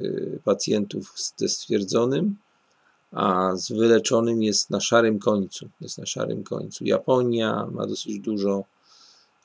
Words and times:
y, 0.00 0.40
pacjentów 0.44 1.14
ze 1.36 1.48
stwierdzonym, 1.48 2.36
a 3.12 3.56
z 3.56 3.72
wyleczonym 3.72 4.42
jest 4.42 4.70
na 4.70 4.80
szarym 4.80 5.18
końcu. 5.18 5.68
Jest 5.80 5.98
na 5.98 6.06
szarym 6.06 6.44
końcu. 6.44 6.84
Japonia 6.84 7.66
ma 7.72 7.86
dosyć 7.86 8.18
dużo, 8.20 8.64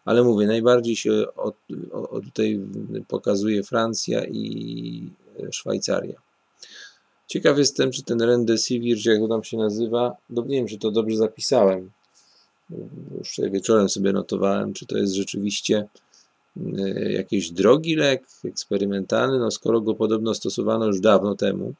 ale 0.05 0.23
mówię, 0.23 0.47
najbardziej 0.47 0.95
się 0.95 1.25
od, 1.35 1.55
od 1.91 2.25
tutaj 2.25 2.59
pokazuje 3.07 3.63
Francja 3.63 4.25
i 4.25 5.11
Szwajcaria. 5.51 6.21
Ciekaw 7.27 7.57
jestem, 7.57 7.91
czy 7.91 8.03
ten 8.03 8.21
Remdesivir, 8.21 8.97
czy 8.97 9.09
jak 9.09 9.19
to 9.19 9.27
tam 9.27 9.43
się 9.43 9.57
nazywa, 9.57 10.15
nie 10.29 10.57
wiem, 10.57 10.67
czy 10.67 10.77
to 10.77 10.91
dobrze 10.91 11.17
zapisałem. 11.17 11.91
Już 13.17 13.39
wieczorem 13.51 13.89
sobie 13.89 14.13
notowałem, 14.13 14.73
czy 14.73 14.85
to 14.85 14.97
jest 14.97 15.13
rzeczywiście 15.13 15.87
jakiś 17.09 17.51
drogi 17.51 17.95
lek, 17.95 18.27
eksperymentalny, 18.45 19.39
no 19.39 19.51
skoro 19.51 19.81
go 19.81 19.95
podobno 19.95 20.33
stosowano 20.33 20.85
już 20.85 20.99
dawno 20.99 21.35
temu, 21.35 21.73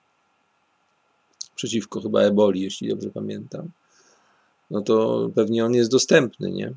przeciwko 1.56 2.02
chyba 2.02 2.22
eboli, 2.22 2.62
jeśli 2.62 2.90
dobrze 2.90 3.10
pamiętam, 3.10 3.70
no 4.72 4.82
to 4.82 5.30
pewnie 5.36 5.66
on 5.66 5.74
jest 5.74 5.92
dostępny, 5.92 6.52
nie? 6.52 6.74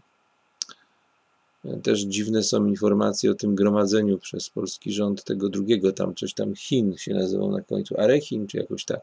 Też 1.83 2.01
dziwne 2.01 2.43
są 2.43 2.67
informacje 2.67 3.31
o 3.31 3.35
tym 3.35 3.55
gromadzeniu 3.55 4.19
przez 4.19 4.51
polski 4.51 4.93
rząd 4.93 5.25
tego 5.25 5.49
drugiego, 5.49 5.93
tam 5.93 6.15
coś 6.15 6.35
tam 6.35 6.55
Chin 6.55 6.97
się 6.97 7.15
nazywał 7.15 7.51
na 7.51 7.61
końcu, 7.61 8.01
Arechin 8.01 8.47
czy 8.47 8.57
jakoś 8.57 8.85
tak, 8.85 9.01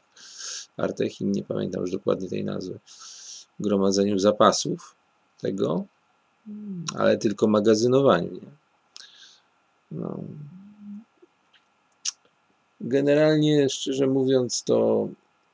Artechin, 0.77 1.31
nie 1.31 1.43
pamiętam 1.43 1.81
już 1.81 1.91
dokładnie 1.91 2.29
tej 2.29 2.43
nazwy, 2.43 2.79
gromadzeniu 3.59 4.19
zapasów 4.19 4.95
tego, 5.41 5.85
ale 6.95 7.17
tylko 7.17 7.47
magazynowaniu, 7.47 8.33
nie? 8.33 8.62
No. 9.93 10.19
Generalnie, 12.81 13.69
szczerze 13.69 14.07
mówiąc, 14.07 14.63
to 14.63 15.07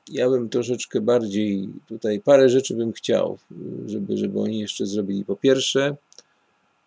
ja 0.08 0.30
bym 0.30 0.48
troszeczkę 0.48 1.00
bardziej 1.00 1.68
tutaj 1.86 2.20
parę 2.20 2.48
rzeczy 2.48 2.74
bym 2.74 2.92
chciał, 2.92 3.38
żeby, 3.86 4.16
żeby 4.16 4.40
oni 4.40 4.58
jeszcze 4.58 4.86
zrobili. 4.86 5.24
Po 5.24 5.36
pierwsze, 5.36 5.96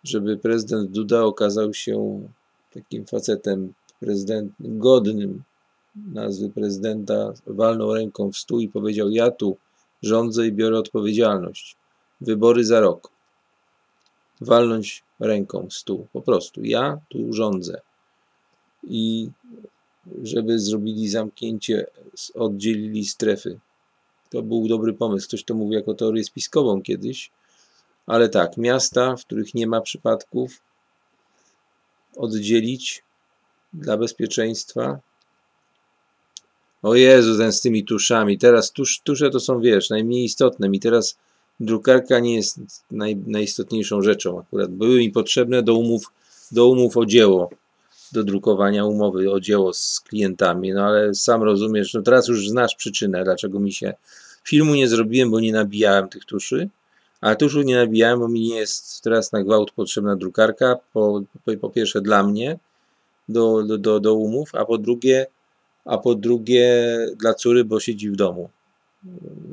żeby 0.04 0.36
prezydent 0.36 0.90
Duda 0.90 1.22
okazał 1.22 1.74
się 1.74 2.20
takim 2.74 3.06
facetem, 3.06 3.72
prezydent 4.00 4.52
godnym 4.58 5.42
nazwy 5.96 6.50
prezydenta, 6.50 7.32
walnął 7.46 7.94
ręką 7.94 8.32
w 8.32 8.36
stół 8.36 8.60
i 8.60 8.68
powiedział: 8.68 9.10
Ja 9.10 9.30
tu 9.30 9.56
rządzę 10.02 10.46
i 10.46 10.52
biorę 10.52 10.78
odpowiedzialność. 10.78 11.76
Wybory 12.20 12.64
za 12.64 12.80
rok. 12.80 13.10
Walnąć 14.40 15.03
ręką 15.20 15.66
stół. 15.70 16.06
Po 16.12 16.20
prostu. 16.20 16.64
Ja 16.64 16.98
tu 17.08 17.32
rządzę. 17.32 17.80
I 18.82 19.30
żeby 20.22 20.58
zrobili 20.58 21.08
zamknięcie, 21.08 21.86
oddzielili 22.34 23.04
strefy. 23.04 23.60
To 24.30 24.42
był 24.42 24.68
dobry 24.68 24.92
pomysł. 24.92 25.28
Ktoś 25.28 25.44
to 25.44 25.54
mówił 25.54 25.72
jako 25.72 25.94
teorię 25.94 26.24
spiskową 26.24 26.82
kiedyś 26.82 27.30
ale 28.06 28.28
tak, 28.28 28.56
miasta, 28.56 29.16
w 29.16 29.24
których 29.24 29.54
nie 29.54 29.66
ma 29.66 29.80
przypadków, 29.80 30.60
oddzielić 32.16 33.02
dla 33.72 33.96
bezpieczeństwa. 33.96 34.98
O 36.82 36.94
Jezu, 36.94 37.38
ten 37.38 37.52
z 37.52 37.60
tymi 37.60 37.84
tuszami. 37.84 38.38
Teraz 38.38 38.72
tusz, 38.72 39.00
tusze 39.04 39.30
to 39.30 39.40
są, 39.40 39.60
wiesz, 39.60 39.90
najmniej 39.90 40.24
istotne. 40.24 40.68
Mi 40.68 40.80
teraz 40.80 41.18
drukarka 41.60 42.18
nie 42.18 42.34
jest 42.34 42.60
naj, 42.90 43.16
najistotniejszą 43.16 44.02
rzeczą 44.02 44.40
akurat. 44.40 44.70
Były 44.70 44.98
mi 44.98 45.10
potrzebne 45.10 45.62
do 45.62 45.74
umów, 45.74 46.12
do 46.52 46.68
umów 46.68 46.96
o 46.96 47.06
dzieło, 47.06 47.50
do 48.12 48.24
drukowania 48.24 48.84
umowy 48.84 49.32
o 49.32 49.40
dzieło 49.40 49.72
z 49.72 50.00
klientami, 50.00 50.72
no 50.72 50.84
ale 50.84 51.14
sam 51.14 51.42
rozumiesz, 51.42 51.94
no 51.94 52.02
teraz 52.02 52.28
już 52.28 52.48
znasz 52.48 52.74
przyczynę, 52.74 53.24
dlaczego 53.24 53.60
mi 53.60 53.72
się 53.72 53.94
filmu 54.44 54.74
nie 54.74 54.88
zrobiłem, 54.88 55.30
bo 55.30 55.40
nie 55.40 55.52
nabijałem 55.52 56.08
tych 56.08 56.24
tuszy 56.24 56.68
ale 57.24 57.36
tu 57.36 57.44
już 57.44 57.56
nie 57.64 57.76
nabijałem, 57.76 58.18
bo 58.18 58.28
mi 58.28 58.40
nie 58.40 58.56
jest 58.56 59.02
teraz 59.02 59.32
na 59.32 59.42
gwałt 59.42 59.70
potrzebna 59.70 60.16
drukarka, 60.16 60.76
po, 60.92 61.22
po, 61.44 61.56
po 61.56 61.70
pierwsze 61.70 62.00
dla 62.00 62.22
mnie, 62.22 62.58
do, 63.28 63.62
do, 63.62 63.78
do, 63.78 64.00
do 64.00 64.14
umów, 64.14 64.54
a 64.54 64.64
po 64.64 64.78
drugie, 64.78 65.26
a 65.84 65.98
po 65.98 66.14
drugie 66.14 66.96
dla 67.16 67.34
córy, 67.34 67.64
bo 67.64 67.80
siedzi 67.80 68.10
w 68.10 68.16
domu. 68.16 68.48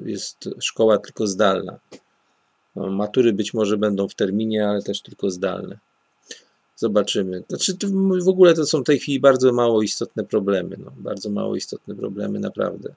Jest 0.06 0.50
szkoła 0.60 0.98
tylko 0.98 1.28
zdalna. 1.28 1.80
No, 2.76 2.90
matury 2.90 3.34
być 3.34 3.54
może 3.54 3.78
będą 3.78 4.08
w 4.08 4.16
terminie, 4.16 4.68
ale 4.68 4.82
też 4.82 5.02
tylko 5.02 5.30
zdalne. 5.30 5.80
Zobaczymy. 6.76 7.44
Znaczy, 7.50 7.78
w 8.24 8.28
ogóle 8.28 8.54
to 8.54 8.66
są 8.66 8.82
w 8.82 8.86
tej 8.86 9.00
chwili 9.00 9.20
bardzo 9.20 9.54
mało 9.54 9.82
istotne 9.82 10.24
problemy. 10.24 10.78
No, 10.86 10.92
bardzo 10.98 11.30
mało 11.30 11.56
istotne 11.56 11.96
problemy, 11.96 12.40
naprawdę. 12.40 12.96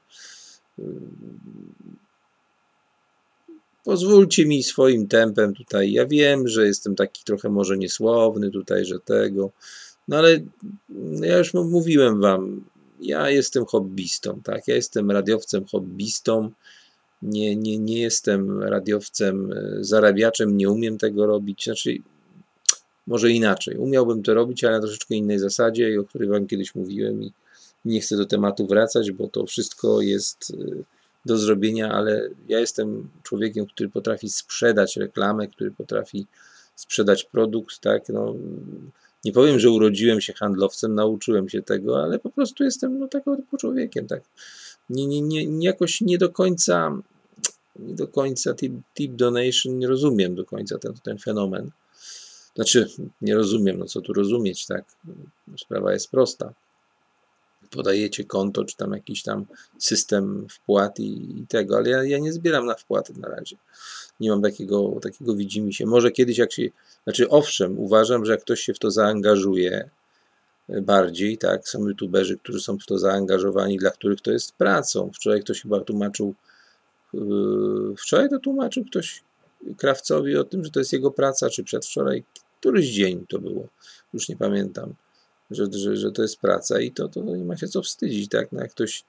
Pozwólcie 3.85 4.47
mi 4.47 4.63
swoim 4.63 5.09
tempem 5.09 5.55
tutaj. 5.55 5.93
Ja 5.93 6.07
wiem, 6.07 6.49
że 6.49 6.67
jestem 6.67 6.95
taki 6.95 7.25
trochę 7.25 7.49
może 7.49 7.79
niesłowny 7.79 8.51
tutaj, 8.51 8.85
że 8.85 9.01
tego. 9.01 9.51
No 10.09 10.17
ale 10.17 10.41
ja 11.21 11.39
już 11.39 11.55
mówiłem 11.55 12.21
wam, 12.21 12.65
ja 13.05 13.31
jestem 13.31 13.65
hobbystą, 13.65 14.41
tak? 14.45 14.69
Ja 14.69 14.75
jestem 14.75 15.11
radiowcem 15.11 15.65
hobbystą. 15.67 16.51
Nie, 17.23 17.57
nie, 17.57 17.79
nie 17.79 18.01
jestem 18.01 18.63
radiowcem, 18.63 19.53
e, 19.53 19.77
zarabiaczem, 19.81 20.57
nie 20.57 20.71
umiem 20.71 20.99
tego 20.99 21.27
robić. 21.27 21.65
Znaczy, 21.65 21.99
może 23.07 23.31
inaczej. 23.31 23.77
Umiałbym 23.77 24.23
to 24.23 24.35
robić, 24.35 24.65
ale 24.65 24.75
na 24.75 24.81
troszeczkę 24.81 25.15
innej 25.15 25.39
zasadzie, 25.39 26.01
o 26.01 26.05
której 26.05 26.29
wam 26.29 26.47
kiedyś 26.47 26.75
mówiłem 26.75 27.23
i 27.23 27.33
nie 27.85 28.01
chcę 28.01 28.17
do 28.17 28.27
tematu 28.27 28.67
wracać, 28.67 29.13
bo 29.13 29.29
to 29.29 29.47
wszystko 29.47 30.01
jest 30.01 30.53
e, 30.55 30.83
do 31.27 31.37
zrobienia, 31.39 31.93
ale 31.93 32.29
ja 32.49 32.61
jestem 32.61 33.11
człowiekiem, 33.23 33.67
który 33.67 33.89
potrafi 33.89 34.29
sprzedać 34.29 34.97
reklamę, 34.97 35.49
który 35.49 35.71
potrafi 35.71 36.27
sprzedać 36.77 37.25
produkt, 37.25 37.81
tak, 37.81 38.09
no, 38.09 38.35
nie 39.25 39.33
powiem, 39.33 39.59
że 39.59 39.71
urodziłem 39.71 40.21
się 40.21 40.33
handlowcem, 40.33 40.95
nauczyłem 40.95 41.49
się 41.49 41.63
tego, 41.63 42.03
ale 42.03 42.19
po 42.19 42.31
prostu 42.31 42.65
jestem 42.65 42.99
no, 42.99 43.09
taką 43.09 43.37
typu 43.37 43.57
człowiekiem, 43.57 44.07
tak. 44.07 44.23
Nie, 44.91 45.07
nie, 45.07 45.23
nie, 45.23 45.67
jakoś 45.67 46.01
nie 46.01 46.19
do 46.19 46.29
końca, 46.29 46.99
nie 47.79 47.95
do 47.95 48.09
końca 48.09 48.55
tip, 48.55 48.73
tip 48.95 49.15
donation, 49.15 49.79
nie 49.79 49.87
rozumiem 49.87 50.35
do 50.35 50.45
końca 50.45 50.79
ten, 50.79 50.95
ten 51.03 51.19
fenomen. 51.19 51.71
Znaczy, 52.55 52.89
nie 53.21 53.35
rozumiem, 53.35 53.79
no 53.79 53.85
co 53.85 54.01
tu 54.01 54.13
rozumieć, 54.13 54.67
tak. 54.67 54.85
Sprawa 55.59 55.93
jest 55.93 56.11
prosta 56.11 56.55
podajecie 57.75 58.25
konto, 58.25 58.65
czy 58.65 58.77
tam 58.77 58.93
jakiś 58.93 59.23
tam 59.23 59.47
system 59.79 60.47
wpłat 60.51 61.01
i, 61.01 61.41
i 61.41 61.47
tego, 61.47 61.77
ale 61.77 61.91
ja, 61.91 62.05
ja, 62.05 62.19
nie 62.19 62.33
zbieram 62.33 62.67
na 62.67 62.75
wpłaty 62.75 63.13
na 63.17 63.29
razie. 63.29 63.57
Nie 64.21 64.31
mam 64.31 64.43
takiego, 64.43 65.01
takiego 65.03 65.35
widzimy 65.35 65.73
się. 65.73 65.87
Może 65.87 66.11
kiedyś 66.11 66.39
jak 66.39 66.53
się, 66.53 66.63
znaczy 67.05 67.29
owszem, 67.29 67.79
uważam, 67.79 68.25
że 68.25 68.33
jak 68.33 68.41
ktoś 68.41 68.61
się 68.61 68.75
w 68.75 68.79
to 68.79 68.91
zaangażuje 68.91 69.91
e, 70.69 70.81
bardziej, 70.81 71.39
tak, 71.39 71.69
są 71.69 71.89
youtuberzy, 71.89 72.39
którzy 72.39 72.61
są 72.61 72.79
w 72.79 72.87
to 72.87 72.99
zaangażowani, 72.99 73.79
dla 73.79 73.91
których 73.91 74.21
to 74.21 74.31
jest 74.31 74.53
pracą. 74.53 75.11
Wczoraj 75.15 75.41
ktoś 75.41 75.63
chyba 75.63 75.81
tłumaczył, 75.81 76.35
yy, 77.15 77.95
wczoraj 77.97 78.29
to 78.29 78.39
tłumaczył 78.39 78.85
ktoś 78.85 79.23
Krawcowi 79.77 80.37
o 80.37 80.45
tym, 80.45 80.65
że 80.65 80.71
to 80.71 80.79
jest 80.79 80.93
jego 80.93 81.11
praca, 81.11 81.51
czy 81.51 81.65
przedwczoraj, 81.65 82.25
któryś 82.61 82.87
dzień 82.87 83.27
to 83.29 83.39
było, 83.39 83.67
już 84.13 84.29
nie 84.29 84.37
pamiętam 84.37 84.95
że, 85.51 85.67
że, 85.73 85.97
że 85.97 86.13
to 86.13 86.23
jest 86.23 86.41
praca 86.41 86.81
i 86.81 86.93
to, 86.93 87.09
to 87.09 87.21
nie 87.21 87.45
ma 87.45 87.57
się 87.57 87.69
co 87.69 87.83
wstydzić, 87.83 88.29
tak? 88.29 88.53
No 88.53 88.61
jak 88.61 88.71
ktoś, 88.71 89.05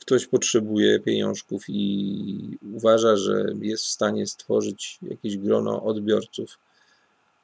ktoś 0.00 0.26
potrzebuje 0.26 1.00
pieniążków 1.00 1.64
i 1.68 2.58
uważa, 2.74 3.16
że 3.16 3.44
jest 3.60 3.84
w 3.84 3.88
stanie 3.88 4.26
stworzyć 4.26 4.98
jakieś 5.02 5.36
grono 5.36 5.82
odbiorców, 5.84 6.58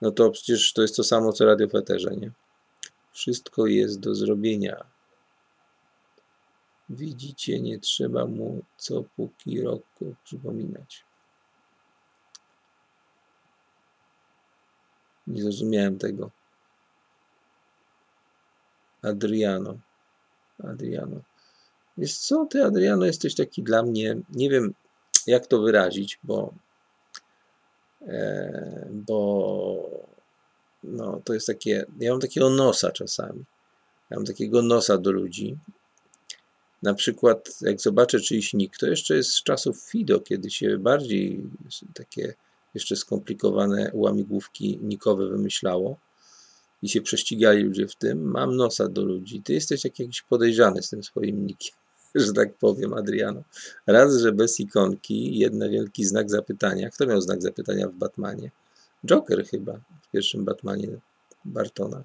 no 0.00 0.10
to 0.10 0.30
przecież 0.30 0.72
to 0.72 0.82
jest 0.82 0.96
to 0.96 1.04
samo 1.04 1.32
co 1.32 1.44
radio 1.44 1.68
nie? 2.16 2.30
Wszystko 3.12 3.66
jest 3.66 4.00
do 4.00 4.14
zrobienia. 4.14 4.84
Widzicie, 6.88 7.60
nie 7.60 7.78
trzeba 7.78 8.26
mu 8.26 8.62
co 8.76 9.04
póki 9.16 9.60
roku 9.62 10.14
przypominać. 10.24 11.04
Nie 15.26 15.42
zrozumiałem 15.42 15.98
tego. 15.98 16.30
Adriano. 19.04 19.78
Adriano. 20.64 21.20
Wiesz 21.98 22.18
co, 22.18 22.46
ty 22.50 22.64
Adriano 22.64 23.06
jesteś 23.06 23.34
taki 23.34 23.62
dla 23.62 23.82
mnie, 23.82 24.16
nie 24.30 24.50
wiem 24.50 24.74
jak 25.26 25.46
to 25.46 25.60
wyrazić, 25.60 26.18
bo 26.24 26.54
e, 28.02 28.88
bo 28.90 30.04
no, 30.84 31.20
to 31.24 31.34
jest 31.34 31.46
takie, 31.46 31.86
ja 32.00 32.10
mam 32.10 32.20
takiego 32.20 32.50
nosa 32.50 32.90
czasami. 32.90 33.44
Ja 34.10 34.16
mam 34.16 34.26
takiego 34.26 34.62
nosa 34.62 34.98
do 34.98 35.12
ludzi. 35.12 35.58
Na 36.82 36.94
przykład, 36.94 37.60
jak 37.60 37.80
zobaczę 37.80 38.20
czyjś 38.20 38.54
nick, 38.54 38.78
to 38.78 38.86
jeszcze 38.86 39.16
jest 39.16 39.30
z 39.30 39.42
czasów 39.42 39.82
Fido, 39.82 40.20
kiedy 40.20 40.50
się 40.50 40.78
bardziej 40.78 41.50
takie 41.94 42.34
jeszcze 42.74 42.96
skomplikowane 42.96 43.90
łamigłówki 43.94 44.78
nikowe 44.82 45.26
wymyślało 45.26 45.96
i 46.84 46.88
się 46.88 47.00
prześcigali 47.00 47.62
ludzie 47.62 47.88
w 47.88 47.96
tym, 47.96 48.30
mam 48.30 48.56
nosa 48.56 48.88
do 48.88 49.04
ludzi. 49.04 49.42
Ty 49.42 49.52
jesteś 49.52 49.84
jak 49.84 49.98
jakiś 49.98 50.22
podejrzany 50.22 50.82
z 50.82 50.90
tym 50.90 51.02
swoim 51.02 51.46
nikiem, 51.46 51.74
że 52.14 52.32
tak 52.32 52.54
powiem, 52.54 52.94
Adriano. 52.94 53.42
Raz, 53.86 54.16
że 54.16 54.32
bez 54.32 54.60
ikonki, 54.60 55.38
jeden 55.38 55.70
wielki 55.70 56.04
znak 56.04 56.30
zapytania. 56.30 56.90
Kto 56.90 57.06
miał 57.06 57.20
znak 57.20 57.42
zapytania 57.42 57.88
w 57.88 57.94
Batmanie? 57.94 58.50
Joker 59.06 59.46
chyba, 59.46 59.80
w 60.02 60.10
pierwszym 60.12 60.44
Batmanie 60.44 60.88
Bartona. 61.44 62.04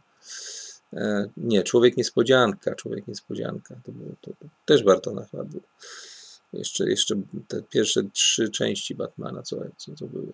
E, 0.94 1.30
nie, 1.38 1.64
Człowiek 1.64 1.98
Niespodzianka, 1.98 2.75
Człowiek 2.75 3.08
Niespodzianka, 3.08 3.75
to, 3.84 3.92
było, 3.92 4.12
to, 4.22 4.32
to 4.40 4.46
też 4.66 4.84
Bartona 4.84 5.25
chyba 5.32 5.44
był. 5.44 5.62
Jeszcze, 6.54 6.90
jeszcze 6.90 7.16
te 7.48 7.62
pierwsze 7.62 8.04
trzy 8.14 8.50
części 8.50 8.96
Batmana, 8.96 9.44
co, 9.44 9.58
co 9.78 9.92
to 9.96 10.08
były. 10.08 10.34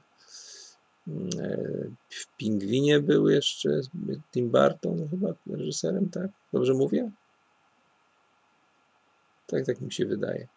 W 2.10 2.38
Pingwinie 2.38 3.00
był 3.00 3.30
jeszcze 3.30 3.82
Tim 4.34 4.50
Burton 4.50 5.10
chyba 5.10 5.34
reżyserem, 5.48 6.10
tak? 6.10 6.28
Dobrze 6.54 6.74
mówię? 6.74 7.12
Tak, 9.48 9.66
tak 9.66 9.82
mi 9.82 9.92
się 9.92 10.06
wydaje. 10.06 10.48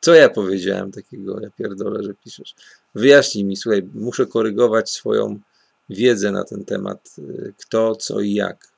Co 0.00 0.14
ja 0.14 0.28
powiedziałem 0.28 0.92
takiego, 0.92 1.40
ja 1.40 1.50
pierdolę, 1.50 2.02
że 2.02 2.14
piszesz. 2.14 2.54
Wyjaśnij 2.94 3.44
mi, 3.44 3.56
słuchaj, 3.56 3.82
muszę 3.94 4.26
korygować 4.26 4.90
swoją 4.90 5.40
wiedzę 5.90 6.32
na 6.32 6.44
ten 6.44 6.64
temat, 6.64 7.14
y, 7.18 7.54
kto, 7.58 7.96
co 7.96 8.20
i 8.20 8.34
jak. 8.34 8.72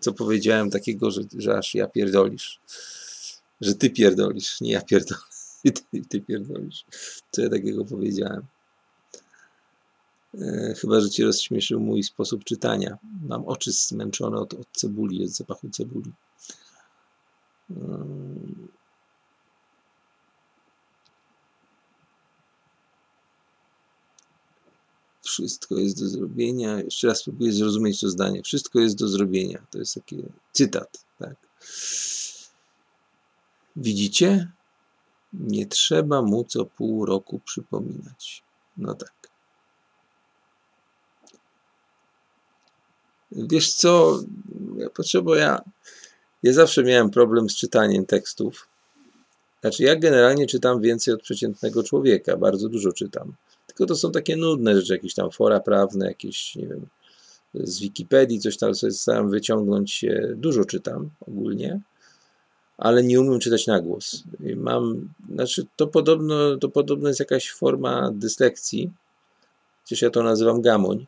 Co 0.00 0.12
powiedziałem 0.12 0.70
takiego, 0.70 1.10
że, 1.10 1.20
że 1.38 1.58
aż 1.58 1.74
ja 1.74 1.86
pierdolisz. 1.86 2.60
Że 3.60 3.74
ty 3.74 3.90
pierdolisz, 3.90 4.60
nie 4.60 4.72
ja 4.72 4.80
pierdolę. 4.80 5.20
Ty, 5.90 6.02
ty 6.08 6.20
pierdolisz. 6.20 6.84
Co 7.30 7.42
ja 7.42 7.50
takiego 7.50 7.84
powiedziałem? 7.84 8.42
E, 10.40 10.74
chyba, 10.74 11.00
że 11.00 11.10
cię 11.10 11.24
rozśmieszył 11.24 11.80
mój 11.80 12.02
sposób 12.02 12.44
czytania. 12.44 12.98
Mam 13.28 13.44
oczy 13.44 13.72
zmęczone 13.72 14.36
od, 14.36 14.54
od 14.54 14.66
cebuli, 14.72 15.24
od 15.24 15.30
zapachu 15.30 15.70
cebuli. 15.70 16.12
Wszystko 25.22 25.78
jest 25.78 26.00
do 26.00 26.08
zrobienia. 26.08 26.80
Jeszcze 26.80 27.06
raz 27.06 27.18
spróbuję 27.18 27.52
zrozumieć 27.52 28.00
to 28.00 28.08
zdanie. 28.08 28.42
Wszystko 28.42 28.80
jest 28.80 28.98
do 28.98 29.08
zrobienia. 29.08 29.66
To 29.70 29.78
jest 29.78 29.94
taki 29.94 30.22
cytat. 30.52 31.04
Tak. 31.18 31.36
Widzicie? 33.76 34.52
Nie 35.32 35.66
trzeba 35.66 36.22
mu 36.22 36.44
co 36.44 36.64
pół 36.64 37.06
roku 37.06 37.40
przypominać. 37.44 38.42
No 38.76 38.94
tak. 38.94 39.21
Wiesz 43.36 43.72
co? 43.72 44.20
Ja 44.76 44.90
potrzebuję. 44.90 45.40
Ja, 45.40 45.62
ja 46.42 46.52
zawsze 46.52 46.84
miałem 46.84 47.10
problem 47.10 47.50
z 47.50 47.56
czytaniem 47.56 48.06
tekstów. 48.06 48.68
Znaczy, 49.60 49.82
ja 49.82 49.96
generalnie 49.96 50.46
czytam 50.46 50.80
więcej 50.80 51.14
od 51.14 51.22
przeciętnego 51.22 51.82
człowieka. 51.82 52.36
Bardzo 52.36 52.68
dużo 52.68 52.92
czytam. 52.92 53.32
Tylko 53.66 53.86
to 53.86 53.96
są 53.96 54.12
takie 54.12 54.36
nudne 54.36 54.76
rzeczy, 54.76 54.92
jakieś 54.92 55.14
tam 55.14 55.30
fora 55.30 55.60
prawne, 55.60 56.06
jakieś, 56.06 56.56
nie 56.56 56.66
wiem, 56.66 56.86
z 57.54 57.80
Wikipedii, 57.80 58.40
coś 58.40 58.56
tam 58.56 58.74
sobie 58.74 58.92
staram 58.92 59.30
wyciągnąć. 59.30 60.04
Dużo 60.34 60.64
czytam 60.64 61.10
ogólnie, 61.20 61.80
ale 62.78 63.02
nie 63.02 63.20
umiem 63.20 63.40
czytać 63.40 63.66
na 63.66 63.80
głos. 63.80 64.22
Mam, 64.56 65.08
znaczy 65.34 65.66
to 65.76 65.86
podobno, 65.86 66.56
to 66.56 66.68
podobno 66.68 67.08
jest 67.08 67.20
jakaś 67.20 67.50
forma 67.50 68.10
dyslekcji, 68.14 68.90
chociaż 69.82 70.02
ja 70.02 70.10
to 70.10 70.22
nazywam 70.22 70.62
gamoń, 70.62 71.06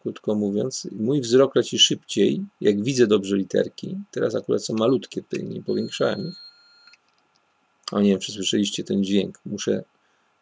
krótko 0.00 0.34
mówiąc. 0.34 0.88
Mój 0.92 1.20
wzrok 1.20 1.54
leci 1.54 1.78
szybciej, 1.78 2.44
jak 2.60 2.82
widzę 2.82 3.06
dobrze 3.06 3.36
literki. 3.36 3.96
Teraz 4.10 4.34
akurat 4.34 4.64
są 4.64 4.74
malutkie, 4.74 5.22
tutaj 5.22 5.44
nie 5.44 5.62
powiększałem 5.62 6.28
ich. 6.28 6.44
O 7.92 8.00
nie 8.00 8.10
wiem, 8.10 8.18
czy 8.18 8.32
słyszeliście 8.32 8.84
ten 8.84 9.04
dźwięk. 9.04 9.40
Muszę 9.46 9.84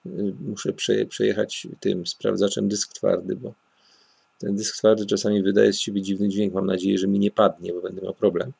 Y, 0.06 0.34
muszę 0.40 0.72
przejechać 1.08 1.66
tym 1.80 2.06
sprawdzaczem 2.06 2.68
dysk 2.68 2.92
twardy, 2.92 3.36
bo 3.36 3.54
ten 4.38 4.56
dysk 4.56 4.76
twardy 4.76 5.06
czasami 5.06 5.42
wydaje 5.42 5.72
z 5.72 5.80
siebie 5.80 6.02
dziwny 6.02 6.28
dźwięk. 6.28 6.54
Mam 6.54 6.66
nadzieję, 6.66 6.98
że 6.98 7.06
mi 7.06 7.18
nie 7.18 7.30
padnie, 7.30 7.72
bo 7.72 7.80
będę 7.80 8.02
miał 8.02 8.14
problem. 8.14 8.52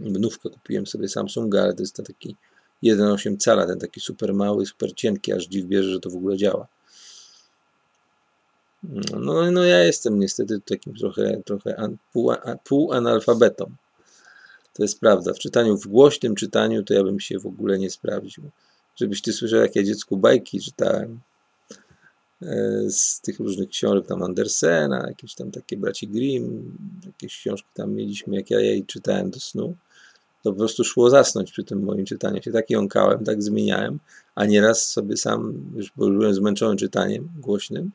Wnówkę 0.00 0.50
kupiłem 0.50 0.86
sobie 0.86 1.08
Samsunga, 1.08 1.62
ale 1.62 1.74
to 1.74 1.82
jest 1.82 1.96
ten 1.96 2.04
taki 2.04 2.36
1,8 2.82 3.36
cala, 3.36 3.66
ten 3.66 3.78
taki 3.78 4.00
super 4.00 4.34
mały, 4.34 4.66
super 4.66 4.94
cienki, 4.94 5.32
aż 5.32 5.46
dziw 5.46 5.66
bierze, 5.66 5.90
że 5.90 6.00
to 6.00 6.10
w 6.10 6.16
ogóle 6.16 6.36
działa. 6.36 6.66
No, 9.20 9.50
no 9.50 9.64
ja 9.64 9.84
jestem 9.84 10.18
niestety 10.18 10.60
takim 10.60 10.94
trochę, 10.94 11.42
trochę 11.44 11.76
an, 11.76 11.96
pół, 12.12 12.32
półanalfabetą. 12.64 13.64
To 14.74 14.82
jest 14.82 15.00
prawda. 15.00 15.32
W 15.32 15.38
czytaniu, 15.38 15.76
w 15.76 15.86
głośnym 15.86 16.34
czytaniu, 16.34 16.82
to 16.82 16.94
ja 16.94 17.04
bym 17.04 17.20
się 17.20 17.38
w 17.38 17.46
ogóle 17.46 17.78
nie 17.78 17.90
sprawdził 17.90 18.44
żebyś 18.96 19.22
ty 19.22 19.32
słyszał, 19.32 19.60
jak 19.60 19.76
ja 19.76 19.82
dziecku 19.82 20.16
bajki 20.16 20.60
czytałem 20.60 21.20
e, 22.42 22.46
z 22.90 23.20
tych 23.20 23.40
różnych 23.40 23.68
książek, 23.68 24.06
tam 24.06 24.22
Andersena, 24.22 25.04
jakieś 25.08 25.34
tam 25.34 25.50
takie 25.50 25.76
braci 25.76 26.08
Grimm, 26.08 26.76
jakieś 27.06 27.38
książki 27.38 27.68
tam 27.74 27.92
mieliśmy, 27.92 28.36
jak 28.36 28.50
ja 28.50 28.60
jej 28.60 28.84
czytałem 28.86 29.30
do 29.30 29.40
snu, 29.40 29.76
to 30.42 30.52
po 30.52 30.58
prostu 30.58 30.84
szło 30.84 31.10
zasnąć 31.10 31.52
przy 31.52 31.64
tym 31.64 31.82
moim 31.82 32.04
czytaniu. 32.04 32.42
Się 32.42 32.52
tak 32.52 32.70
jąkałem, 32.70 33.24
tak 33.24 33.42
zmieniałem, 33.42 33.98
a 34.34 34.46
nieraz 34.46 34.88
sobie 34.88 35.16
sam, 35.16 35.70
już 35.76 35.92
byłem 35.96 36.34
zmęczony 36.34 36.76
czytaniem 36.76 37.28
głośnym, 37.40 37.90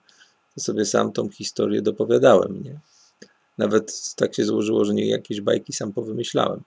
sobie 0.58 0.86
sam 0.86 1.12
tą 1.12 1.30
historię 1.30 1.82
dopowiadałem, 1.82 2.64
nie? 2.64 2.80
Nawet 3.58 4.14
tak 4.16 4.36
się 4.36 4.46
złożyło, 4.46 4.86
że 4.86 4.94
nie 4.94 5.08
jakieś 5.08 5.42
bajki 5.42 5.74
sam 5.74 5.94
powymyślałem. 5.94 6.64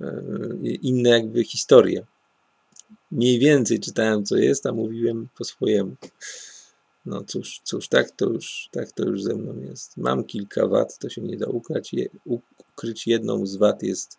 E, 0.00 0.22
inne 0.62 1.10
jakby 1.10 1.44
historie 1.44 2.06
mniej 3.10 3.38
więcej 3.38 3.80
czytałem, 3.80 4.24
co 4.24 4.36
jest, 4.36 4.66
a 4.66 4.72
mówiłem 4.72 5.28
po 5.38 5.44
swojemu. 5.44 5.96
No 7.06 7.24
cóż, 7.24 7.60
cóż, 7.64 7.88
tak 7.88 8.10
to 8.10 8.26
już, 8.26 8.68
tak 8.72 8.92
to 8.92 9.04
już 9.04 9.22
ze 9.22 9.34
mną 9.34 9.60
jest. 9.60 9.96
Mam 9.96 10.24
kilka 10.24 10.66
wad, 10.66 10.98
to 10.98 11.08
się 11.08 11.22
nie 11.22 11.36
da 11.36 11.46
ukryć. 11.46 11.94
Ukryć. 12.24 13.06
Jedną 13.06 13.46
z 13.46 13.56
wad 13.56 13.82
jest 13.82 14.18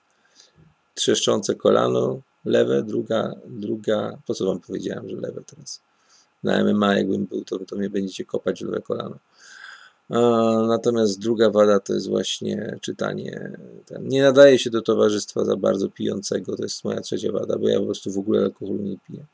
trzeszczące 0.95 1.55
kolano 1.55 2.21
lewe, 2.45 2.83
druga, 2.83 3.35
druga, 3.47 4.17
po 4.25 4.33
co 4.33 4.45
wam 4.45 4.59
powiedziałem, 4.59 5.09
że 5.09 5.15
lewe 5.15 5.41
teraz? 5.43 5.81
Na 6.44 6.63
MMA 6.63 6.97
jakbym 6.97 7.25
był, 7.25 7.44
to, 7.44 7.59
to 7.59 7.75
mnie 7.75 7.89
będziecie 7.89 8.25
kopać 8.25 8.62
lewe 8.62 8.81
kolano. 8.81 9.19
Natomiast 10.68 11.19
druga 11.19 11.50
wada 11.50 11.80
to 11.80 11.94
jest 11.94 12.09
właśnie 12.09 12.77
czytanie. 12.81 13.57
Nie 14.01 14.21
nadaje 14.21 14.59
się 14.59 14.69
do 14.69 14.81
towarzystwa 14.81 15.45
za 15.45 15.56
bardzo 15.56 15.89
pijącego. 15.89 16.55
To 16.55 16.63
jest 16.63 16.84
moja 16.84 17.01
trzecia 17.01 17.31
wada, 17.31 17.58
bo 17.58 17.69
ja 17.69 17.79
po 17.79 17.86
prostu 17.86 18.12
w 18.12 18.17
ogóle 18.17 18.41
alkoholu 18.41 18.81
nie 18.81 18.98
piję. 19.08 19.25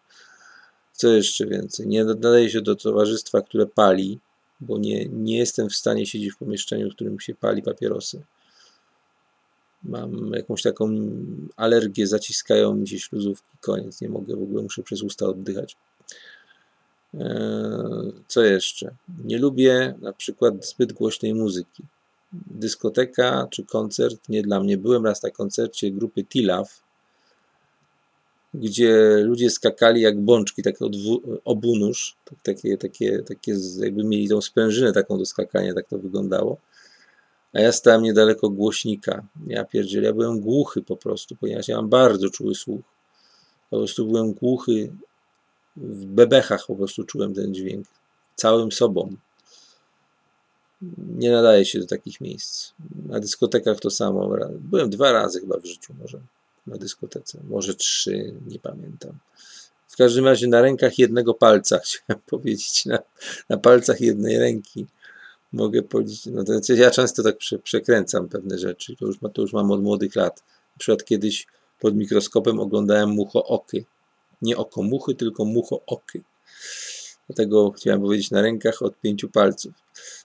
Co 0.93 1.07
jeszcze 1.07 1.45
więcej? 1.45 1.87
Nie 1.87 2.03
nadaje 2.05 2.49
się 2.49 2.61
do 2.61 2.75
towarzystwa, 2.75 3.41
które 3.41 3.65
pali, 3.65 4.19
bo 4.59 4.77
nie, 4.77 5.05
nie 5.05 5.37
jestem 5.37 5.69
w 5.69 5.75
stanie 5.75 6.05
siedzieć 6.05 6.33
w 6.33 6.37
pomieszczeniu, 6.37 6.91
w 6.91 6.95
którym 6.95 7.19
się 7.19 7.35
pali 7.35 7.61
papierosy. 7.61 8.21
Mam 9.83 10.31
jakąś 10.33 10.61
taką 10.61 10.89
alergię, 11.55 12.07
zaciskają 12.07 12.75
mi 12.75 12.87
się 12.87 12.99
śluzówki, 12.99 13.57
koniec, 13.61 14.01
nie 14.01 14.09
mogę, 14.09 14.35
w 14.35 14.43
ogóle 14.43 14.63
muszę 14.63 14.83
przez 14.83 15.01
usta 15.03 15.25
oddychać. 15.25 15.77
E, 17.19 18.11
co 18.27 18.43
jeszcze? 18.43 18.95
Nie 19.25 19.39
lubię 19.39 19.95
na 20.01 20.13
przykład 20.13 20.65
zbyt 20.65 20.93
głośnej 20.93 21.33
muzyki. 21.33 21.83
Dyskoteka 22.33 23.47
czy 23.51 23.63
koncert 23.63 24.29
nie 24.29 24.41
dla 24.41 24.59
mnie. 24.59 24.77
Byłem 24.77 25.05
raz 25.05 25.23
na 25.23 25.29
koncercie 25.29 25.91
grupy 25.91 26.23
Tilaf, 26.23 26.81
gdzie 28.53 29.17
ludzie 29.23 29.49
skakali 29.49 30.01
jak 30.01 30.19
bączki, 30.19 30.63
tak 30.63 30.81
od 30.81 30.93
obunusz, 31.45 32.15
tak, 32.25 32.41
takie, 32.43 32.77
takie, 32.77 33.23
takie 33.23 33.55
jakby 33.79 34.03
mieli 34.03 34.29
tą 34.29 34.41
sprężynę 34.41 34.93
taką 34.93 35.17
do 35.17 35.25
skakania, 35.25 35.73
tak 35.73 35.87
to 35.87 35.97
wyglądało. 35.97 36.57
A 37.53 37.59
ja 37.59 37.71
stałem 37.71 38.03
niedaleko 38.03 38.49
głośnika. 38.49 39.27
Ja 39.47 39.65
pierdzielę, 39.65 40.07
ja 40.07 40.13
byłem 40.13 40.39
głuchy 40.39 40.81
po 40.81 40.97
prostu, 40.97 41.35
ponieważ 41.35 41.67
ja 41.67 41.75
mam 41.75 41.89
bardzo 41.89 42.29
czuły 42.29 42.55
słuch. 42.55 42.81
Po 43.69 43.77
prostu 43.77 44.07
byłem 44.07 44.33
głuchy 44.33 44.91
w 45.77 46.05
bebechach 46.05 46.65
po 46.67 46.75
prostu 46.75 47.03
czułem 47.03 47.33
ten 47.33 47.53
dźwięk. 47.53 47.87
Całym 48.35 48.71
sobą. 48.71 49.15
Nie 50.97 51.31
nadaje 51.31 51.65
się 51.65 51.79
do 51.79 51.85
takich 51.85 52.21
miejsc. 52.21 52.71
Na 53.05 53.19
dyskotekach 53.19 53.79
to 53.79 53.89
samo. 53.89 54.35
Byłem 54.59 54.89
dwa 54.89 55.11
razy 55.11 55.39
chyba 55.39 55.57
w 55.57 55.65
życiu 55.65 55.93
może 56.01 56.19
na 56.67 56.77
dyskotece. 56.77 57.39
Może 57.49 57.75
trzy, 57.75 58.33
nie 58.47 58.59
pamiętam. 58.59 59.17
W 59.87 59.97
każdym 59.97 60.25
razie 60.25 60.47
na 60.47 60.61
rękach 60.61 60.99
jednego 60.99 61.33
palca, 61.33 61.79
chciałem 61.85 62.21
powiedzieć, 62.25 62.85
na, 62.85 62.99
na 63.49 63.57
palcach 63.57 64.01
jednej 64.01 64.39
ręki 64.39 64.85
mogę 65.53 65.83
powiedzieć, 65.83 66.25
no 66.25 66.43
to 66.43 66.73
ja 66.73 66.91
często 66.91 67.23
tak 67.23 67.37
prze, 67.37 67.59
przekręcam 67.59 68.29
pewne 68.29 68.57
rzeczy, 68.57 68.95
to 68.95 69.05
już, 69.05 69.17
to 69.33 69.41
już 69.41 69.53
mam 69.53 69.71
od 69.71 69.83
młodych 69.83 70.15
lat. 70.15 70.43
Na 70.47 70.79
przykład 70.79 71.05
kiedyś 71.05 71.47
pod 71.79 71.95
mikroskopem 71.95 72.59
oglądałem 72.59 73.09
mucho 73.09 73.45
oky 73.45 73.85
nie 74.45 74.57
oko 74.57 74.83
muchy, 74.83 75.15
tylko 75.15 75.45
mucho 75.45 75.81
oky. 75.85 76.23
Dlatego 77.27 77.71
chciałem 77.71 78.01
powiedzieć 78.01 78.31
na 78.31 78.41
rękach 78.41 78.81
od 78.81 78.99
pięciu 78.99 79.29
palców. 79.29 79.73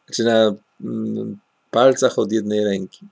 Znaczy 0.07 0.25
na 0.25 0.55
mm, 0.81 1.39
palcach 1.71 2.19
od 2.19 2.33
jednej 2.33 2.65
ręki. 2.65 3.07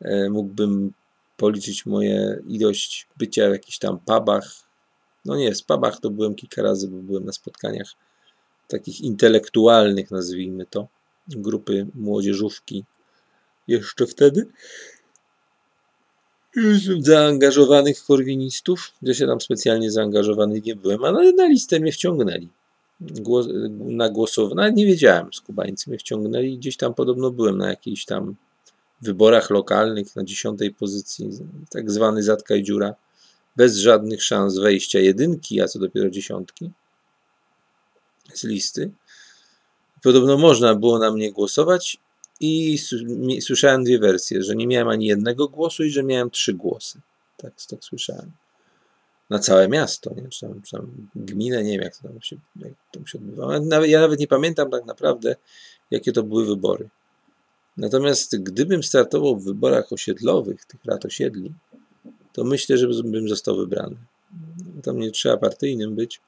E, 0.00 0.30
mógłbym 0.30 0.92
policzyć 1.36 1.86
moje 1.86 2.42
ilość 2.48 3.08
bycia 3.16 3.48
w 3.48 3.52
jakichś 3.52 3.78
tam 3.78 3.98
pubach. 3.98 4.50
No 5.24 5.36
nie, 5.36 5.54
w 5.54 5.64
pubach 5.64 6.00
to 6.00 6.10
byłem 6.10 6.34
kilka 6.34 6.62
razy, 6.62 6.88
bo 6.88 6.96
byłem 6.96 7.24
na 7.24 7.32
spotkaniach 7.32 7.88
takich 8.68 9.00
intelektualnych, 9.00 10.10
nazwijmy 10.10 10.66
to, 10.66 10.88
grupy 11.28 11.86
młodzieżówki 11.94 12.84
jeszcze 13.68 14.06
wtedy 14.06 14.46
zaangażowanych 17.00 18.04
korwinistów. 18.04 18.92
Ja 19.02 19.14
się 19.14 19.26
tam 19.26 19.40
specjalnie 19.40 19.90
zaangażowany 19.90 20.60
nie 20.60 20.76
byłem, 20.76 21.04
ale 21.04 21.32
na 21.32 21.46
listę 21.46 21.80
mnie 21.80 21.92
wciągnęli. 21.92 22.48
Głos, 23.00 23.46
na 23.70 24.08
głosowanie, 24.08 24.72
nie 24.72 24.86
wiedziałem, 24.86 25.32
z 25.32 25.40
Kubańcy 25.40 25.90
mnie 25.90 25.98
wciągnęli. 25.98 26.58
Gdzieś 26.58 26.76
tam 26.76 26.94
podobno 26.94 27.30
byłem 27.30 27.58
na 27.58 27.68
jakichś 27.68 28.04
tam 28.04 28.36
wyborach 29.02 29.50
lokalnych 29.50 30.16
na 30.16 30.24
dziesiątej 30.24 30.74
pozycji, 30.74 31.30
tak 31.70 31.90
zwany 31.90 32.22
zatka 32.22 32.54
i 32.54 32.62
dziura, 32.62 32.94
bez 33.56 33.76
żadnych 33.76 34.22
szans 34.22 34.58
wejścia 34.58 34.98
jedynki, 34.98 35.60
a 35.60 35.68
co 35.68 35.78
dopiero 35.78 36.10
dziesiątki 36.10 36.70
z 38.34 38.44
listy. 38.44 38.90
Podobno 40.02 40.38
można 40.38 40.74
było 40.74 40.98
na 40.98 41.10
mnie 41.10 41.32
głosować 41.32 41.98
i 42.40 42.78
słyszałem 43.40 43.84
dwie 43.84 43.98
wersje, 43.98 44.42
że 44.42 44.56
nie 44.56 44.66
miałem 44.66 44.88
ani 44.88 45.06
jednego 45.06 45.48
głosu 45.48 45.84
i 45.84 45.90
że 45.90 46.02
miałem 46.02 46.30
trzy 46.30 46.54
głosy. 46.54 47.00
Tak, 47.36 47.52
tak 47.70 47.84
słyszałem. 47.84 48.30
Na 49.30 49.38
całe 49.38 49.68
miasto, 49.68 50.14
nie? 50.14 50.28
Czy 50.28 50.40
tam, 50.40 50.62
czy 50.62 50.70
tam 50.70 51.08
gminę, 51.16 51.64
nie 51.64 51.72
wiem 51.72 51.82
jak 51.82 51.96
to 51.96 52.08
tam 52.08 52.22
się, 52.22 52.36
jak 52.56 52.72
to 52.92 53.06
się 53.06 53.18
odbywało. 53.18 53.60
Nawet, 53.60 53.90
ja 53.90 54.00
nawet 54.00 54.20
nie 54.20 54.26
pamiętam 54.26 54.70
tak 54.70 54.86
naprawdę, 54.86 55.36
jakie 55.90 56.12
to 56.12 56.22
były 56.22 56.46
wybory. 56.46 56.88
Natomiast 57.76 58.42
gdybym 58.42 58.82
startował 58.82 59.36
w 59.36 59.44
wyborach 59.44 59.92
osiedlowych, 59.92 60.64
tych 60.64 60.84
rad 60.84 61.04
osiedli, 61.04 61.52
to 62.32 62.44
myślę, 62.44 62.78
że 62.78 62.88
bym 63.04 63.28
został 63.28 63.56
wybrany. 63.56 63.96
Tam 64.82 64.98
nie 64.98 65.10
trzeba 65.10 65.36
partyjnym 65.36 65.94
być, 65.94 66.20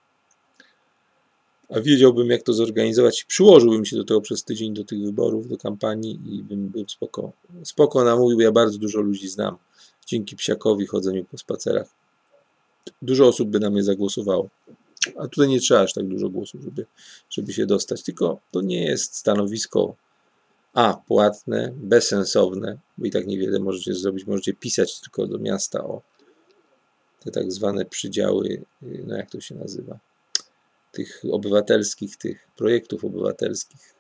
a 1.69 1.81
wiedziałbym, 1.81 2.31
jak 2.31 2.43
to 2.43 2.53
zorganizować. 2.53 3.25
Przyłożyłbym 3.25 3.85
się 3.85 3.97
do 3.97 4.05
tego 4.05 4.21
przez 4.21 4.45
tydzień, 4.45 4.75
do 4.75 4.85
tych 4.85 5.03
wyborów, 5.03 5.49
do 5.49 5.57
kampanii 5.57 6.21
i 6.27 6.43
bym 6.43 6.69
był 6.69 6.89
spoko. 6.89 7.33
Spoko 7.65 8.05
namówił, 8.05 8.41
ja 8.41 8.53
bardzo 8.53 8.79
dużo 8.79 9.01
ludzi 9.01 9.29
znam. 9.29 9.57
Dzięki 10.07 10.37
psiakowi, 10.37 10.87
chodzeniu 10.87 11.25
po 11.25 11.39
spacerach. 11.39 11.89
Dużo 13.03 13.27
osób 13.27 13.49
by 13.49 13.61
na 13.61 13.71
mnie 13.71 13.83
zagłosowało. 13.83 14.49
A 15.17 15.29
tutaj 15.29 15.49
nie 15.49 15.61
trzeba 15.61 15.81
aż 15.81 15.93
tak 15.93 16.07
dużo 16.07 16.29
głosów, 16.29 16.63
żeby, 16.63 16.87
żeby 17.31 17.53
się 17.53 17.67
dostać. 17.67 18.03
Tylko 18.03 18.41
to 18.51 18.61
nie 18.61 18.85
jest 18.85 19.17
stanowisko 19.17 19.95
a. 20.75 20.95
Płatne, 21.07 21.73
bezsensowne, 21.77 22.79
bo 22.99 23.07
i 23.07 23.11
tak 23.11 23.27
niewiele 23.27 23.59
możecie 23.59 23.95
zrobić. 23.95 24.27
Możecie 24.27 24.55
pisać 24.55 25.01
tylko 25.01 25.27
do 25.27 25.39
miasta 25.39 25.85
o 25.85 26.03
te 27.21 27.31
tak 27.31 27.53
zwane 27.53 27.85
przydziały, 27.85 28.65
no 28.83 29.17
jak 29.17 29.31
to 29.31 29.41
się 29.41 29.55
nazywa, 29.55 29.99
tych 30.97 31.23
obywatelskich, 31.33 32.17
tych 32.17 32.49
projektów 32.57 33.05
obywatelskich 33.05 33.95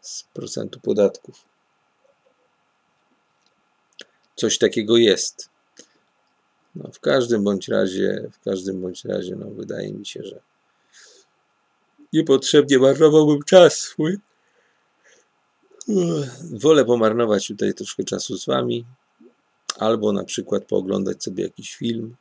z 0.00 0.22
procentu 0.22 0.80
podatków. 0.80 1.44
Coś 4.36 4.58
takiego 4.58 4.96
jest. 4.96 5.48
No, 6.74 6.90
w 6.92 7.00
każdym 7.00 7.44
bądź 7.44 7.68
razie, 7.68 8.30
w 8.32 8.44
każdym 8.44 8.80
bądź 8.80 9.04
razie, 9.04 9.36
no, 9.36 9.50
wydaje 9.50 9.92
mi 9.92 10.06
się, 10.06 10.22
że 10.22 10.40
niepotrzebnie 12.12 12.78
marnowałbym 12.78 13.42
czas 13.42 13.74
swój. 13.74 14.18
Wolę 16.52 16.84
pomarnować 16.84 17.48
tutaj 17.48 17.74
troszkę 17.74 18.04
czasu 18.04 18.38
z 18.38 18.46
Wami, 18.46 18.84
albo 19.78 20.12
na 20.12 20.24
przykład 20.24 20.64
pooglądać 20.64 21.24
sobie 21.24 21.44
jakiś 21.44 21.74
film, 21.74 22.16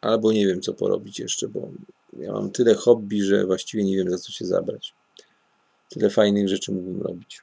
albo 0.00 0.32
nie 0.32 0.46
wiem 0.46 0.60
co 0.60 0.74
porobić 0.74 1.18
jeszcze, 1.18 1.48
bo 1.48 1.70
ja 2.18 2.32
mam 2.32 2.50
tyle 2.50 2.74
hobby, 2.74 3.22
że 3.22 3.46
właściwie 3.46 3.84
nie 3.84 3.96
wiem 3.96 4.10
za 4.10 4.18
co 4.18 4.32
się 4.32 4.44
zabrać. 4.44 4.94
Tyle 5.88 6.10
fajnych 6.10 6.48
rzeczy 6.48 6.72
mógłbym 6.72 7.02
robić. 7.02 7.42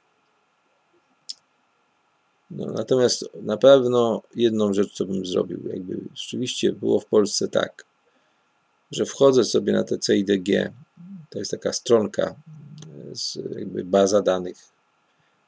No, 2.50 2.66
natomiast 2.66 3.24
na 3.42 3.56
pewno 3.56 4.22
jedną 4.36 4.72
rzecz, 4.72 4.92
co 4.92 5.04
bym 5.04 5.26
zrobił, 5.26 5.68
jakby 5.68 6.00
rzeczywiście 6.14 6.72
było 6.72 7.00
w 7.00 7.06
Polsce 7.06 7.48
tak, 7.48 7.84
że 8.90 9.04
wchodzę 9.04 9.44
sobie 9.44 9.72
na 9.72 9.84
te 9.84 9.98
CIDG, 9.98 10.72
to 11.30 11.38
jest 11.38 11.50
taka 11.50 11.72
stronka, 11.72 12.34
z 13.12 13.38
jakby 13.56 13.84
baza 13.84 14.22
danych 14.22 14.56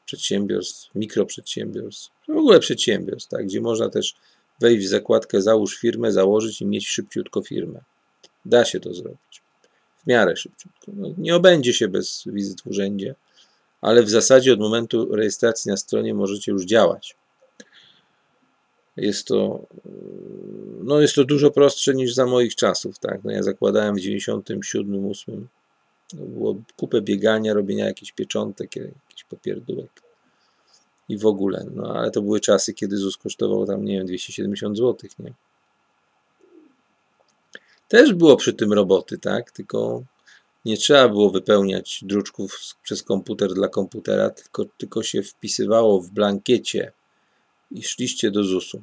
przedsiębiorstw, 0.05 0.95
mikroprzedsiębiorstw, 0.95 2.11
w 2.29 2.37
ogóle 2.37 2.61
przedsiębiorstw, 2.61 3.29
tak, 3.29 3.47
gdzie 3.47 3.61
można 3.61 3.89
też 3.89 4.15
wejść 4.61 4.87
w 4.87 4.91
zakładkę 4.91 5.43
załóż 5.43 5.77
firmę, 5.77 6.13
założyć 6.13 6.61
i 6.61 6.67
mieć 6.67 6.89
szybciutko 6.89 7.43
firmę. 7.43 7.81
Da 8.45 8.65
się 8.65 8.81
to 8.81 8.95
zrobić. 8.95 9.43
W 9.97 10.07
miarę 10.07 10.37
szybciutko. 10.37 10.93
No, 10.95 11.09
nie 11.19 11.37
obędzie 11.37 11.73
się 11.73 11.89
bez 11.89 12.23
wizyt 12.27 12.61
w 12.61 12.67
urzędzie, 12.67 13.15
ale 13.81 14.03
w 14.03 14.11
zasadzie 14.11 14.53
od 14.53 14.61
momentu 14.61 15.17
rejestracji 15.17 15.71
na 15.71 15.77
stronie 15.77 16.15
możecie 16.15 16.53
już 16.53 16.65
działać. 16.65 17.17
Jest 18.97 19.27
to, 19.27 19.67
no 20.83 21.01
jest 21.01 21.15
to 21.15 21.25
dużo 21.25 21.51
prostsze 21.51 21.95
niż 21.95 22.15
za 22.15 22.27
moich 22.27 22.55
czasów. 22.55 22.99
Tak? 22.99 23.25
No 23.25 23.33
ja 23.33 23.43
zakładałem 23.43 23.95
w 23.95 24.01
97, 24.01 25.07
8. 25.07 25.49
Było 26.15 26.57
kupę 26.77 27.01
biegania, 27.01 27.55
robienia 27.55 27.87
jakichś 27.87 28.13
pieczątek, 28.13 28.77
jakichś 28.77 29.25
popierdółek 29.25 30.03
i 31.09 31.19
w 31.19 31.27
ogóle. 31.27 31.67
No 31.75 31.95
ale 31.95 32.11
to 32.11 32.23
były 32.23 32.41
czasy, 32.41 32.75
kiedy 32.75 32.97
ZUS 32.97 33.17
kosztował 33.17 33.67
tam, 33.67 33.85
nie 33.85 33.99
wiem, 33.99 34.07
270 34.07 34.77
zł, 34.77 35.11
nie? 35.19 35.33
Też 37.93 38.15
było 38.15 38.37
przy 38.37 38.53
tym 38.53 38.73
roboty, 38.73 39.19
tak? 39.19 39.51
Tylko 39.51 40.03
nie 40.65 40.77
trzeba 40.77 41.09
było 41.09 41.31
wypełniać 41.31 42.01
druczków 42.03 42.59
przez 42.83 43.03
komputer 43.03 43.55
dla 43.55 43.69
komputera, 43.69 44.31
tylko, 44.31 44.65
tylko 44.79 45.03
się 45.03 45.23
wpisywało 45.23 46.01
w 46.01 46.11
blankiecie 46.11 46.93
i 47.71 47.83
szliście 47.83 48.31
do 48.31 48.45
ZUS-u. 48.45 48.83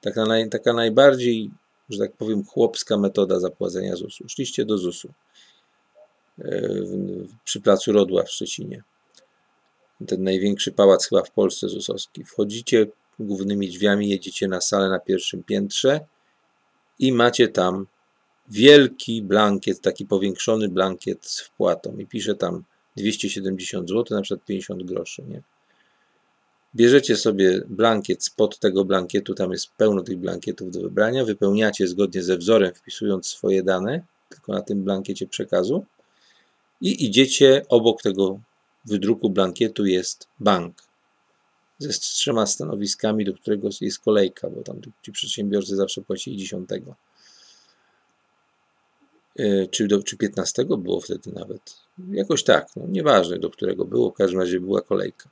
Taka, 0.00 0.26
naj, 0.26 0.50
taka 0.50 0.72
najbardziej, 0.72 1.50
że 1.88 1.98
tak 1.98 2.12
powiem, 2.12 2.44
chłopska 2.44 2.96
metoda 2.96 3.40
zapłacenia 3.40 3.96
ZUS-u. 3.96 4.28
Szliście 4.28 4.64
do 4.64 4.78
ZUS-u 4.78 5.08
e, 6.38 6.68
przy 7.44 7.60
placu 7.60 7.92
Rodła 7.92 8.22
w 8.22 8.30
Szczecinie. 8.30 8.82
Ten 10.06 10.22
największy 10.22 10.72
pałac 10.72 11.06
chyba 11.06 11.22
w 11.22 11.30
Polsce 11.30 11.68
ZUS-owski. 11.68 12.24
Wchodzicie 12.24 12.86
głównymi 13.18 13.68
drzwiami, 13.68 14.08
jedziecie 14.08 14.48
na 14.48 14.60
salę 14.60 14.88
na 14.88 14.98
pierwszym 14.98 15.44
piętrze 15.44 16.00
i 16.98 17.12
macie 17.12 17.48
tam 17.48 17.86
wielki 18.50 19.22
blankiet, 19.22 19.80
taki 19.80 20.06
powiększony 20.06 20.68
blankiet 20.68 21.26
z 21.26 21.40
wpłatą 21.40 21.96
i 21.98 22.06
pisze 22.06 22.34
tam 22.34 22.64
270 22.96 23.88
zł, 23.88 24.16
na 24.16 24.22
przykład 24.22 24.46
50 24.46 24.82
groszy, 24.82 25.22
nie? 25.28 25.42
Bierzecie 26.74 27.16
sobie 27.16 27.62
blankiet 27.68 28.24
spod 28.24 28.58
tego 28.58 28.84
blankietu, 28.84 29.34
tam 29.34 29.52
jest 29.52 29.70
pełno 29.76 30.02
tych 30.02 30.18
blankietów 30.18 30.70
do 30.70 30.80
wybrania, 30.80 31.24
wypełniacie 31.24 31.88
zgodnie 31.88 32.22
ze 32.22 32.36
wzorem, 32.36 32.74
wpisując 32.74 33.26
swoje 33.26 33.62
dane, 33.62 34.02
tylko 34.28 34.52
na 34.52 34.62
tym 34.62 34.84
blankiecie 34.84 35.26
przekazu 35.26 35.84
i 36.80 37.04
idziecie 37.04 37.62
obok 37.68 38.02
tego 38.02 38.40
wydruku 38.84 39.30
blankietu 39.30 39.86
jest 39.86 40.28
bank 40.40 40.88
ze 41.78 41.88
trzema 41.88 42.46
stanowiskami, 42.46 43.24
do 43.24 43.34
którego 43.34 43.68
jest 43.80 43.98
kolejka, 43.98 44.50
bo 44.50 44.62
tam 44.62 44.80
ci 45.02 45.12
przedsiębiorcy 45.12 45.76
zawsze 45.76 46.02
płacili 46.02 46.36
dziesiątego. 46.36 46.94
E, 49.38 49.66
czy, 49.66 49.86
do, 49.86 50.02
czy 50.02 50.16
15 50.16 50.64
było 50.64 51.00
wtedy 51.00 51.32
nawet. 51.32 51.76
Jakoś 52.10 52.44
tak, 52.44 52.68
no, 52.76 52.86
nieważne 52.88 53.38
do 53.38 53.50
którego 53.50 53.84
było, 53.84 54.10
w 54.10 54.14
każdym 54.14 54.40
razie 54.40 54.60
była 54.60 54.80
kolejka. 54.80 55.30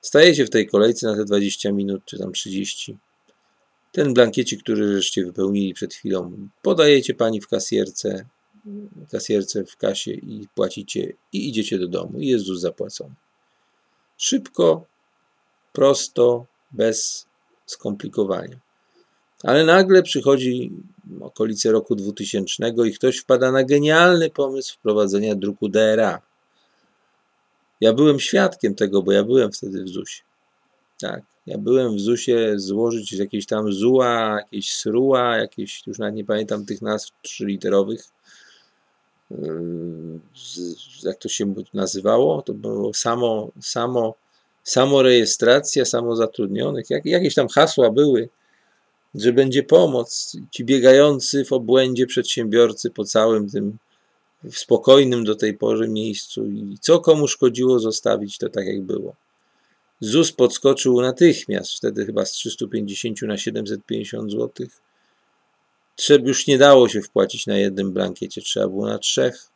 Stajecie 0.00 0.46
w 0.46 0.50
tej 0.50 0.66
kolejce 0.66 1.06
na 1.06 1.16
te 1.16 1.24
20 1.24 1.72
minut, 1.72 2.02
czy 2.04 2.18
tam 2.18 2.32
30. 2.32 2.98
Ten 3.92 4.14
blankiecik, 4.14 4.62
który 4.62 4.92
żeście 4.92 5.24
wypełnili 5.24 5.74
przed 5.74 5.94
chwilą, 5.94 6.48
podajecie 6.62 7.14
pani 7.14 7.40
w 7.40 7.48
kasjerce, 7.48 8.26
kasjerce 9.10 9.64
w 9.64 9.76
kasie 9.76 10.10
i 10.10 10.48
płacicie 10.54 11.12
i 11.32 11.48
idziecie 11.48 11.78
do 11.78 11.88
domu 11.88 12.20
i 12.20 12.26
jest 12.26 12.46
zapłacony. 12.46 13.14
Szybko, 14.16 14.86
prosto, 15.72 16.46
bez 16.70 17.26
skomplikowania. 17.66 18.60
Ale 19.42 19.64
nagle 19.64 20.02
przychodzi 20.02 20.72
okolice 21.20 21.72
roku 21.72 21.94
2000 21.94 22.74
i 22.86 22.92
ktoś 22.92 23.18
wpada 23.18 23.52
na 23.52 23.64
genialny 23.64 24.30
pomysł 24.30 24.74
wprowadzenia 24.74 25.34
druku 25.34 25.68
DRA. 25.68 26.22
Ja 27.80 27.92
byłem 27.92 28.20
świadkiem 28.20 28.74
tego, 28.74 29.02
bo 29.02 29.12
ja 29.12 29.24
byłem 29.24 29.52
wtedy 29.52 29.84
w 29.84 29.88
ZUS. 29.88 30.10
Tak. 31.00 31.22
Ja 31.46 31.58
byłem 31.58 31.96
w 31.96 32.00
ZUS-ie 32.00 32.58
złożyć 32.58 33.12
jakieś 33.12 33.46
tam 33.46 33.72
ZUA, 33.72 34.36
jakieś 34.38 34.72
SRUA, 34.72 35.36
jakieś, 35.36 35.86
już 35.86 35.98
nawet 35.98 36.14
nie 36.14 36.24
pamiętam 36.24 36.66
tych 36.66 36.82
nazw 36.82 37.12
trzyliterowych. 37.22 38.04
Yy, 39.30 39.38
jak 41.02 41.18
to 41.18 41.28
się 41.28 41.54
nazywało? 41.74 42.42
To 42.42 42.54
było 42.54 42.94
samo, 42.94 43.50
samo, 43.60 44.14
samorejestracja 44.62 45.84
samozatrudnionych. 45.84 46.90
Jak, 46.90 47.06
jakieś 47.06 47.34
tam 47.34 47.48
hasła 47.48 47.90
były, 47.90 48.28
że 49.14 49.32
będzie 49.32 49.62
pomoc. 49.62 50.36
Ci 50.50 50.64
biegający 50.64 51.44
w 51.44 51.52
obłędzie 51.52 52.06
przedsiębiorcy 52.06 52.90
po 52.90 53.04
całym 53.04 53.50
tym 53.50 53.78
spokojnym 54.50 55.24
do 55.24 55.34
tej 55.34 55.54
pory 55.54 55.88
miejscu 55.88 56.46
i 56.46 56.78
co 56.80 57.00
komu 57.00 57.28
szkodziło 57.28 57.78
zostawić 57.78 58.38
to 58.38 58.48
tak 58.48 58.66
jak 58.66 58.82
było. 58.82 59.16
ZUS 60.00 60.32
podskoczył 60.32 61.00
natychmiast, 61.00 61.72
wtedy 61.72 62.06
chyba 62.06 62.24
z 62.24 62.30
350 62.30 63.22
na 63.22 63.38
750 63.38 64.32
zł. 64.32 64.66
Trzeba, 65.96 66.28
już 66.28 66.46
nie 66.46 66.58
dało 66.58 66.88
się 66.88 67.02
wpłacić 67.02 67.46
na 67.46 67.58
jednym 67.58 67.92
blankiecie, 67.92 68.42
trzeba 68.42 68.68
było 68.68 68.86
na 68.86 68.98
trzech. 68.98 69.48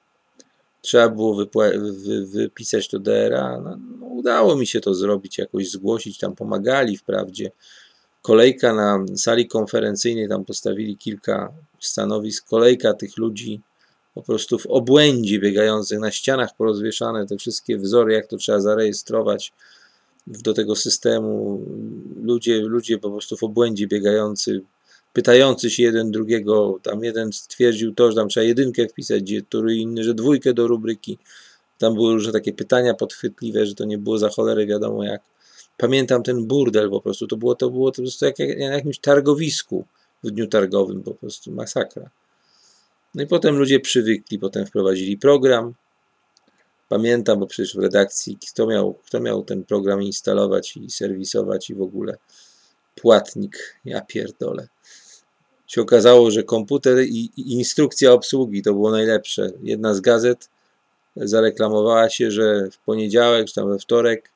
Trzeba 0.80 1.08
było 1.08 1.34
wy 1.34 2.26
wypisać 2.26 2.88
to 2.88 2.98
DRA. 2.98 3.60
No, 3.60 3.78
no, 4.00 4.06
udało 4.06 4.56
mi 4.56 4.66
się 4.66 4.80
to 4.80 4.94
zrobić, 4.94 5.38
jakoś 5.38 5.70
zgłosić. 5.70 6.18
Tam 6.18 6.36
pomagali 6.36 6.96
wprawdzie. 6.96 7.50
Kolejka 8.26 8.72
na 8.72 9.04
sali 9.16 9.46
konferencyjnej, 9.46 10.28
tam 10.28 10.44
postawili 10.44 10.96
kilka 10.96 11.52
stanowisk. 11.80 12.48
Kolejka 12.48 12.94
tych 12.94 13.16
ludzi 13.16 13.60
po 14.14 14.22
prostu 14.22 14.58
w 14.58 14.66
obłędzie 14.66 15.38
biegających 15.38 15.98
na 15.98 16.10
ścianach 16.10 16.56
porozwieszane 16.56 17.26
te 17.26 17.36
wszystkie 17.36 17.78
wzory, 17.78 18.12
jak 18.12 18.26
to 18.26 18.36
trzeba 18.36 18.60
zarejestrować 18.60 19.52
do 20.26 20.54
tego 20.54 20.76
systemu. 20.76 21.60
Ludzie, 22.22 22.60
ludzie 22.60 22.98
po 22.98 23.10
prostu 23.10 23.36
w 23.36 23.42
obłędzie 23.42 23.86
biegający, 23.86 24.62
pytający 25.12 25.70
się 25.70 25.82
jeden 25.82 26.10
drugiego, 26.10 26.78
tam 26.82 27.04
jeden 27.04 27.32
stwierdził 27.32 27.94
to, 27.94 28.10
że 28.10 28.16
tam 28.16 28.28
trzeba 28.28 28.44
jedynkę 28.44 28.88
wpisać, 28.88 29.22
gdzie 29.22 29.42
który 29.42 29.76
inny, 29.76 30.04
że 30.04 30.14
dwójkę 30.14 30.54
do 30.54 30.66
rubryki. 30.66 31.18
Tam 31.78 31.94
były 31.94 32.12
różne 32.12 32.32
takie 32.32 32.52
pytania 32.52 32.94
podchwytliwe, 32.94 33.66
że 33.66 33.74
to 33.74 33.84
nie 33.84 33.98
było 33.98 34.18
za 34.18 34.28
cholerę 34.28 34.66
wiadomo 34.66 35.04
jak. 35.04 35.35
Pamiętam 35.76 36.22
ten 36.22 36.46
burdel 36.46 36.90
po 36.90 37.00
prostu, 37.00 37.26
to 37.26 37.36
było 37.36 37.54
to, 37.54 37.70
było 37.70 37.90
to 37.90 38.02
po 38.02 38.26
jak, 38.26 38.38
jak 38.38 38.58
na 38.58 38.64
jakimś 38.64 38.98
targowisku 38.98 39.84
w 40.24 40.30
dniu 40.30 40.46
targowym, 40.46 41.02
po 41.02 41.14
prostu 41.14 41.52
masakra. 41.52 42.10
No 43.14 43.22
i 43.22 43.26
potem 43.26 43.58
ludzie 43.58 43.80
przywykli, 43.80 44.38
potem 44.38 44.66
wprowadzili 44.66 45.18
program. 45.18 45.74
Pamiętam, 46.88 47.40
bo 47.40 47.46
przecież 47.46 47.76
w 47.76 47.78
redakcji 47.78 48.38
kto 48.50 48.66
miał, 48.66 48.94
kto 48.94 49.20
miał 49.20 49.44
ten 49.44 49.64
program 49.64 50.02
instalować 50.02 50.76
i 50.76 50.90
serwisować 50.90 51.70
i 51.70 51.74
w 51.74 51.82
ogóle 51.82 52.16
płatnik, 52.94 53.80
ja 53.84 54.00
pierdolę. 54.00 54.68
Się 55.66 55.82
okazało, 55.82 56.30
że 56.30 56.42
komputer 56.42 56.98
i, 56.98 57.30
i 57.36 57.52
instrukcja 57.52 58.12
obsługi 58.12 58.62
to 58.62 58.72
było 58.72 58.90
najlepsze. 58.90 59.50
Jedna 59.62 59.94
z 59.94 60.00
gazet 60.00 60.48
zareklamowała 61.16 62.10
się, 62.10 62.30
że 62.30 62.70
w 62.70 62.78
poniedziałek 62.78 63.46
czy 63.48 63.54
tam 63.54 63.68
we 63.68 63.78
wtorek 63.78 64.30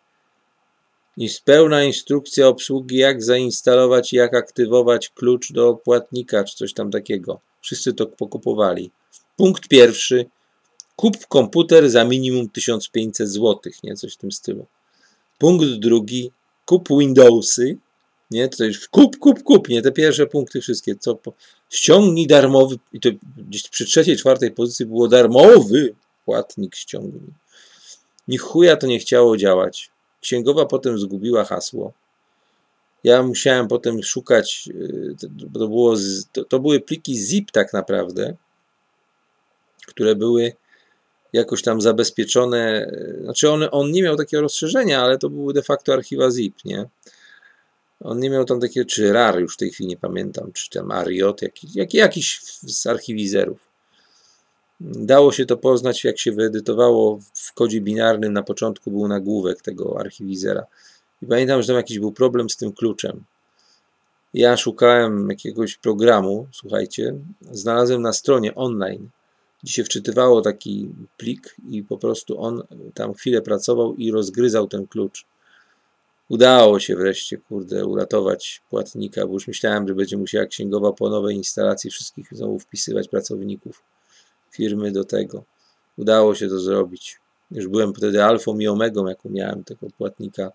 jest 1.17 1.45
pełna 1.45 1.85
instrukcja 1.85 2.49
obsługi, 2.49 2.97
jak 2.97 3.23
zainstalować 3.23 4.13
i 4.13 4.17
jak 4.17 4.35
aktywować 4.35 5.09
klucz 5.09 5.53
do 5.53 5.75
płatnika, 5.75 6.45
czy 6.45 6.57
coś 6.57 6.75
tam 6.75 6.91
takiego. 6.91 7.41
Wszyscy 7.61 7.93
to 7.93 8.07
pokupowali. 8.07 8.91
Punkt 9.37 9.69
pierwszy. 9.69 10.27
Kup 10.97 11.27
komputer 11.27 11.91
za 11.91 12.05
minimum 12.05 12.49
1500 12.49 13.29
zł, 13.29 13.59
nie? 13.83 13.95
Coś 13.95 14.15
w 14.15 14.17
tym 14.17 14.33
stylu. 14.33 14.67
Punkt 15.39 15.67
drugi. 15.67 16.31
Kup 16.65 16.89
Windowsy, 16.89 17.79
nie? 18.31 18.49
To 18.49 18.65
już 18.65 18.89
kup, 18.89 19.17
kup, 19.19 19.43
kup, 19.43 19.69
nie? 19.69 19.83
Te 19.83 19.93
pierwsze 19.93 20.27
punkty 20.27 20.61
wszystkie. 20.61 20.97
Co 20.97 21.15
po... 21.15 21.33
Ściągnij 21.71 22.27
darmowy, 22.27 22.77
i 22.93 23.01
to 23.01 23.09
gdzieś 23.49 23.69
przy 23.69 23.85
trzeciej, 23.85 24.17
czwartej 24.17 24.51
pozycji 24.51 24.87
było 24.87 25.09
darmowy 25.09 25.95
płatnik 26.25 26.77
ściągnij. 26.77 27.33
Ni 28.29 28.39
chuja 28.39 28.77
to 28.77 28.87
nie 28.87 28.99
chciało 28.99 29.37
działać. 29.37 29.91
Księgowa 30.21 30.67
potem 30.67 30.99
zgubiła 30.99 31.45
hasło. 31.45 31.93
Ja 33.05 33.23
musiałem 33.23 33.69
potem 33.69 34.03
szukać, 34.03 34.69
y, 34.75 35.17
to, 35.53 35.69
było, 35.69 35.95
to, 36.49 36.61
były 36.61 36.81
pliki 36.81 37.17
zip 37.17 37.51
tak 37.51 37.73
naprawdę, 37.73 38.37
które 39.87 40.15
były 40.15 40.53
jakoś 41.33 41.63
tam 41.63 41.81
zabezpieczone, 41.81 42.87
y, 42.93 43.23
znaczy 43.23 43.51
on, 43.51 43.69
on 43.71 43.91
nie 43.91 44.03
miał 44.03 44.17
takiego 44.17 44.41
rozszerzenia, 44.41 45.03
ale 45.03 45.19
to 45.19 45.31
były 45.31 45.55
de 45.55 45.63
facto 45.63 45.93
archiwa 45.93 46.31
zip, 46.31 46.65
nie? 46.65 46.89
On 48.01 48.21
nie 48.21 48.31
miał 48.31 48.45
tam 48.45 48.61
takiego, 48.61 48.87
czy 48.87 49.13
RAR 49.13 49.41
już 49.41 49.55
w 49.55 49.57
tej 49.57 49.71
chwili 49.71 49.89
nie 49.89 49.97
pamiętam, 49.97 50.53
czy 50.53 50.71
tam 50.71 50.91
Ariot, 50.91 51.43
jakiś, 51.43 51.75
jak, 51.75 51.95
jakiś 51.95 52.41
z 52.63 52.87
archiwizerów. 52.87 53.70
Dało 54.81 55.33
się 55.33 55.47
to 55.47 55.57
poznać, 55.57 56.05
jak 56.05 56.19
się 56.19 56.33
wyedytowało 56.33 57.21
w 57.35 57.53
kodzie 57.55 57.81
binarnym. 57.81 58.33
Na 58.33 58.43
początku 58.43 58.91
był 58.91 59.09
nagłówek 59.09 59.63
tego 59.63 60.01
archiwizera. 60.01 60.67
I 61.23 61.27
pamiętam, 61.27 61.63
że 61.63 61.67
tam 61.67 61.77
jakiś 61.77 61.99
był 61.99 62.13
problem 62.13 62.51
z 62.51 62.57
tym 62.57 62.73
kluczem. 62.73 63.25
Ja 64.35 64.57
szukałem 64.57 65.31
jakiegoś 65.31 65.77
programu, 65.77 66.47
słuchajcie, 66.53 67.15
znalazłem 67.51 68.03
na 68.03 68.13
stronie 68.13 68.55
online, 68.55 69.09
gdzie 69.63 69.73
się 69.73 69.85
wczytywało 69.85 70.43
taki 70.43 70.89
plik 71.17 71.57
i 71.71 71.83
po 71.83 71.99
prostu 71.99 72.41
on 72.41 72.63
tam 72.95 73.15
chwilę 73.15 73.43
pracował 73.43 73.95
i 73.95 74.11
rozgryzał 74.11 74.69
ten 74.69 74.87
klucz. 74.87 75.27
Udało 76.29 76.81
się 76.81 76.97
wreszcie, 76.97 77.39
kurde, 77.39 77.87
uratować 77.87 78.63
płatnika, 78.71 79.27
bo 79.27 79.33
już 79.33 79.49
myślałem, 79.49 79.89
że 79.89 79.95
będzie 79.95 80.17
musiała 80.17 80.47
księgowa 80.47 80.93
po 80.93 81.11
nowej 81.11 81.37
instalacji 81.37 81.91
wszystkich 81.91 82.29
znowu 82.33 82.59
wpisywać 82.59 83.09
pracowników 83.09 83.83
firmy 84.51 84.93
do 84.93 85.05
tego. 85.05 85.45
Udało 85.97 86.35
się 86.35 86.49
to 86.49 86.59
zrobić. 86.59 87.21
Już 87.51 87.69
byłem 87.69 87.95
wtedy 87.95 88.25
alfą 88.25 88.59
i 88.59 88.69
omegą, 88.69 89.07
jak 89.07 89.25
miałem 89.25 89.65
tego 89.65 89.87
płatnika 89.99 90.53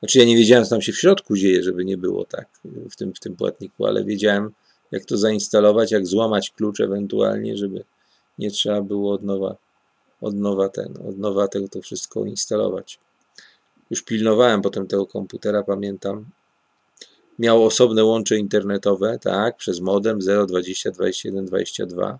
znaczy 0.00 0.18
ja 0.18 0.24
nie 0.24 0.36
wiedziałem, 0.36 0.64
co 0.64 0.70
tam 0.70 0.82
się 0.82 0.92
w 0.92 0.98
środku 0.98 1.36
dzieje, 1.36 1.62
żeby 1.62 1.84
nie 1.84 1.96
było 1.96 2.24
tak 2.24 2.48
w 2.90 2.96
tym, 2.96 3.14
w 3.14 3.20
tym 3.20 3.36
płatniku, 3.36 3.86
ale 3.86 4.04
wiedziałem, 4.04 4.50
jak 4.90 5.04
to 5.04 5.16
zainstalować, 5.16 5.92
jak 5.92 6.06
złamać 6.06 6.50
klucz 6.50 6.80
ewentualnie, 6.80 7.56
żeby 7.56 7.84
nie 8.38 8.50
trzeba 8.50 8.82
było 8.82 9.12
od 9.12 9.22
nowa, 9.22 9.56
od 10.20 10.34
nowa 10.34 10.68
ten, 10.68 10.94
od 11.08 11.18
nowa 11.18 11.48
tego 11.48 11.68
to 11.68 11.82
wszystko 11.82 12.24
instalować. 12.24 12.98
Już 13.90 14.02
pilnowałem 14.02 14.62
potem 14.62 14.86
tego 14.86 15.06
komputera, 15.06 15.62
pamiętam. 15.62 16.24
Miał 17.38 17.64
osobne 17.64 18.04
łącze 18.04 18.36
internetowe, 18.36 19.18
tak, 19.18 19.56
przez 19.56 19.80
modem 19.80 20.18
020 20.18 20.90
21 20.90 21.46
22 21.46 22.18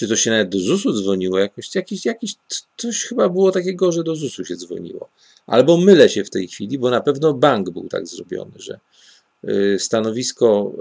czy 0.00 0.08
to 0.08 0.16
się 0.16 0.30
nawet 0.30 0.48
do 0.48 0.58
ZUS-u 0.58 0.92
dzwoniło 0.92 1.38
jakoś, 1.38 1.74
jakiś, 1.74 2.06
jakiś, 2.06 2.34
coś 2.76 3.04
chyba 3.04 3.28
było 3.28 3.52
takiego, 3.52 3.92
że 3.92 4.04
do 4.04 4.16
ZUS-u 4.16 4.44
się 4.44 4.56
dzwoniło. 4.56 5.08
Albo 5.46 5.76
mylę 5.76 6.08
się 6.08 6.24
w 6.24 6.30
tej 6.30 6.48
chwili, 6.48 6.78
bo 6.78 6.90
na 6.90 7.00
pewno 7.00 7.34
bank 7.34 7.70
był 7.70 7.88
tak 7.88 8.06
zrobiony, 8.06 8.52
że 8.56 8.80
y, 9.48 9.78
stanowisko 9.78 10.72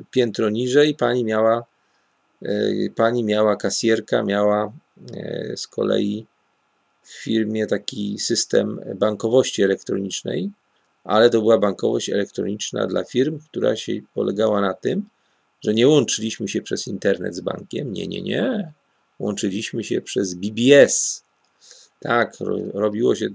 y, 0.00 0.04
piętro 0.10 0.50
niżej 0.50 0.94
pani 0.94 1.24
miała, 1.24 1.64
y, 2.42 2.92
pani 2.96 3.24
miała 3.24 3.56
kasjerka, 3.56 4.22
miała 4.22 4.72
z 5.56 5.66
kolei 5.66 6.26
w 7.02 7.12
firmie 7.12 7.66
taki 7.66 8.18
system 8.18 8.80
bankowości 8.96 9.62
elektronicznej, 9.62 10.50
ale 11.04 11.30
to 11.30 11.40
była 11.40 11.58
bankowość 11.58 12.10
elektroniczna 12.10 12.86
dla 12.86 13.04
firm, 13.04 13.38
która 13.48 13.76
się 13.76 13.92
polegała 14.14 14.60
na 14.60 14.74
tym, 14.74 15.08
że 15.60 15.74
nie 15.74 15.88
łączyliśmy 15.88 16.48
się 16.48 16.62
przez 16.62 16.86
internet 16.86 17.34
z 17.34 17.40
bankiem. 17.40 17.92
Nie, 17.92 18.06
nie, 18.06 18.22
nie. 18.22 18.72
Łączyliśmy 19.18 19.84
się 19.84 20.00
przez 20.00 20.34
BBS. 20.34 21.24
Tak, 22.00 22.36
robiło 22.74 23.14
się 23.14 23.26
e, 23.26 23.30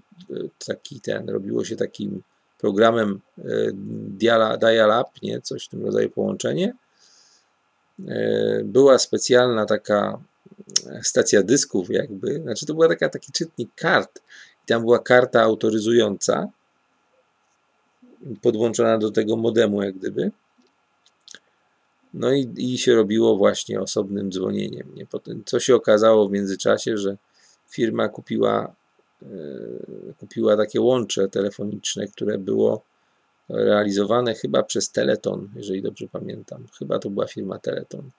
taki 0.68 1.02
ten, 1.02 1.30
robiło 1.30 1.66
się 1.66 1.76
takim 1.76 2.22
programem 2.58 3.22
e, 3.38 3.44
dial-up, 4.58 5.10
nie, 5.24 5.42
coś 5.42 5.66
w 5.66 5.70
tym 5.70 5.86
rodzaju 5.86 6.10
połączenie. 6.10 6.74
E, 8.08 8.62
była 8.64 9.00
specjalna 9.00 9.66
taka 9.66 10.20
stacja 11.02 11.44
dysków, 11.44 11.90
jakby, 11.90 12.42
znaczy 12.42 12.66
to 12.66 12.74
była 12.74 12.88
taka, 12.88 13.10
taki 13.10 13.32
czytnik 13.32 13.70
kart. 13.76 14.20
I 14.64 14.68
tam 14.68 14.82
była 14.82 15.00
karta 15.00 15.42
autoryzująca, 15.42 16.48
podłączona 18.42 18.98
do 18.98 19.12
tego 19.12 19.36
modemu, 19.36 19.84
jak 19.84 19.96
gdyby. 19.98 20.32
No 22.16 22.34
i, 22.34 22.54
i 22.58 22.78
się 22.78 22.96
robiło 22.96 23.38
właśnie 23.38 23.82
osobnym 23.82 24.32
dzwonieniem. 24.32 24.96
Nie? 24.96 25.06
Potem, 25.06 25.44
co 25.46 25.60
się 25.60 25.76
okazało 25.76 26.28
w 26.28 26.32
międzyczasie, 26.32 26.98
że 26.98 27.18
firma 27.70 28.10
kupiła, 28.10 28.76
e, 29.24 29.28
kupiła 30.20 30.58
takie 30.58 30.82
łącze 30.82 31.28
telefoniczne, 31.28 32.08
które 32.08 32.38
było 32.38 32.82
realizowane 33.50 34.34
chyba 34.34 34.64
przez 34.64 34.92
Teleton, 34.92 35.50
jeżeli 35.56 35.82
dobrze 35.82 36.08
pamiętam. 36.08 36.66
Chyba 36.80 37.00
to 37.00 37.10
była 37.10 37.28
firma 37.28 37.60
Teleton. 37.60 38.10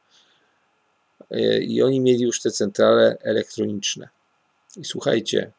E, 1.30 1.58
I 1.58 1.82
oni 1.82 2.00
mieli 2.00 2.22
już 2.22 2.40
te 2.42 2.50
centrale 2.50 3.16
elektroniczne. 3.20 4.08
I 4.76 4.84
słuchajcie, 4.84 5.52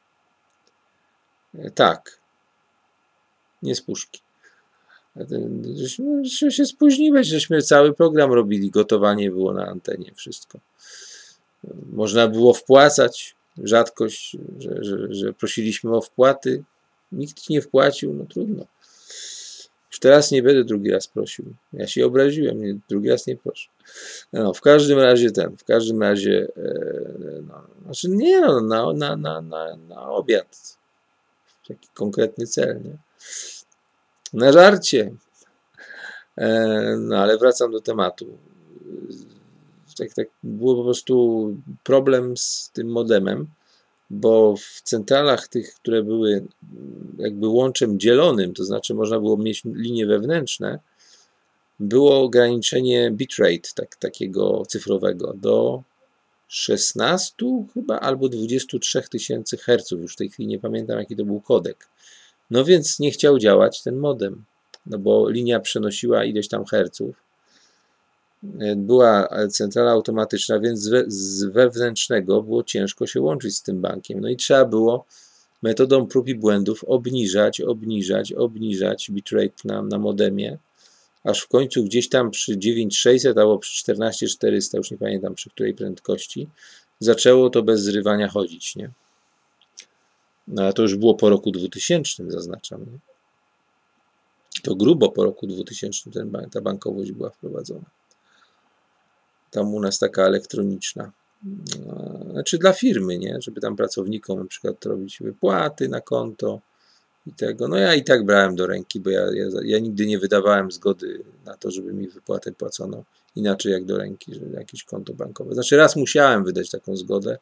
e, 1.56 1.72
tak, 1.72 2.20
nie 3.62 3.76
z 3.76 3.82
puszki. 3.82 4.27
Żeśmy 5.74 6.52
się 6.52 6.66
spóźniłeś, 6.66 7.28
żeśmy 7.28 7.62
cały 7.62 7.94
program 7.94 8.34
robili, 8.34 8.70
gotowanie 8.70 9.32
było 9.32 9.54
na 9.54 9.66
antenie, 9.66 10.12
wszystko. 10.16 10.60
Można 11.94 12.28
było 12.28 12.54
wpłacać, 12.54 13.36
rzadkość, 13.64 14.38
że, 14.60 14.84
że, 14.84 14.98
że 15.10 15.34
prosiliśmy 15.34 15.96
o 15.96 16.02
wpłaty, 16.02 16.64
nikt 17.12 17.50
nie 17.50 17.62
wpłacił, 17.62 18.14
no 18.14 18.26
trudno. 18.26 18.66
Już 19.92 20.00
teraz 20.00 20.32
nie 20.32 20.44
będę 20.44 20.64
drugi 20.64 20.92
raz 20.92 21.08
prosił. 21.08 21.46
Ja 21.74 21.88
się 21.88 22.06
obraziłem, 22.06 22.62
nie, 22.62 22.80
drugi 22.90 23.10
raz 23.10 23.28
nie 23.28 23.38
proszę. 23.38 23.70
No, 24.34 24.54
w 24.54 24.62
każdym 24.62 25.00
razie 25.00 25.32
ten, 25.32 25.58
w 25.58 25.64
każdym 25.64 26.02
razie, 26.02 26.48
e, 26.58 27.42
no, 27.48 27.64
znaczy 27.84 28.10
nie 28.10 28.42
no, 28.42 28.62
na, 28.62 28.94
na, 28.94 29.16
na, 29.16 29.42
na, 29.42 29.76
na 29.76 30.10
obiad. 30.10 30.78
Taki 31.68 31.88
konkretny 31.94 32.48
cel, 32.48 32.82
nie? 32.84 32.98
Na 34.34 34.52
żarcie. 34.52 35.16
E, 36.38 36.98
no 37.00 37.18
ale 37.18 37.38
wracam 37.38 37.72
do 37.72 37.82
tematu. 37.82 38.38
Tak, 39.98 40.14
tak, 40.14 40.28
było 40.44 40.76
po 40.76 40.84
prostu 40.84 41.56
problem 41.84 42.38
z 42.38 42.72
tym 42.74 42.88
modemem 42.92 43.48
bo 44.10 44.56
w 44.58 44.82
centralach 44.84 45.48
tych, 45.48 45.74
które 45.74 46.04
były 46.04 46.46
jakby 47.18 47.48
łączem 47.48 48.00
dzielonym, 48.00 48.54
to 48.54 48.64
znaczy 48.64 48.94
można 48.94 49.20
było 49.20 49.38
mieć 49.38 49.62
linie 49.66 50.06
wewnętrzne, 50.06 50.80
było 51.80 52.22
ograniczenie 52.22 53.12
bitrate 53.12 53.70
tak, 53.76 53.96
takiego 53.96 54.64
cyfrowego 54.68 55.34
do 55.34 55.84
16 56.48 57.36
chyba 57.74 58.00
albo 58.00 58.30
23 58.30 59.02
tysięcy 59.02 59.58
herców, 59.58 60.02
już 60.02 60.14
w 60.14 60.18
tej 60.18 60.30
chwili 60.30 60.48
nie 60.48 60.60
pamiętam 60.60 61.00
jaki 61.00 61.16
to 61.16 61.26
był 61.26 61.42
kodek. 61.42 61.88
No 62.52 62.66
więc 62.66 63.00
nie 63.00 63.12
chciał 63.12 63.40
działać 63.40 63.84
ten 63.84 63.96
modem, 63.96 64.46
no 64.86 64.98
bo 64.98 65.30
linia 65.30 65.60
przenosiła 65.60 66.26
ileś 66.26 66.48
tam 66.48 66.66
herców 66.66 67.28
była 68.76 69.30
centrala 69.50 69.92
automatyczna, 69.92 70.60
więc 70.60 70.80
z 71.08 71.44
wewnętrznego 71.44 72.44
było 72.44 72.64
ciężko 72.64 73.08
się 73.08 73.22
łączyć 73.22 73.58
z 73.58 73.62
tym 73.62 73.82
bankiem. 73.82 74.22
No 74.22 74.30
i 74.30 74.38
trzeba 74.38 74.66
było 74.66 75.06
metodą 75.64 76.08
prób 76.08 76.28
i 76.28 76.36
błędów 76.36 76.84
obniżać, 76.84 77.62
obniżać, 77.62 78.34
obniżać 78.34 79.12
bitrate 79.12 79.56
na, 79.66 79.82
na 79.82 80.00
modemie, 80.00 80.58
aż 81.24 81.42
w 81.42 81.48
końcu 81.48 81.84
gdzieś 81.84 82.10
tam 82.10 82.32
przy 82.32 82.58
9600 82.58 83.38
albo 83.38 83.58
przy 83.60 83.78
14400, 83.78 84.78
już 84.78 84.92
nie 84.92 84.98
pamiętam 84.98 85.36
przy 85.36 85.50
której 85.50 85.74
prędkości, 85.74 86.48
zaczęło 87.00 87.50
to 87.50 87.64
bez 87.64 87.82
zrywania 87.82 88.28
chodzić, 88.28 88.76
nie? 88.76 88.90
No 90.48 90.62
ale 90.64 90.74
to 90.74 90.82
już 90.82 90.96
było 90.96 91.16
po 91.16 91.30
roku 91.30 91.52
2000, 91.52 92.32
zaznaczam? 92.32 92.86
To 94.64 94.76
grubo 94.76 95.12
po 95.12 95.24
roku 95.24 95.48
2000 95.48 96.12
ten, 96.12 96.32
ta 96.52 96.62
bankowość 96.62 97.12
była 97.12 97.30
wprowadzona 97.30 97.86
tam 99.52 99.74
u 99.74 99.80
nas 99.80 100.00
taka 100.00 100.24
elektroniczna. 100.24 101.12
Znaczy 102.32 102.58
dla 102.58 102.74
firmy, 102.74 103.18
nie? 103.18 103.38
Żeby 103.42 103.62
tam 103.62 103.76
pracownikom 103.76 104.40
na 104.40 104.46
przykład 104.46 104.86
robić 104.86 105.20
wypłaty 105.22 105.90
na 105.90 106.02
konto 106.02 106.62
i 107.28 107.34
tego. 107.34 107.68
No 107.68 107.78
ja 107.78 107.96
i 107.96 108.04
tak 108.04 108.26
brałem 108.26 108.56
do 108.56 108.68
ręki, 108.68 109.00
bo 109.00 109.10
ja, 109.10 109.22
ja, 109.22 109.46
ja 109.64 109.80
nigdy 109.80 110.06
nie 110.06 110.20
wydawałem 110.20 110.72
zgody 110.72 111.24
na 111.46 111.58
to, 111.58 111.72
żeby 111.72 111.94
mi 111.94 112.08
wypłatę 112.08 112.52
płacono 112.52 113.04
inaczej 113.36 113.72
jak 113.72 113.86
do 113.86 113.98
ręki, 113.98 114.34
że 114.34 114.42
jakieś 114.54 114.84
konto 114.84 115.14
bankowe. 115.14 115.54
Znaczy 115.54 115.78
raz 115.78 115.96
musiałem 115.96 116.44
wydać 116.44 116.70
taką 116.70 116.96
zgodę. 116.96 117.38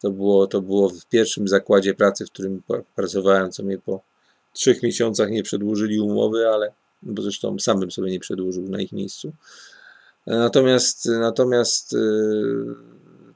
To 0.00 0.10
było, 0.10 0.46
to 0.46 0.62
było 0.62 0.88
w 0.88 1.06
pierwszym 1.06 1.48
zakładzie 1.48 1.94
pracy, 1.94 2.26
w 2.26 2.30
którym 2.30 2.62
pracowałem, 2.94 3.52
co 3.52 3.62
mnie 3.62 3.78
po 3.78 4.00
trzech 4.52 4.82
miesiącach 4.82 5.30
nie 5.30 5.42
przedłużyli 5.42 6.00
umowy, 6.00 6.48
ale 6.48 6.72
bo 7.02 7.22
zresztą 7.22 7.58
sam 7.58 7.80
bym 7.80 7.90
sobie 7.90 8.10
nie 8.10 8.20
przedłużył 8.20 8.68
na 8.68 8.80
ich 8.80 8.92
miejscu. 8.92 9.32
Natomiast, 10.26 11.06
natomiast 11.06 11.92
y, 11.92 11.96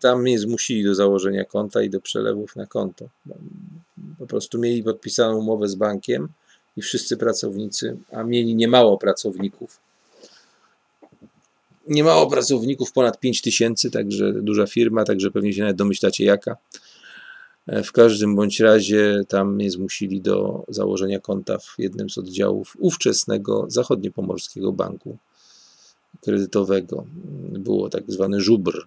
tam 0.01 0.23
mnie 0.23 0.39
zmusili 0.39 0.85
do 0.85 0.95
założenia 0.95 1.45
konta 1.45 1.83
i 1.83 1.91
do 1.91 2.01
przelewów 2.01 2.57
na 2.57 2.67
konto. 2.67 3.09
Po 4.19 4.27
prostu 4.27 4.59
mieli 4.59 4.83
podpisaną 4.83 5.39
umowę 5.39 5.69
z 5.69 5.75
bankiem 5.75 6.29
i 6.77 6.83
wszyscy 6.83 7.17
pracownicy, 7.17 7.97
a 8.13 8.25
mieli 8.25 8.55
niemało 8.55 8.99
pracowników. 8.99 9.81
Niemało 11.93 12.27
pracowników, 12.27 12.93
ponad 12.93 13.21
5 13.21 13.43
tysięcy, 13.43 13.91
także 13.91 14.33
duża 14.33 14.67
firma, 14.67 15.05
także 15.05 15.31
pewnie 15.31 15.53
się 15.53 15.63
nawet 15.63 15.77
domyślacie 15.77 16.25
jaka. 16.25 16.57
E, 17.67 17.83
w 17.83 17.93
każdym 17.93 18.37
bądź 18.37 18.61
razie 18.61 19.25
tam 19.29 19.55
mnie 19.55 19.71
zmusili 19.71 20.21
do 20.21 20.65
założenia 20.69 21.21
konta 21.21 21.59
w 21.59 21.75
jednym 21.79 22.11
z 22.11 22.19
oddziałów 22.19 22.77
ówczesnego 22.79 23.65
zachodniopomorskiego 23.69 24.73
banku 24.73 25.19
kredytowego. 26.21 27.07
Było 27.53 27.89
tak 27.89 28.05
zwany 28.09 28.41
żubr. 28.41 28.87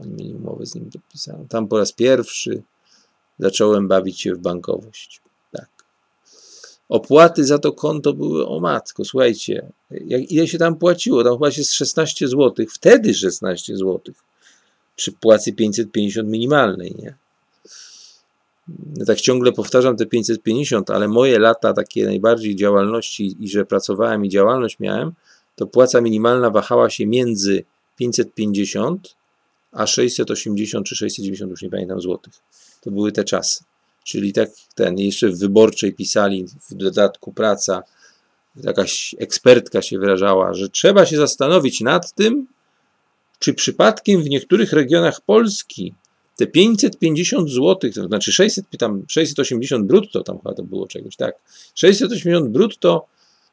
Oni 0.00 0.10
mieli 0.10 0.34
umowę 0.34 0.66
z 0.66 0.74
nim 0.74 0.90
podpisaną. 0.90 1.46
Tam 1.48 1.68
po 1.68 1.78
raz 1.78 1.92
pierwszy 1.92 2.62
zacząłem 3.38 3.88
bawić 3.88 4.20
się 4.20 4.34
w 4.34 4.38
bankowość. 4.38 5.20
Opłaty 6.92 7.44
za 7.44 7.58
to 7.58 7.72
konto 7.72 8.12
były 8.12 8.46
o 8.46 8.60
matko. 8.60 9.04
Słuchajcie, 9.04 9.72
jak, 9.90 10.30
ile 10.30 10.48
się 10.48 10.58
tam 10.58 10.76
płaciło? 10.76 11.24
Tam 11.24 11.32
chyba 11.32 11.50
się 11.50 11.64
z 11.64 11.72
16 11.72 12.28
zł. 12.28 12.66
Wtedy 12.70 13.14
16 13.14 13.76
zł. 13.76 14.00
Przy 14.96 15.12
płacy 15.12 15.52
550 15.52 16.28
minimalnej, 16.28 16.94
nie? 16.98 17.14
Ja 18.96 19.04
tak 19.04 19.20
ciągle 19.20 19.52
powtarzam 19.52 19.96
te 19.96 20.06
550, 20.06 20.90
ale 20.90 21.08
moje 21.08 21.38
lata 21.38 21.72
takie 21.72 22.04
najbardziej 22.04 22.56
działalności 22.56 23.36
i 23.40 23.48
że 23.48 23.64
pracowałem 23.64 24.24
i 24.24 24.28
działalność 24.28 24.78
miałem, 24.80 25.12
to 25.56 25.66
płaca 25.66 26.00
minimalna 26.00 26.50
wahała 26.50 26.90
się 26.90 27.06
między 27.06 27.64
550 27.96 29.14
a 29.72 29.86
680 29.86 30.86
czy 30.86 30.96
690, 30.96 31.50
już 31.50 31.62
nie 31.62 31.70
pamiętam, 31.70 32.00
złotych. 32.00 32.32
To 32.80 32.90
były 32.90 33.12
te 33.12 33.24
czasy. 33.24 33.64
Czyli 34.04 34.32
tak 34.32 34.50
ten, 34.74 34.98
jeszcze 34.98 35.28
w 35.28 35.38
wyborczej 35.38 35.92
pisali 35.92 36.46
w 36.70 36.74
dodatku 36.74 37.32
praca, 37.32 37.82
jakaś 38.56 39.14
ekspertka 39.18 39.82
się 39.82 39.98
wyrażała, 39.98 40.54
że 40.54 40.68
trzeba 40.68 41.06
się 41.06 41.16
zastanowić 41.16 41.80
nad 41.80 42.12
tym, 42.12 42.46
czy 43.38 43.54
przypadkiem 43.54 44.22
w 44.22 44.28
niektórych 44.28 44.72
regionach 44.72 45.20
Polski 45.20 45.94
te 46.36 46.46
550 46.46 47.50
zł, 47.50 47.90
to 47.94 48.06
znaczy 48.06 48.32
600, 48.32 48.64
tam 48.78 49.04
680 49.08 49.86
brutto, 49.86 50.22
tam 50.22 50.38
chyba 50.38 50.54
to 50.54 50.62
było 50.62 50.86
czegoś, 50.86 51.16
tak, 51.16 51.34
680 51.74 52.48
brutto 52.48 53.06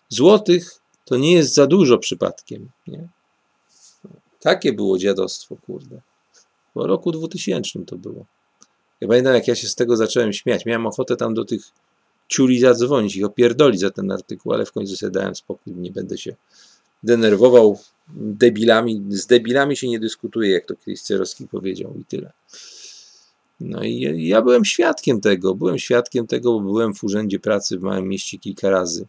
złotych 0.09 0.79
to 1.05 1.17
nie 1.17 1.33
jest 1.33 1.53
za 1.53 1.67
dużo 1.67 1.97
przypadkiem. 1.97 2.69
Nie? 2.87 3.07
Takie 4.39 4.73
było 4.73 4.97
dziadostwo, 4.97 5.55
kurde. 5.65 6.01
Po 6.73 6.87
roku 6.87 7.11
2000 7.11 7.85
to 7.85 7.97
było. 7.97 8.25
Ja 9.01 9.07
pamiętam, 9.07 9.33
jak 9.33 9.47
ja 9.47 9.55
się 9.55 9.67
z 9.67 9.75
tego 9.75 9.97
zacząłem 9.97 10.33
śmiać. 10.33 10.65
Miałem 10.65 10.87
ochotę 10.87 11.15
tam 11.15 11.33
do 11.33 11.45
tych 11.45 11.61
ciuli 12.27 12.59
zadzwonić 12.59 13.15
i 13.15 13.23
opierdolić 13.23 13.79
za 13.79 13.89
ten 13.89 14.11
artykuł, 14.11 14.53
ale 14.53 14.65
w 14.65 14.71
końcu 14.71 14.95
sobie 14.95 15.11
dałem 15.11 15.35
spokój. 15.35 15.73
Nie 15.75 15.91
będę 15.91 16.17
się 16.17 16.35
denerwował 17.03 17.79
debilami. 18.13 19.05
Z 19.09 19.27
debilami 19.27 19.77
się 19.77 19.87
nie 19.87 19.99
dyskutuje, 19.99 20.51
jak 20.51 20.65
to 20.65 20.75
kiedyś 20.75 21.01
Cerowski 21.01 21.47
powiedział 21.47 21.95
i 21.99 22.05
tyle. 22.05 22.31
No 23.59 23.83
i 23.83 24.27
ja 24.27 24.41
byłem 24.41 24.65
świadkiem 24.65 25.21
tego. 25.21 25.55
Byłem 25.55 25.79
świadkiem 25.79 26.27
tego, 26.27 26.53
bo 26.53 26.59
byłem 26.59 26.93
w 26.93 27.03
urzędzie 27.03 27.39
pracy 27.39 27.77
w 27.77 27.81
małym 27.81 28.07
mieście 28.07 28.37
kilka 28.37 28.69
razy 28.69 29.07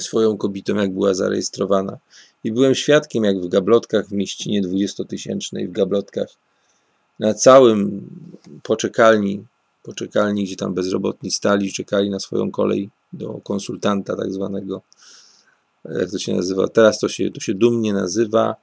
swoją 0.00 0.36
kobietą, 0.36 0.76
jak 0.76 0.92
była 0.92 1.14
zarejestrowana. 1.14 1.98
I 2.44 2.52
byłem 2.52 2.74
świadkiem, 2.74 3.24
jak 3.24 3.40
w 3.40 3.48
gablotkach 3.48 4.08
w 4.08 4.12
mieścinie 4.12 4.60
dwudziestotysięcznej, 4.60 5.68
w 5.68 5.72
gablotkach 5.72 6.28
na 7.18 7.34
całym 7.34 8.10
poczekalni, 8.62 9.44
poczekalni, 9.82 10.44
gdzie 10.44 10.56
tam 10.56 10.74
bezrobotni 10.74 11.30
stali, 11.30 11.72
czekali 11.72 12.10
na 12.10 12.20
swoją 12.20 12.50
kolej 12.50 12.90
do 13.12 13.32
konsultanta 13.32 14.16
tak 14.16 14.32
zwanego, 14.32 14.82
jak 15.84 16.10
to 16.10 16.18
się 16.18 16.34
nazywa, 16.34 16.68
teraz 16.68 16.98
to 16.98 17.08
się, 17.08 17.30
to 17.30 17.40
się 17.40 17.54
dumnie 17.54 17.92
nazywa 17.92 18.56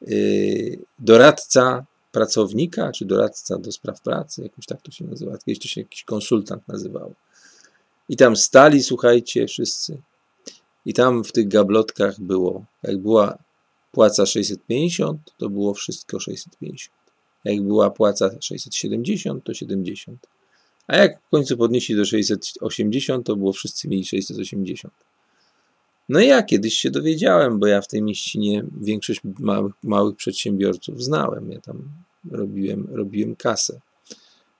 yy, 0.00 0.78
doradca 0.98 1.86
pracownika, 2.12 2.92
czy 2.92 3.04
doradca 3.04 3.58
do 3.58 3.72
spraw 3.72 4.00
pracy, 4.00 4.42
jakoś 4.42 4.66
tak 4.66 4.82
to 4.82 4.90
się 4.90 5.04
nazywa, 5.04 5.38
kiedyś 5.38 5.58
to 5.58 5.68
się 5.68 5.80
jakiś 5.80 6.04
konsultant 6.04 6.68
nazywał. 6.68 7.14
I 8.08 8.16
tam 8.16 8.36
stali, 8.36 8.82
słuchajcie, 8.82 9.46
wszyscy 9.46 9.98
i 10.88 10.94
tam 10.94 11.24
w 11.24 11.32
tych 11.32 11.48
gablotkach 11.48 12.20
było, 12.20 12.64
jak 12.82 12.98
była 12.98 13.38
płaca 13.92 14.26
650, 14.26 15.34
to 15.38 15.48
było 15.50 15.74
wszystko 15.74 16.20
650. 16.20 16.97
Jak 17.48 17.62
była 17.62 17.90
płaca 17.90 18.30
670, 18.40 19.44
to 19.44 19.54
70. 19.54 20.26
A 20.86 20.96
jak 20.96 21.20
w 21.22 21.30
końcu 21.30 21.56
podnieśli 21.56 21.96
do 21.96 22.04
680, 22.04 23.26
to 23.26 23.36
było 23.36 23.52
wszyscy 23.52 23.88
mieli 23.88 24.04
680. 24.04 24.94
No 26.08 26.20
i 26.20 26.26
ja 26.26 26.42
kiedyś 26.42 26.74
się 26.74 26.90
dowiedziałem, 26.90 27.58
bo 27.58 27.66
ja 27.66 27.80
w 27.80 27.88
tej 27.88 28.02
mieścinie 28.02 28.64
większość 28.80 29.20
małych, 29.38 29.72
małych 29.82 30.16
przedsiębiorców 30.16 31.04
znałem. 31.04 31.52
Ja 31.52 31.60
tam 31.60 31.88
robiłem, 32.30 32.88
robiłem 32.92 33.36
kasę. 33.36 33.80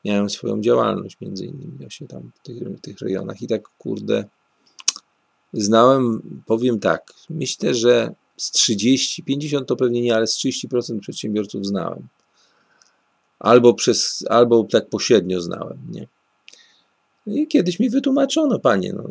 miałem 0.05 0.31
swoją 0.31 0.61
działalność 0.61 1.17
między 1.21 1.47
innymi 1.47 1.91
się 1.91 2.07
tam 2.07 2.31
w 2.35 2.43
tych, 2.43 2.57
w 2.57 2.81
tych 2.81 2.99
rejonach 2.99 3.43
i 3.43 3.47
tak 3.47 3.69
kurde 3.79 4.25
znałem, 5.53 6.23
powiem 6.47 6.81
tak, 6.81 7.13
myślę, 7.31 7.75
że 7.75 8.15
z 8.37 8.51
30, 8.51 9.23
50 9.23 9.69
to 9.69 9.77
pewnie 9.77 10.03
nie, 10.03 10.17
ale 10.17 10.27
z 10.27 10.37
30% 10.37 11.01
przedsiębiorców 11.01 11.67
znałem. 11.67 12.09
Albo 13.39 13.75
przez, 13.75 14.25
albo 14.29 14.65
tak 14.65 14.89
pośrednio 14.89 15.41
znałem, 15.41 15.79
nie? 15.91 16.07
I 17.27 17.47
kiedyś 17.47 17.81
mi 17.81 17.91
wytłumaczono, 17.91 18.59
panie, 18.59 18.93
no, 18.93 19.05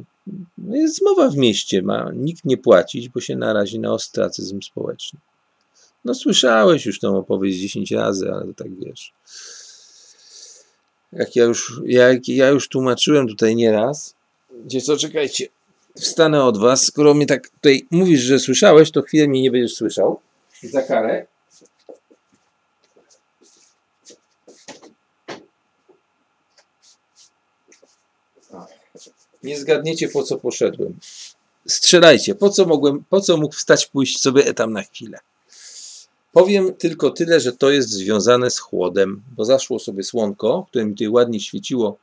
no 0.57 0.75
jest 0.75 1.01
mowa 1.01 1.29
w 1.29 1.37
mieście, 1.37 1.81
ma 1.81 2.11
nikt 2.15 2.45
nie 2.45 2.57
płacić, 2.57 3.09
bo 3.09 3.21
się 3.21 3.35
narazi 3.35 3.79
na 3.79 3.93
ostracyzm 3.93 4.61
społeczny. 4.61 5.19
No 6.05 6.13
słyszałeś 6.13 6.85
już 6.85 6.99
tą 6.99 7.17
opowieść 7.17 7.59
10 7.59 7.91
razy, 7.91 8.31
ale 8.31 8.53
tak 8.53 8.79
wiesz. 8.79 9.13
Jak 11.13 11.35
ja 11.35 11.43
już, 11.43 11.81
jak 11.85 12.27
ja 12.27 12.49
już 12.49 12.69
tłumaczyłem 12.69 13.27
tutaj 13.27 13.55
nieraz, 13.55 14.15
gdzie 14.65 14.81
co, 14.81 14.97
czekajcie, 14.97 15.47
wstanę 15.95 16.43
od 16.43 16.57
was, 16.57 16.83
skoro 16.83 17.13
mnie 17.13 17.25
tak 17.25 17.49
tutaj 17.49 17.87
mówisz, 17.91 18.21
że 18.21 18.39
słyszałeś, 18.39 18.91
to 18.91 19.01
chwilę 19.01 19.27
mnie 19.27 19.41
nie 19.41 19.51
będziesz 19.51 19.75
słyszał. 19.75 20.19
Za 20.63 20.81
karę. 20.81 21.27
Nie 29.43 29.60
zgadniecie, 29.60 30.10
po 30.10 30.23
co 30.23 30.38
poszedłem. 30.38 31.00
Strzelajcie, 31.67 32.36
po 32.36 32.50
co 32.50 32.65
mogłem, 32.65 33.04
po 33.10 33.21
co 33.21 33.38
mógł 33.38 33.56
wstać, 33.56 33.86
pójść 33.86 34.21
sobie 34.21 34.54
tam 34.54 34.73
na 34.73 34.84
chwilę. 34.84 35.19
Powiem 36.32 36.73
tylko 36.73 37.10
tyle, 37.10 37.39
że 37.39 37.52
to 37.52 37.71
jest 37.71 37.89
związane 37.89 38.50
z 38.50 38.60
chłodem, 38.60 39.21
bo 39.36 39.45
zaszło 39.45 39.80
sobie 39.80 40.04
słonko, 40.04 40.65
które 40.69 40.86
mi 40.86 40.93
tutaj 40.93 41.10
ładnie 41.10 41.39
świeciło, 41.39 41.97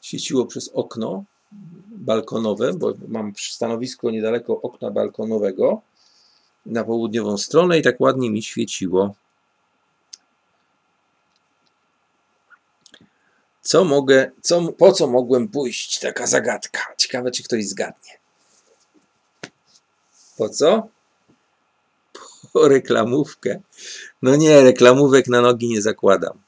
świeciło 0.00 0.46
przez 0.46 0.68
okno 0.68 1.24
balkonowe, 1.90 2.72
bo 2.74 2.94
mam 3.08 3.32
stanowisko 3.36 4.10
niedaleko 4.10 4.60
okna 4.60 4.90
balkonowego 4.90 5.80
na 6.66 6.84
południową 6.84 7.38
stronę 7.38 7.78
i 7.78 7.82
tak 7.82 8.00
ładnie 8.00 8.30
mi 8.30 8.42
świeciło. 8.42 9.14
Co 13.68 13.84
mogę, 13.84 14.30
co, 14.40 14.72
po 14.72 14.92
co 14.92 15.06
mogłem 15.06 15.48
pójść? 15.48 15.98
Taka 16.00 16.26
zagadka. 16.26 16.80
Ciekawe, 16.96 17.30
czy 17.30 17.42
ktoś 17.42 17.66
zgadnie. 17.66 18.12
Po 20.36 20.48
co? 20.48 20.88
Po 22.52 22.68
reklamówkę. 22.68 23.60
No 24.22 24.36
nie, 24.36 24.62
reklamówek 24.62 25.28
na 25.28 25.40
nogi 25.40 25.68
nie 25.68 25.82
zakładam. 25.82 26.38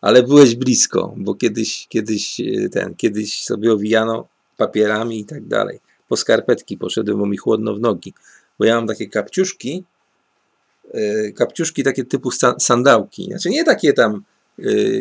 Ale 0.00 0.22
byłeś 0.22 0.54
blisko, 0.54 1.14
bo 1.16 1.34
kiedyś, 1.34 1.86
kiedyś 1.88 2.40
e, 2.40 2.68
ten, 2.68 2.94
kiedyś 2.94 3.44
sobie 3.44 3.72
owijano 3.72 4.28
papierami 4.56 5.20
i 5.20 5.24
tak 5.24 5.46
dalej. 5.46 5.80
Po 6.08 6.16
skarpetki 6.16 6.78
poszedłem, 6.78 7.18
bo 7.18 7.26
mi 7.26 7.36
chłodno 7.36 7.74
w 7.74 7.80
nogi. 7.80 8.14
Bo 8.58 8.64
ja 8.64 8.76
mam 8.76 8.86
takie 8.86 9.08
kapciuszki, 9.08 9.84
yy, 10.94 11.32
kapciuszki 11.32 11.82
takie 11.82 12.04
typu 12.04 12.30
sandałki. 12.58 13.24
Znaczy 13.24 13.50
nie 13.50 13.64
takie 13.64 13.92
tam 13.92 14.24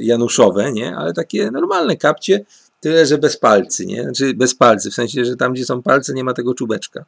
januszowe, 0.02 0.72
nie? 0.72 0.96
Ale 0.96 1.13
takie 1.13 1.52
normalne 1.52 1.98
kapcie, 1.98 2.46
tyle, 2.80 3.06
że 3.06 3.17
bez 3.17 3.38
palcy, 3.38 3.86
nie? 3.86 4.04
Znaczy 4.04 4.34
bez 4.34 4.56
palcy, 4.56 4.91
w 4.91 4.93
sensie, 4.93 5.26
że 5.26 5.36
tam, 5.36 5.54
gdzie 5.54 5.65
są 5.65 5.82
palce, 5.82 6.13
nie 6.13 6.24
ma 6.24 6.34
tego 6.34 6.54
czubeczka. 6.54 7.06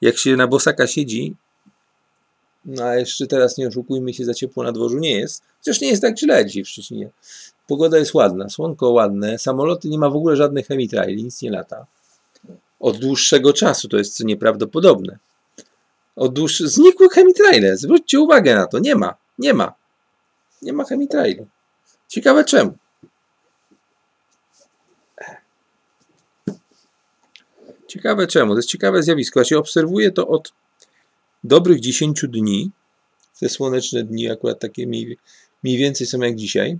Jak 0.00 0.18
się 0.18 0.36
na 0.36 0.46
bosaka 0.46 0.86
siedzi, 0.86 1.34
no 2.64 2.84
a 2.84 2.96
jeszcze 2.96 3.26
teraz 3.26 3.58
nie 3.58 3.68
oszukujmy 3.68 4.14
się, 4.14 4.24
za 4.24 4.34
ciepło 4.34 4.64
na 4.64 4.72
dworzu 4.72 4.98
nie 4.98 5.20
jest. 5.20 5.42
Chociaż 5.58 5.80
nie 5.80 5.88
jest 5.88 6.02
tak 6.02 6.18
źle 6.18 6.46
dzisiaj 6.46 6.64
w 6.64 6.68
Szczecinie. 6.68 7.10
Pogoda 7.66 7.98
jest 7.98 8.14
ładna, 8.14 8.48
słonko 8.48 8.90
ładne, 8.90 9.38
samoloty 9.38 9.88
nie 9.88 9.98
ma 9.98 10.10
w 10.10 10.16
ogóle 10.16 10.36
żadnych 10.36 10.66
chemitraili, 10.66 11.24
nic 11.24 11.42
nie 11.42 11.50
lata. 11.50 11.86
Od 12.80 12.98
dłuższego 12.98 13.52
czasu, 13.52 13.88
to 13.88 13.96
jest 13.96 14.24
nieprawdopodobne. 14.24 15.18
Od 16.16 16.34
dłuższego, 16.34 16.70
znikły 16.70 17.08
chemitraile, 17.08 17.76
zwróćcie 17.76 18.20
uwagę 18.20 18.54
na 18.54 18.66
to, 18.66 18.78
nie 18.78 18.94
ma, 18.94 19.14
nie 19.38 19.54
ma. 19.54 19.72
Nie 20.62 20.72
ma 20.72 20.84
chemitrailu. 20.84 21.46
Ciekawe 22.14 22.44
czemu. 22.44 22.78
Ciekawe 27.88 28.26
czemu, 28.26 28.52
to 28.52 28.58
jest 28.58 28.68
ciekawe 28.68 29.02
zjawisko. 29.02 29.40
Ja 29.40 29.44
się 29.44 29.58
obserwuję 29.58 30.10
to 30.10 30.28
od 30.28 30.52
dobrych 31.44 31.80
10 31.80 32.24
dni. 32.28 32.70
Te 33.40 33.48
słoneczne 33.48 34.04
dni 34.04 34.30
akurat 34.30 34.60
takie 34.60 34.86
mniej, 34.86 35.18
mniej 35.62 35.76
więcej 35.76 36.06
są 36.06 36.20
jak 36.20 36.36
dzisiaj. 36.36 36.78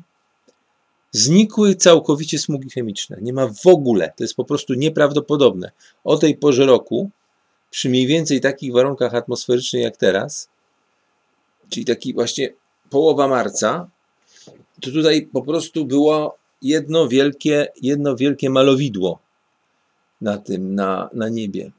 Znikły 1.13 1.75
całkowicie 1.75 2.39
smugi 2.39 2.71
chemiczne. 2.71 3.17
Nie 3.21 3.33
ma 3.33 3.49
w 3.49 3.67
ogóle. 3.67 4.13
To 4.17 4.25
jest 4.25 4.35
po 4.35 4.45
prostu 4.45 4.75
nieprawdopodobne. 4.75 5.71
O 6.05 6.17
tej 6.17 6.37
porze 6.37 6.67
roku, 6.67 7.11
przy 7.71 7.89
mniej 7.89 8.07
więcej 8.07 8.41
takich 8.41 8.73
warunkach 8.73 9.15
atmosferycznych 9.15 9.83
jak 9.83 9.97
teraz, 9.97 10.49
czyli 11.69 11.87
taki 11.87 12.15
właśnie 12.15 12.53
połowa 12.91 13.29
marca, 13.29 13.91
to 14.81 14.91
tutaj 14.91 15.29
po 15.33 15.43
prostu 15.43 15.87
było 15.87 16.39
jedno 16.63 17.09
wielkie, 17.09 17.67
jedno 17.83 18.17
wielkie 18.17 18.51
malowidło 18.51 19.19
na 20.21 20.39
tym, 20.39 20.75
na, 20.75 21.11
na 21.13 21.29
niebie. 21.29 21.71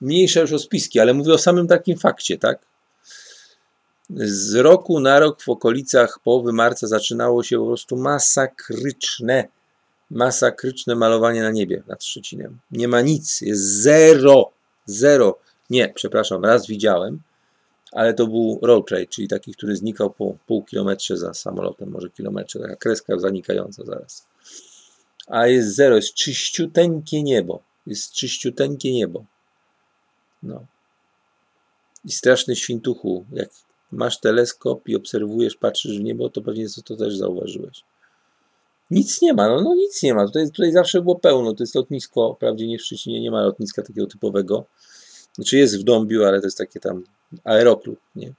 Mniejsze 0.00 0.40
już 0.40 0.52
o 0.52 0.58
spiski, 0.58 1.00
ale 1.00 1.14
mówię 1.14 1.32
o 1.32 1.38
samym 1.38 1.66
takim 1.66 1.98
fakcie, 1.98 2.38
tak? 2.38 2.66
z 4.10 4.54
roku 4.54 5.00
na 5.00 5.20
rok 5.20 5.42
w 5.42 5.48
okolicach 5.48 6.18
połowy 6.24 6.52
marca 6.52 6.86
zaczynało 6.86 7.42
się 7.42 7.58
po 7.58 7.66
prostu 7.66 7.96
masakryczne, 7.96 9.48
masakryczne 10.10 10.94
malowanie 10.94 11.42
na 11.42 11.50
niebie 11.50 11.82
nad 11.86 12.04
Szczecinem. 12.04 12.58
Nie 12.70 12.88
ma 12.88 13.00
nic, 13.00 13.40
jest 13.40 13.62
zero, 13.62 14.50
zero. 14.86 15.38
Nie, 15.70 15.92
przepraszam, 15.94 16.44
raz 16.44 16.66
widziałem, 16.66 17.20
ale 17.96 18.14
to 18.14 18.26
był 18.26 18.58
road 18.62 18.86
trade, 18.86 19.06
czyli 19.06 19.28
taki, 19.28 19.52
który 19.52 19.76
znikał 19.76 20.10
po 20.10 20.36
pół 20.46 20.64
kilometrze 20.64 21.16
za 21.16 21.34
samolotem, 21.34 21.90
może 21.90 22.10
kilometrze, 22.10 22.58
taka 22.58 22.76
kreska 22.76 23.18
zanikająca 23.18 23.84
zaraz. 23.84 24.26
A 25.26 25.46
jest 25.46 25.74
zero, 25.74 25.96
jest 25.96 26.14
czyściuteńkie 26.14 27.22
niebo, 27.22 27.62
jest 27.86 28.12
czyściuteńkie 28.12 28.92
niebo. 28.92 29.24
No. 30.42 30.66
I 32.04 32.12
straszny 32.12 32.56
świntuchu, 32.56 33.24
jak 33.32 33.50
masz 33.92 34.20
teleskop 34.20 34.88
i 34.88 34.96
obserwujesz, 34.96 35.56
patrzysz 35.56 35.98
w 35.98 36.02
niebo, 36.02 36.30
to 36.30 36.42
pewnie 36.42 36.66
to 36.84 36.96
też 36.96 37.16
zauważyłeś. 37.16 37.84
Nic 38.90 39.22
nie 39.22 39.34
ma, 39.34 39.48
no, 39.48 39.60
no 39.60 39.74
nic 39.74 40.02
nie 40.02 40.14
ma. 40.14 40.26
Tutaj, 40.26 40.50
tutaj 40.50 40.72
zawsze 40.72 41.02
było 41.02 41.18
pełno. 41.18 41.52
To 41.52 41.62
jest 41.62 41.74
lotnisko, 41.74 42.34
wprawdzie 42.34 42.66
nie 42.66 42.78
w 42.78 42.82
Szczecinie, 42.82 43.20
nie 43.20 43.30
ma 43.30 43.42
lotniska 43.42 43.82
takiego 43.82 44.06
typowego. 44.06 44.64
Znaczy 45.32 45.56
jest 45.58 45.80
w 45.80 45.82
Dąbiu, 45.82 46.24
ale 46.24 46.40
to 46.40 46.46
jest 46.46 46.58
takie 46.58 46.80
tam 46.80 47.04
aeroklub, 47.44 47.98
nie? 48.16 48.32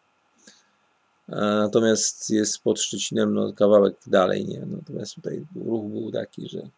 Natomiast 1.28 2.30
jest 2.30 2.60
pod 2.60 2.82
Szczecinem 2.82 3.34
no, 3.34 3.54
kawałek 3.54 3.96
dalej, 4.08 4.46
nie? 4.46 4.66
Natomiast 4.66 5.16
tutaj 5.16 5.46
ruch 5.56 5.86
był 5.86 6.12
taki, 6.12 6.50
że 6.50 6.70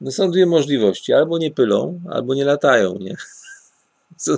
no 0.00 0.10
są 0.10 0.30
dwie 0.30 0.46
możliwości. 0.46 1.12
Albo 1.12 1.38
nie 1.38 1.50
pylą, 1.50 2.00
albo 2.10 2.34
nie 2.34 2.44
latają, 2.44 2.98
nie? 2.98 3.16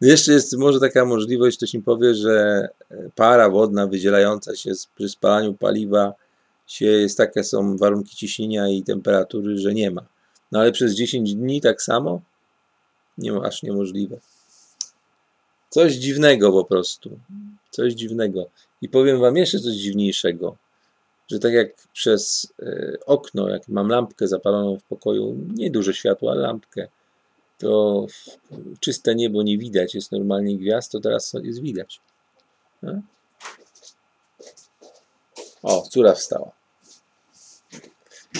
Jeszcze 0.00 0.32
jest 0.32 0.56
może 0.56 0.80
taka 0.80 1.04
możliwość, 1.04 1.56
ktoś 1.56 1.74
mi 1.74 1.82
powie, 1.82 2.14
że 2.14 2.68
para 3.14 3.50
wodna 3.50 3.86
wydzielająca 3.86 4.56
się 4.56 4.72
przy 4.96 5.08
spalaniu 5.08 5.54
paliwa 5.54 6.14
się 6.66 6.86
jest 6.86 7.18
takie 7.18 7.44
są 7.44 7.76
warunki 7.76 8.16
ciśnienia 8.16 8.68
i 8.68 8.82
temperatury, 8.82 9.58
że 9.58 9.74
nie 9.74 9.90
ma. 9.90 10.06
No 10.52 10.60
ale 10.60 10.72
przez 10.72 10.94
10 10.94 11.34
dni 11.34 11.60
tak 11.60 11.82
samo? 11.82 12.20
Nie 13.18 13.32
aż 13.32 13.62
niemożliwe. 13.62 14.18
Coś 15.70 15.94
dziwnego 15.94 16.52
po 16.52 16.64
prostu. 16.64 17.18
Coś 17.70 17.92
dziwnego. 17.92 18.50
I 18.82 18.88
powiem 18.88 19.20
wam 19.20 19.36
jeszcze 19.36 19.58
coś 19.58 19.74
dziwniejszego, 19.74 20.56
że 21.30 21.38
tak 21.38 21.52
jak 21.52 21.68
przez 21.92 22.52
e, 22.62 22.96
okno, 23.06 23.48
jak 23.48 23.68
mam 23.68 23.88
lampkę 23.88 24.28
zapaloną 24.28 24.78
w 24.78 24.82
pokoju, 24.82 25.36
nie 25.54 25.70
duże 25.70 25.94
światło, 25.94 26.30
ale 26.30 26.40
lampkę, 26.40 26.88
to 27.58 28.06
czyste 28.80 29.14
niebo 29.14 29.42
nie 29.42 29.58
widać, 29.58 29.94
jest 29.94 30.12
normalnie 30.12 30.58
gwiazd, 30.58 30.92
to 30.92 31.00
teraz 31.00 31.32
jest 31.42 31.60
widać. 31.60 32.00
No? 32.82 33.02
O, 35.62 35.82
córa 35.82 36.14
wstała. 36.14 36.52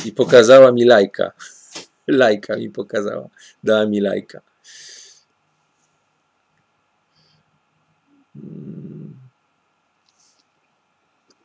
I 0.04 0.12
pokazała 0.12 0.72
mi 0.72 0.84
lajka. 0.84 1.32
Lajka 2.06 2.56
mi 2.56 2.70
pokazała. 2.70 3.28
Dała 3.64 3.86
mi 3.86 4.00
lajka. 4.00 4.40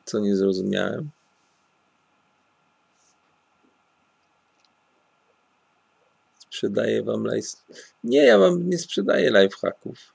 Co 0.06 0.20
nie 0.20 0.36
zrozumiałem? 0.36 1.10
sprzedaję 6.56 7.04
wam 7.04 7.26
live. 7.26 7.64
Nie, 8.04 8.24
ja 8.24 8.40
wam 8.40 8.70
nie 8.70 8.78
sprzedaję 8.78 9.32
lifehacków. 9.32 10.14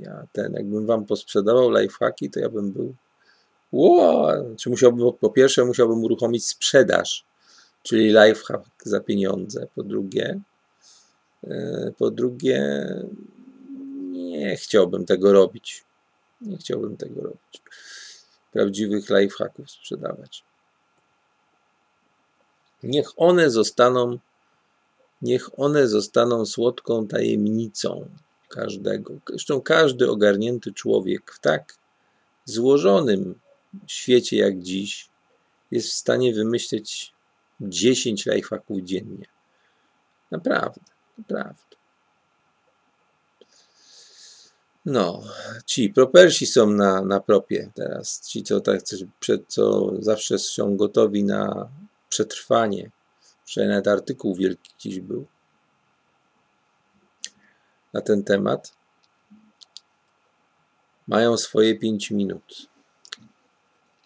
Ja 0.00 0.26
ten, 0.32 0.52
jakbym 0.52 0.86
wam 0.86 1.06
posprzedawał 1.06 1.70
lifehacki, 1.70 2.30
to 2.30 2.40
ja 2.40 2.48
bym 2.48 2.72
był 2.72 2.94
Ło, 3.72 4.32
czy 4.56 4.70
musiałbym, 4.70 5.12
po 5.20 5.30
pierwsze 5.30 5.64
musiałbym 5.64 6.04
uruchomić 6.04 6.46
sprzedaż, 6.46 7.24
czyli 7.82 8.04
lifehack 8.04 8.66
za 8.84 9.00
pieniądze. 9.00 9.66
Po 9.74 9.82
drugie, 9.82 10.40
e, 11.44 11.92
po 11.98 12.10
drugie, 12.10 12.86
nie 14.12 14.56
chciałbym 14.56 15.04
tego 15.04 15.32
robić. 15.32 15.84
Nie 16.42 16.56
chciałbym 16.56 16.96
tego 16.96 17.20
robić. 17.20 17.62
Prawdziwych 18.52 19.10
lifehacków 19.10 19.70
sprzedawać. 19.70 20.44
Niech 22.82 23.08
one 23.16 23.50
zostaną, 23.50 24.18
niech 25.22 25.58
one 25.60 25.88
zostaną 25.88 26.46
słodką 26.46 27.06
tajemnicą 27.06 28.08
każdego. 28.48 29.14
Zresztą 29.28 29.60
każdy 29.60 30.10
ogarnięty 30.10 30.72
człowiek 30.72 31.32
w 31.32 31.40
tak 31.40 31.74
złożonym 32.44 33.40
świecie 33.86 34.36
jak 34.36 34.60
dziś 34.60 35.08
jest 35.70 35.88
w 35.88 35.92
stanie 35.92 36.34
wymyśleć 36.34 37.12
10 37.60 38.26
lifehacków 38.26 38.82
dziennie. 38.82 39.26
Naprawdę, 40.30 40.80
naprawdę. 41.18 41.71
No, 44.84 45.22
ci 45.66 45.90
propersi 45.90 46.46
są 46.46 46.70
na, 46.70 47.02
na 47.02 47.20
propie 47.20 47.70
teraz. 47.74 48.20
Ci, 48.20 48.42
co 48.42 48.60
tak 48.60 48.80
przed, 49.20 49.42
co 49.48 49.92
zawsze 49.98 50.38
są 50.38 50.76
gotowi 50.76 51.24
na 51.24 51.68
przetrwanie. 52.08 52.90
Przynajmniej 53.44 53.76
nawet 53.76 53.88
artykuł 53.88 54.34
wielki 54.34 54.70
dziś 54.78 55.00
był 55.00 55.26
na 57.92 58.00
ten 58.00 58.24
temat. 58.24 58.72
Mają 61.06 61.36
swoje 61.36 61.78
5 61.78 62.10
minut. 62.10 62.68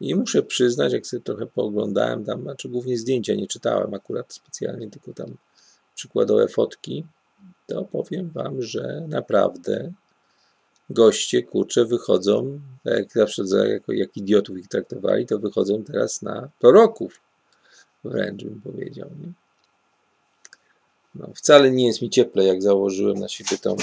I 0.00 0.14
muszę 0.14 0.42
przyznać, 0.42 0.92
jak 0.92 1.06
sobie 1.06 1.22
trochę 1.22 1.46
pooglądałem 1.46 2.24
tam, 2.24 2.42
znaczy 2.42 2.68
głównie 2.68 2.98
zdjęcia 2.98 3.34
nie 3.34 3.46
czytałem 3.46 3.94
akurat 3.94 4.32
specjalnie, 4.32 4.90
tylko 4.90 5.12
tam 5.12 5.36
przykładowe 5.94 6.48
fotki, 6.48 7.06
to 7.66 7.84
powiem 7.84 8.30
Wam, 8.30 8.62
że 8.62 9.04
naprawdę 9.08 9.92
goście, 10.90 11.42
kurcze, 11.42 11.84
wychodzą, 11.84 12.60
tak 12.84 12.94
jak 12.94 13.12
zawsze 13.12 13.42
jako, 13.68 13.92
jak 13.92 14.16
idiotów 14.16 14.58
ich 14.58 14.68
traktowali, 14.68 15.26
to 15.26 15.38
wychodzą 15.38 15.84
teraz 15.84 16.22
na 16.22 16.48
proroków. 16.58 17.20
Wręcz 18.04 18.44
bym 18.44 18.60
powiedział. 18.60 19.08
Nie? 19.08 19.32
No, 21.14 21.28
wcale 21.34 21.70
nie 21.70 21.86
jest 21.86 22.02
mi 22.02 22.10
cieple, 22.10 22.44
jak 22.44 22.62
założyłem 22.62 23.18
na 23.18 23.28
siebie 23.28 23.58
tą, 23.58 23.76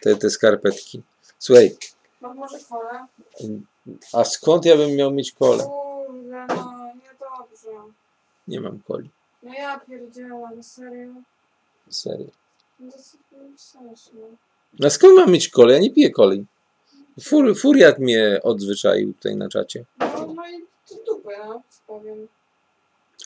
te, 0.00 0.16
te 0.16 0.30
skarpetki. 0.30 1.02
Słuchaj. 1.38 1.76
Mam 2.20 2.36
może 2.36 2.58
kolę? 2.68 3.06
A 4.12 4.24
skąd 4.24 4.64
ja 4.64 4.76
bym 4.76 4.96
miał 4.96 5.10
mieć 5.10 5.32
kolę? 5.32 5.64
Kurde, 5.64 6.46
no, 6.48 6.92
niedobrze. 6.94 7.92
Nie 8.48 8.60
mam 8.60 8.82
coli. 8.82 9.10
No 9.42 9.54
ja 9.54 9.80
pierdziałam, 9.80 10.62
serio. 10.62 11.12
Serio. 11.90 12.30
No 12.80 12.92
to 13.30 13.42
jest 13.42 13.70
sensu. 13.70 14.36
A 14.84 14.90
skąd 14.90 15.14
mam 15.18 15.30
mieć 15.32 15.48
kolę? 15.48 15.72
Ja 15.74 15.78
nie 15.80 15.90
piję 15.90 16.10
coli. 16.10 16.44
Fur, 17.22 17.56
furiat 17.58 17.98
mnie 17.98 18.40
odzwyczaił 18.42 19.12
tutaj 19.14 19.36
na 19.36 19.48
czacie. 19.48 19.84
No, 19.98 20.06
no 20.34 20.48
i 20.48 20.64
to 20.88 20.94
dupę, 21.14 21.30
no, 21.48 21.62
powiem. 21.86 22.28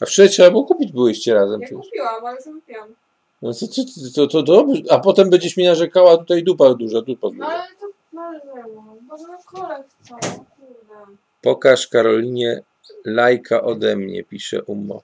A 0.01 0.07
wczoraj 0.07 0.29
trzeba 0.31 0.51
było 0.51 0.65
kupić, 0.65 0.93
byłyście 0.93 1.35
razem 1.35 1.61
Ja 1.61 1.67
przecież. 1.67 1.87
kupiłam, 1.87 2.25
ale 2.27 2.37
wypiłam. 2.55 2.95
No 3.43 3.53
to, 3.55 3.67
to, 3.67 3.83
to, 4.15 4.27
to 4.27 4.43
dobrze. 4.43 4.83
A 4.91 4.99
potem 4.99 5.31
będziesz 5.31 5.57
mi 5.57 5.65
narzekała 5.65 6.17
tutaj 6.17 6.43
dupa 6.45 6.75
duża, 6.75 7.03
dupa 7.03 7.27
No 7.29 7.31
duża. 7.33 7.47
ale 7.47 7.69
to 7.81 7.87
należało. 8.13 8.85
Boże, 9.09 9.25
no 9.29 9.39
kolę 9.47 9.85
chcą, 10.05 10.17
kurde. 10.19 11.17
Pokaż 11.43 11.87
Karolinie 11.89 12.63
lajka 13.05 13.63
ode 13.63 13.97
mnie, 13.97 14.25
pisze 14.25 14.63
Ummo. 14.63 15.03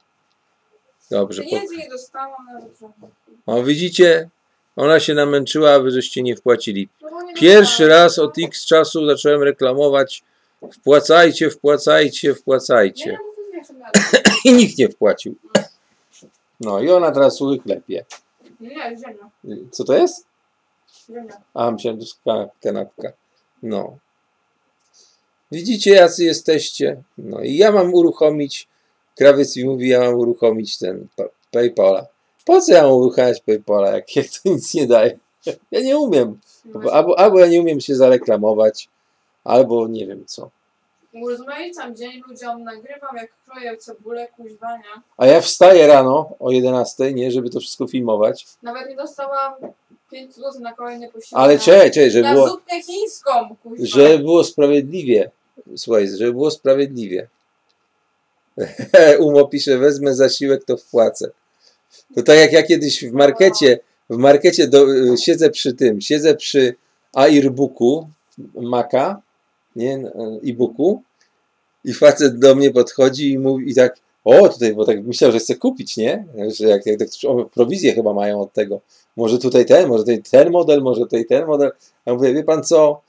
Dobrze. 1.11 1.43
Pieniędzy 1.43 1.77
nie 1.77 1.89
dostałam, 1.89 2.49
ale 2.51 2.61
dobrze. 2.61 2.87
o, 3.47 3.63
widzicie? 3.63 4.29
Ona 4.77 5.01
się 5.01 5.15
namęczyła, 5.15 5.71
a 5.73 5.81
wy 5.81 5.91
żeście 5.91 6.23
nie 6.23 6.37
wpłacili. 6.37 6.89
No 7.03 7.09
Pierwszy 7.35 7.89
raz 7.89 8.19
od 8.19 8.35
X 8.39 8.67
czasu 8.67 9.07
zacząłem 9.07 9.43
reklamować 9.43 10.23
wpłacajcie, 10.73 11.51
wpłacajcie, 11.51 12.35
wpłacajcie. 12.35 13.19
I 14.45 14.53
nikt 14.53 14.79
nie 14.79 14.89
wpłacił. 14.89 15.35
No 16.61 16.81
i 16.81 16.91
ona 16.91 17.11
teraz 17.13 17.37
suchy 17.37 17.59
klepie. 17.59 18.05
Co 19.71 19.85
to 19.85 19.95
jest? 19.95 20.27
A, 21.55 21.71
myślałem, 21.71 22.01
ka- 22.25 22.49
kanapka. 22.63 23.13
No. 23.63 23.99
Widzicie, 25.53 25.91
jacy 25.95 26.25
jesteście? 26.25 27.03
No 27.19 27.41
i 27.41 27.57
ja 27.57 27.73
mam 27.73 27.95
uruchomić, 27.95 28.69
krawiec 29.17 29.57
mi 29.57 29.65
mówi, 29.65 29.89
ja 29.89 30.01
mam 30.01 30.15
uruchomić 30.15 30.79
ten 30.79 31.09
pa- 31.17 31.29
Paypala. 31.51 32.07
Po 32.45 32.61
co 32.61 32.73
ja 32.73 32.83
mam 32.83 32.93
uruchamiać 32.93 33.41
Paypala, 33.41 33.91
jak 33.91 34.17
jak 34.17 34.27
to 34.27 34.51
nic 34.51 34.75
nie 34.75 34.87
daje? 34.87 35.19
Ja 35.71 35.81
nie 35.81 35.99
umiem. 35.99 36.41
Albo, 36.93 37.19
albo 37.19 37.39
ja 37.41 37.47
nie 37.47 37.61
umiem 37.61 37.81
się 37.81 37.95
zareklamować, 37.95 38.89
albo 39.45 39.89
nie 39.89 40.07
wiem 40.07 40.25
co. 40.27 40.51
Urozmaicam 41.23 41.97
dzień 41.97 42.23
ludziom, 42.29 42.65
nagrywam 42.65 43.17
jak 43.17 43.31
kroję 43.49 43.77
cebulę, 43.77 44.29
kuźwania. 44.37 45.03
A 45.17 45.27
ja 45.27 45.41
wstaję 45.41 45.87
rano 45.87 46.31
o 46.41 46.51
11, 46.51 47.13
nie, 47.13 47.31
żeby 47.31 47.51
to 47.51 47.61
wszystko 47.61 47.87
filmować. 47.87 48.47
Nawet 48.63 48.89
nie 48.89 48.97
dostałam 48.97 49.55
5 50.11 50.35
zł 50.35 50.61
na 50.61 50.73
kolejny 50.73 51.09
posiłek. 51.13 51.43
Ale 51.45 51.59
czekaj, 51.59 51.91
czekaj, 51.91 52.11
żeby 52.11 52.25
Na 52.25 52.35
było, 52.35 52.49
zupkę 52.49 52.83
chińską, 52.83 53.57
kuźwa. 53.63 53.87
żeby 53.87 54.19
było 54.19 54.45
sprawiedliwie. 54.45 55.31
Słuchaj, 55.77 56.09
żeby 56.09 56.33
było 56.33 56.51
sprawiedliwie. 56.51 57.29
Umo 59.27 59.45
pisze, 59.49 59.79
wezmę 59.79 60.15
zasiłek, 60.15 60.65
to 60.65 60.77
wpłacę. 60.77 61.31
To 62.15 62.23
tak 62.23 62.39
jak 62.39 62.53
ja 62.53 62.63
kiedyś 62.63 63.05
w 63.05 63.13
markecie, 63.13 63.79
w 64.11 64.17
markecie 64.17 64.69
do, 64.69 64.87
siedzę 65.17 65.51
przy 65.51 65.75
tym, 65.75 66.01
siedzę 66.01 66.35
przy 66.35 66.75
Airbooku 67.13 68.09
Maca, 68.55 69.23
nie, 69.77 70.13
e-booku 70.47 71.03
i 71.85 71.95
facet 71.95 72.39
do 72.39 72.55
mnie 72.55 72.71
podchodzi 72.71 73.33
i 73.33 73.39
mówi 73.39 73.71
i 73.71 73.75
tak, 73.75 73.97
o 74.25 74.49
tutaj, 74.49 74.75
bo 74.75 74.85
tak 74.85 75.05
myślał, 75.05 75.33
że 75.33 75.39
chce 75.39 75.55
kupić, 75.55 75.97
nie? 75.97 76.27
Że 76.59 76.69
jak, 76.69 76.87
jak 76.87 77.01
o, 77.27 77.45
prowizję 77.45 77.95
chyba 77.95 78.13
mają 78.13 78.41
od 78.41 78.53
tego. 78.53 78.81
Może 79.17 79.39
tutaj 79.39 79.67
ten, 79.67 79.89
może 79.89 80.03
tutaj 80.03 80.23
ten 80.23 80.51
model, 80.51 80.83
może 80.83 81.01
tutaj 81.01 81.27
ten 81.27 81.47
model. 81.47 81.73
A 82.05 82.11
ja 82.11 82.17
mówię, 82.17 82.35
wie 82.35 82.45
pan 82.45 82.65
co, 82.65 83.01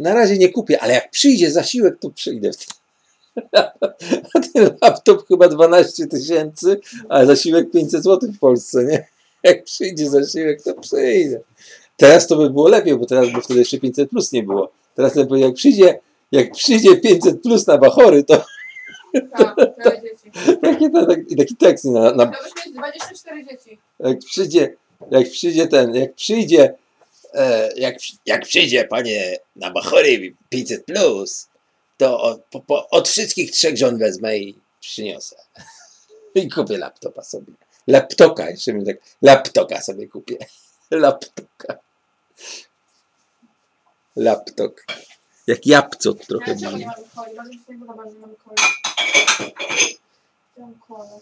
na 0.00 0.14
razie 0.14 0.38
nie 0.38 0.48
kupię, 0.48 0.80
ale 0.80 0.94
jak 0.94 1.10
przyjdzie 1.10 1.50
zasiłek, 1.50 1.98
to 2.00 2.10
przyjdę. 2.10 2.50
A 4.32 4.40
ten 4.40 4.70
laptop 4.82 5.28
chyba 5.28 5.48
12 5.48 6.06
tysięcy, 6.06 6.80
a 7.08 7.24
zasiłek 7.24 7.70
500 7.70 8.02
zł 8.04 8.32
w 8.32 8.38
Polsce, 8.38 8.84
nie? 8.84 9.06
Jak 9.42 9.64
przyjdzie 9.64 10.10
zasiłek, 10.10 10.62
to 10.62 10.74
przyjdę. 10.74 11.40
Teraz 11.96 12.26
to 12.26 12.36
by 12.36 12.50
było 12.50 12.68
lepiej, 12.68 12.96
bo 12.96 13.06
teraz 13.06 13.32
by 13.32 13.40
wtedy 13.40 13.60
jeszcze 13.60 13.78
500 13.78 14.10
plus 14.10 14.32
nie 14.32 14.42
było. 14.42 14.72
Teraz 14.94 15.14
to 15.14 15.24
by- 15.24 15.40
jak 15.40 15.54
przyjdzie, 15.54 15.98
jak 16.32 16.52
przyjdzie 16.52 16.96
500 16.96 17.42
plus 17.42 17.66
na 17.66 17.78
Bachory, 17.78 18.24
to 18.24 18.44
Tak, 19.38 19.56
dzieci. 20.02 20.30
taki, 20.62 20.90
taki, 21.08 21.36
taki 21.36 21.56
tekst 21.56 21.84
na, 21.84 22.00
na, 22.12 22.26
To 22.26 22.32
byś 22.44 22.66
mieć 22.66 22.74
24 22.74 23.44
dzieci. 23.46 23.78
jak 24.00 24.18
przyjdzie, 24.18 24.74
jak 25.10 25.30
przyjdzie 25.30 25.66
ten, 25.66 25.94
jak 25.94 26.14
przyjdzie, 26.14 26.74
e, 27.34 27.70
jak, 27.76 27.94
jak 28.26 28.42
przyjdzie 28.42 28.84
panie 28.84 29.36
na 29.56 29.70
Bachory 29.70 30.34
500 30.48 30.84
plus, 30.84 31.48
to 31.97 32.21
od, 32.21 32.41
po, 32.45 32.59
po, 32.59 32.89
od 32.89 33.09
wszystkich 33.09 33.51
trzech 33.51 33.77
żon 33.77 33.97
wezmę 33.97 34.37
i 34.37 34.59
przyniosę. 34.79 35.35
I 36.35 36.49
kupię 36.49 36.77
laptopa 36.77 37.23
sobie. 37.23 37.53
Laptoka, 37.87 38.49
jeszcze 38.49 38.73
mi 38.73 38.85
tak, 38.85 38.95
laptoka 39.21 39.81
sobie 39.81 40.07
kupię. 40.07 40.37
Laptoka. 40.91 41.77
Laptok. 44.15 44.85
Jak 45.47 45.65
jabłcot 45.65 46.27
trochę 46.27 46.51
Ale 46.51 46.59
czemu 46.59 46.71
brzmi. 46.71 46.79
nie 46.79 46.85
mamy 46.85 47.03
coli? 47.15 47.35
Bardzo 47.35 47.49
mi 47.51 47.55
się 47.59 47.73
nie 47.73 47.79
podoba, 47.85 48.03
że 48.03 48.11
nie 48.11 48.19
mamy 48.19 48.35
coli. 48.35 48.57
Chciałam 50.53 50.75
kolę. 50.87 51.19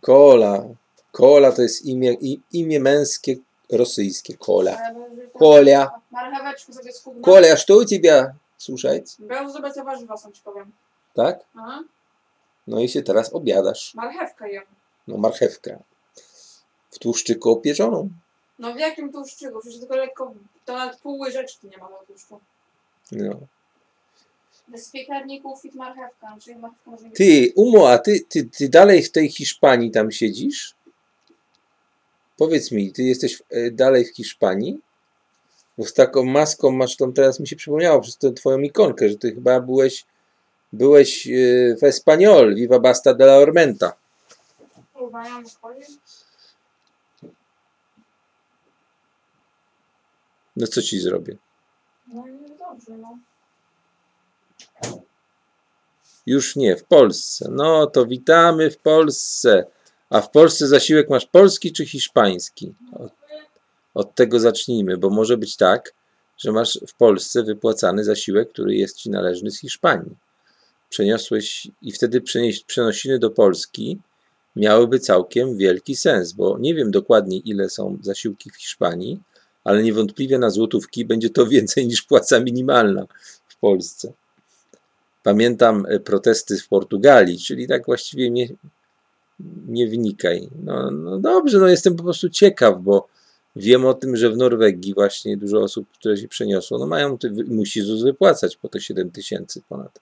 Kola. 0.00 0.64
Kola 1.12 1.52
to 1.52 1.62
jest 1.62 1.84
imię, 1.84 2.16
i, 2.20 2.40
imię 2.52 2.80
męskie 2.80 3.36
rosyjskie. 3.72 4.36
Kola. 4.36 4.78
Ale 4.78 4.94
może 4.94 5.22
tam- 5.22 5.30
Коля. 5.38 5.90
Marcheweczkę 6.10 6.72
sobie 6.72 6.92
skubnę. 6.92 7.22
Коля, 7.22 7.56
что 7.56 7.76
у 7.76 7.84
тебя? 7.84 8.34
Słuchaj, 8.59 9.03
dobre 9.53 9.73
te 9.73 9.83
warzywa 9.83 10.17
są, 10.17 10.31
ci 10.31 10.41
powiem. 10.41 10.71
tak? 11.13 11.39
Aha. 11.55 11.83
No 12.67 12.79
i 12.79 12.89
się 12.89 13.01
teraz 13.01 13.33
obiadasz. 13.33 13.93
Marchewkę 13.95 14.51
jem. 14.51 14.63
No 15.07 15.17
marchewkę. 15.17 15.79
W 16.91 16.99
tłuszczyku 16.99 17.51
opieczoną. 17.51 18.09
No 18.59 18.73
w 18.73 18.79
jakim 18.79 19.11
tłuszczyku? 19.11 19.59
Przecież 19.59 19.79
tylko 19.79 19.95
lekko, 19.95 20.33
to 20.65 20.73
nawet 20.73 20.99
pół 20.99 21.19
łyżeczki 21.19 21.67
nie 21.67 21.77
ma 21.77 21.89
do 21.89 21.95
tłuszczu. 22.07 22.39
No. 23.11 23.39
Z 24.75 24.91
piekarników 24.91 25.61
fit 25.61 25.75
marchewka, 25.75 26.37
czyli 26.41 26.55
marchewka 26.55 26.91
może. 26.91 27.09
Ty, 27.09 27.53
Umo, 27.55 27.91
a 27.91 27.97
ty, 27.97 28.19
ty, 28.29 28.43
ty 28.45 28.69
dalej 28.69 29.03
w 29.03 29.11
tej 29.11 29.29
Hiszpanii 29.29 29.91
tam 29.91 30.11
siedzisz? 30.11 30.75
Powiedz 32.37 32.71
mi, 32.71 32.91
ty 32.93 33.03
jesteś 33.03 33.43
e, 33.49 33.71
dalej 33.71 34.05
w 34.05 34.15
Hiszpanii? 34.15 34.79
Bo 35.79 35.85
z 35.85 35.93
taką 35.93 36.23
maską 36.23 36.71
masz 36.71 36.97
tą, 36.97 37.13
teraz 37.13 37.39
mi 37.39 37.47
się 37.47 37.55
przypomniało 37.55 38.01
przez 38.01 38.17
tę 38.17 38.33
twoją 38.33 38.59
ikonkę, 38.59 39.09
że 39.09 39.15
ty 39.15 39.31
chyba 39.31 39.59
byłeś 39.59 40.05
byłeś 40.73 41.27
y, 41.27 41.77
w 41.81 41.83
Espanyol, 41.83 42.55
Viva 42.55 42.79
Basta 42.79 43.13
de 43.13 43.23
la 43.23 43.37
Ormenta. 43.37 43.93
Chodzić. 45.61 45.99
No 50.55 50.67
co 50.67 50.81
ci 50.81 50.99
zrobię? 50.99 51.37
No 52.07 52.27
i 52.27 52.57
dobrze, 52.57 52.97
no. 52.97 53.17
Już 56.25 56.55
nie, 56.55 56.75
w 56.75 56.83
Polsce. 56.83 57.49
No 57.51 57.87
to 57.87 58.05
witamy 58.05 58.71
w 58.71 58.77
Polsce. 58.77 59.65
A 60.09 60.21
w 60.21 60.31
Polsce 60.31 60.67
zasiłek 60.67 61.09
masz 61.09 61.25
polski 61.25 61.73
czy 61.73 61.85
hiszpański? 61.85 62.73
Od, 63.99 64.15
tego 64.15 64.39
zacznijmy, 64.39 64.97
bo 64.97 65.09
może 65.09 65.37
być 65.37 65.55
tak, 65.55 65.93
że 66.37 66.51
masz 66.51 66.79
w 66.87 66.93
Polsce 66.93 67.43
wypłacany 67.43 68.03
zasiłek, 68.03 68.49
który 68.49 68.75
jest 68.75 68.97
ci 68.97 69.09
należny 69.09 69.51
z 69.51 69.59
Hiszpanii. 69.59 70.15
Przeniosłeś 70.89 71.67
i 71.81 71.91
wtedy 71.91 72.21
przenosiny 72.67 73.19
do 73.19 73.29
Polski 73.29 73.97
miałyby 74.55 74.99
całkiem 74.99 75.57
wielki 75.57 75.95
sens, 75.95 76.33
bo 76.33 76.57
nie 76.59 76.75
wiem 76.75 76.91
dokładnie 76.91 77.37
ile 77.37 77.69
są 77.69 77.97
zasiłki 78.01 78.51
w 78.51 78.55
Hiszpanii, 78.55 79.19
ale 79.63 79.83
niewątpliwie 79.83 80.39
na 80.39 80.49
złotówki 80.49 81.05
będzie 81.05 81.29
to 81.29 81.47
więcej 81.55 81.87
niż 81.87 82.01
płaca 82.01 82.39
minimalna 82.39 83.05
w 83.47 83.59
Polsce. 83.59 84.13
Pamiętam 85.23 85.85
e, 85.89 85.99
protesty 85.99 86.57
w 86.57 86.67
Portugalii, 86.67 87.39
czyli 87.39 87.67
tak 87.67 87.85
właściwie 87.85 88.29
nie, 88.29 88.49
nie 89.67 89.87
wnikaj. 89.87 90.49
No, 90.63 90.91
no 90.91 91.17
dobrze, 91.17 91.59
no 91.59 91.67
jestem 91.67 91.95
po 91.95 92.03
prostu 92.03 92.29
ciekaw, 92.29 92.81
bo 92.81 93.18
wiem 93.59 93.85
o 93.85 93.93
tym, 93.93 94.15
że 94.15 94.29
w 94.29 94.37
Norwegii 94.37 94.93
właśnie 94.93 95.37
dużo 95.37 95.59
osób, 95.59 95.87
które 95.91 96.17
się 96.17 96.27
przeniosło, 96.27 96.79
no 96.79 96.87
mają, 96.87 97.17
musi 97.47 97.81
ZUS 97.81 98.03
wypłacać 98.03 98.57
po 98.57 98.69
te 98.69 98.81
7 98.81 99.11
tysięcy 99.11 99.61
ponad. 99.69 99.99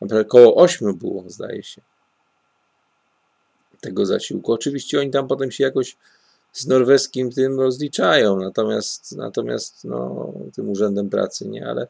Około 0.00 0.56
8 0.56 0.94
było, 0.94 1.24
zdaje 1.26 1.62
się, 1.62 1.82
tego 3.80 4.06
zasiłku. 4.06 4.52
Oczywiście 4.52 5.00
oni 5.00 5.10
tam 5.10 5.28
potem 5.28 5.50
się 5.50 5.64
jakoś 5.64 5.96
z 6.52 6.66
norweskim 6.66 7.30
tym 7.30 7.60
rozliczają, 7.60 8.40
natomiast, 8.40 9.16
natomiast 9.16 9.84
no, 9.84 10.32
tym 10.54 10.70
urzędem 10.70 11.10
pracy 11.10 11.48
nie, 11.48 11.68
ale 11.68 11.88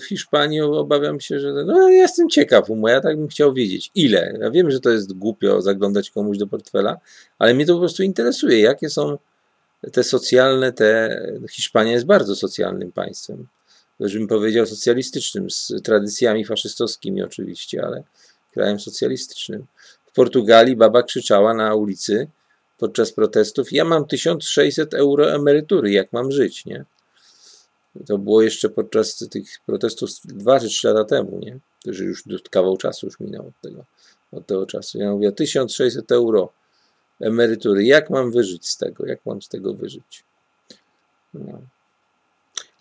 w 0.00 0.04
Hiszpanii 0.08 0.60
obawiam 0.60 1.20
się, 1.20 1.40
że 1.40 1.52
no 1.52 1.90
ja 1.90 2.02
jestem 2.02 2.28
ciekaw, 2.28 2.68
ja 2.86 3.00
tak 3.00 3.16
bym 3.16 3.28
chciał 3.28 3.54
wiedzieć 3.54 3.90
ile. 3.94 4.38
Ja 4.40 4.50
wiem, 4.50 4.70
że 4.70 4.80
to 4.80 4.90
jest 4.90 5.12
głupio 5.12 5.62
zaglądać 5.62 6.10
komuś 6.10 6.38
do 6.38 6.46
portfela, 6.46 6.98
ale 7.38 7.54
mnie 7.54 7.66
to 7.66 7.74
po 7.74 7.78
prostu 7.78 8.02
interesuje, 8.02 8.60
jakie 8.60 8.90
są 8.90 9.18
te 9.92 10.04
socjalne, 10.04 10.72
te 10.72 11.20
Hiszpania 11.50 11.92
jest 11.92 12.06
bardzo 12.06 12.36
socjalnym 12.36 12.92
państwem. 12.92 13.46
Żebym 14.00 14.28
powiedział 14.28 14.66
socjalistycznym, 14.66 15.50
z 15.50 15.72
tradycjami 15.84 16.44
faszystowskimi 16.44 17.22
oczywiście, 17.22 17.84
ale 17.84 18.02
krajem 18.52 18.80
socjalistycznym. 18.80 19.66
W 20.06 20.12
Portugalii 20.12 20.76
baba 20.76 21.02
krzyczała 21.02 21.54
na 21.54 21.74
ulicy, 21.74 22.28
podczas 22.78 23.12
protestów. 23.12 23.72
Ja 23.72 23.84
mam 23.84 24.06
1600 24.06 24.94
euro 24.94 25.34
emerytury, 25.34 25.90
jak 25.90 26.12
mam 26.12 26.32
żyć, 26.32 26.66
nie? 26.66 26.84
To 28.06 28.18
było 28.18 28.42
jeszcze 28.42 28.68
podczas 28.68 29.18
tych 29.30 29.46
protestów 29.66 30.10
2 30.24 30.60
czy 30.60 30.68
3 30.68 30.88
lata 30.88 31.04
temu, 31.04 31.38
nie? 31.38 31.58
To 31.84 31.90
już 31.90 32.24
kawał 32.50 32.76
czasu 32.76 33.06
już 33.06 33.20
minął 33.20 33.46
od 33.46 33.60
tego, 33.60 33.84
od 34.32 34.46
tego 34.46 34.66
czasu. 34.66 34.98
Ja 34.98 35.12
mówię, 35.12 35.32
1600 35.32 36.12
euro 36.12 36.52
emerytury, 37.20 37.84
jak 37.84 38.10
mam 38.10 38.30
wyżyć 38.30 38.68
z 38.68 38.76
tego? 38.76 39.06
Jak 39.06 39.26
mam 39.26 39.42
z 39.42 39.48
tego 39.48 39.74
wyżyć? 39.74 40.24
No. 41.34 41.60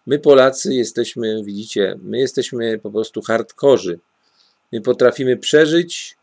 My 0.07 0.19
Polacy 0.19 0.73
jesteśmy, 0.73 1.43
widzicie, 1.43 1.99
my 2.01 2.19
jesteśmy 2.19 2.79
po 2.79 2.91
prostu 2.91 3.21
hardkorzy. 3.21 3.99
My 4.71 4.81
potrafimy 4.81 5.37
przeżyć 5.37 6.17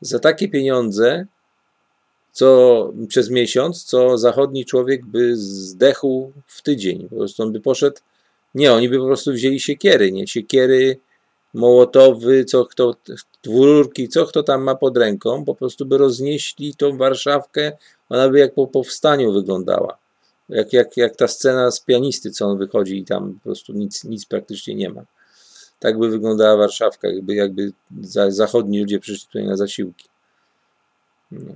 za 0.00 0.18
takie 0.18 0.48
pieniądze, 0.48 1.26
co 2.32 2.92
przez 3.08 3.30
miesiąc, 3.30 3.84
co 3.84 4.18
zachodni 4.18 4.64
człowiek 4.64 5.06
by 5.06 5.36
zdechł 5.36 6.32
w 6.46 6.62
tydzień. 6.62 7.08
Po 7.08 7.16
prostu 7.16 7.42
on 7.42 7.52
by 7.52 7.60
poszedł. 7.60 7.96
Nie, 8.54 8.72
oni 8.72 8.88
by 8.88 8.98
po 8.98 9.06
prostu 9.06 9.32
wzięli 9.32 9.60
siekiery, 9.60 10.12
nie? 10.12 10.26
Siekiery, 10.26 10.98
mołotowy, 11.54 12.44
co 12.44 12.64
kto, 12.64 12.94
dwururki, 13.42 14.08
co 14.08 14.26
kto 14.26 14.42
tam 14.42 14.62
ma 14.62 14.74
pod 14.74 14.96
ręką, 14.96 15.44
po 15.44 15.54
prostu 15.54 15.86
by 15.86 15.98
roznieśli 15.98 16.74
tą 16.74 16.96
Warszawkę, 16.96 17.72
ona 18.08 18.28
by 18.28 18.38
jak 18.38 18.54
po 18.54 18.66
powstaniu 18.66 19.32
wyglądała. 19.32 19.98
Jak, 20.48 20.72
jak, 20.72 20.96
jak 20.96 21.16
ta 21.16 21.28
scena 21.28 21.70
z 21.70 21.80
pianisty, 21.80 22.30
co 22.30 22.46
on 22.46 22.58
wychodzi 22.58 22.98
i 22.98 23.04
tam 23.04 23.34
po 23.34 23.40
prostu 23.40 23.72
nic, 23.72 24.04
nic 24.04 24.26
praktycznie 24.26 24.74
nie 24.74 24.90
ma. 24.90 25.02
Tak 25.78 25.98
by 25.98 26.08
wyglądała 26.08 26.56
Warszawka, 26.56 27.08
jakby, 27.08 27.34
jakby 27.34 27.72
zachodni 28.28 28.80
ludzie 28.80 29.00
przyszli 29.00 29.26
tutaj 29.26 29.44
na 29.44 29.56
zasiłki. 29.56 30.08
No. 31.30 31.52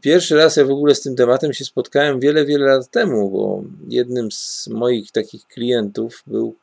Pierwszy 0.00 0.36
raz 0.36 0.56
ja 0.56 0.64
w 0.64 0.70
ogóle 0.70 0.94
z 0.94 1.00
tym 1.00 1.16
tematem 1.16 1.52
się 1.52 1.64
spotkałem 1.64 2.20
wiele, 2.20 2.44
wiele 2.44 2.66
lat 2.66 2.90
temu, 2.90 3.30
bo 3.30 3.62
jednym 3.88 4.32
z 4.32 4.68
moich 4.68 5.12
takich 5.12 5.46
klientów 5.46 6.22
był 6.26 6.54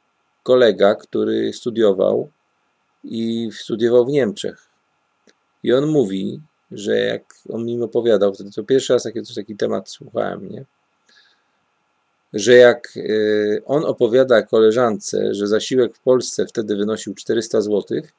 kolega, 0.44 0.96
który 0.96 1.54
studiował 1.54 2.30
i 3.04 3.50
studiował 3.52 4.06
w 4.06 4.10
Niemczech. 4.10 4.68
I 5.64 5.74
on 5.74 5.88
mówi, 5.88 6.42
że 6.72 6.98
jak 6.98 7.24
on 7.50 7.66
mi 7.66 7.82
opowiadał, 7.82 8.34
wtedy 8.34 8.52
to 8.52 8.64
pierwszy 8.64 8.94
raz 8.94 9.04
taki, 9.04 9.20
taki 9.36 9.56
temat 9.56 9.90
słuchałem, 9.90 10.50
nie? 10.50 10.66
że 12.34 12.54
jak 12.54 12.98
y, 12.98 13.62
on 13.66 13.86
opowiada 13.86 14.42
koleżance, 14.42 15.34
że 15.34 15.48
zasiłek 15.48 15.96
w 15.96 16.00
Polsce 16.00 16.46
wtedy 16.46 16.76
wynosił 16.76 17.14
400 17.14 17.62
złotych, 17.62 18.14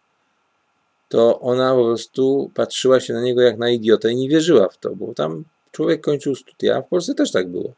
to 1.12 1.40
ona 1.40 1.74
po 1.74 1.84
prostu 1.84 2.50
patrzyła 2.54 3.00
się 3.00 3.12
na 3.12 3.22
niego 3.22 3.40
jak 3.40 3.58
na 3.58 3.70
idiotę 3.70 4.12
i 4.12 4.16
nie 4.16 4.28
wierzyła 4.28 4.68
w 4.68 4.78
to, 4.78 4.96
bo 4.96 5.14
tam 5.14 5.44
człowiek 5.72 6.00
kończył 6.00 6.34
studia, 6.34 6.82
w 6.82 6.88
Polsce 6.88 7.14
też 7.14 7.32
tak 7.32 7.48
było 7.48 7.74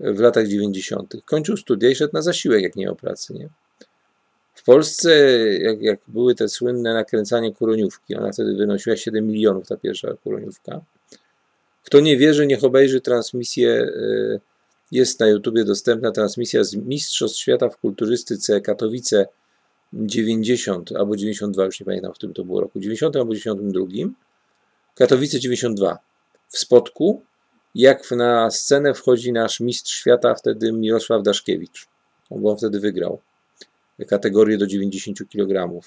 w 0.00 0.20
latach 0.20 0.48
90. 0.48 1.14
Kończył 1.24 1.56
studia 1.56 1.90
i 1.90 1.94
szedł 1.94 2.12
na 2.12 2.22
zasiłek, 2.22 2.62
jak 2.62 2.76
nie 2.76 2.84
miał 2.84 2.96
pracy, 2.96 3.34
nie? 3.34 3.48
W 4.54 4.64
Polsce, 4.64 5.10
jak, 5.58 5.82
jak 5.82 6.00
były 6.08 6.34
te 6.34 6.48
słynne 6.48 6.94
nakręcanie 6.94 7.52
kuroniówki, 7.52 8.16
ona 8.16 8.32
wtedy 8.32 8.54
wynosiła 8.54 8.96
7 8.96 9.26
milionów, 9.26 9.68
ta 9.68 9.76
pierwsza 9.76 10.14
kuroniówka. 10.24 10.80
Kto 11.84 12.00
nie 12.00 12.16
wierzy, 12.16 12.46
niech 12.46 12.64
obejrzy 12.64 13.00
transmisję, 13.00 13.70
y, 13.70 14.40
jest 14.92 15.20
na 15.20 15.26
YouTubie 15.26 15.64
dostępna 15.64 16.12
transmisja 16.12 16.64
z 16.64 16.74
Mistrzostw 16.74 17.38
Świata 17.38 17.68
w 17.68 17.76
Kulturystyce 17.76 18.60
Katowice 18.60 19.26
90 19.94 20.92
albo 20.92 21.16
92, 21.16 21.64
już 21.64 21.80
nie 21.80 21.86
pamiętam, 21.86 22.12
w 22.12 22.14
którym 22.14 22.34
to 22.34 22.44
było 22.44 22.60
roku, 22.60 22.80
90 22.80 23.16
albo 23.16 23.34
92, 23.34 23.86
Katowice 24.94 25.40
92 25.40 25.98
w 26.48 26.58
Spodku, 26.58 27.22
jak 27.74 28.10
na 28.10 28.50
scenę 28.50 28.94
wchodzi 28.94 29.32
nasz 29.32 29.60
mistrz 29.60 29.94
świata, 29.94 30.34
wtedy 30.34 30.72
Mirosław 30.72 31.22
Daszkiewicz, 31.22 31.86
bo 32.30 32.50
on 32.50 32.56
wtedy 32.56 32.80
wygrał 32.80 33.20
kategorię 34.08 34.58
do 34.58 34.66
90 34.66 35.18
kg. 35.28 35.80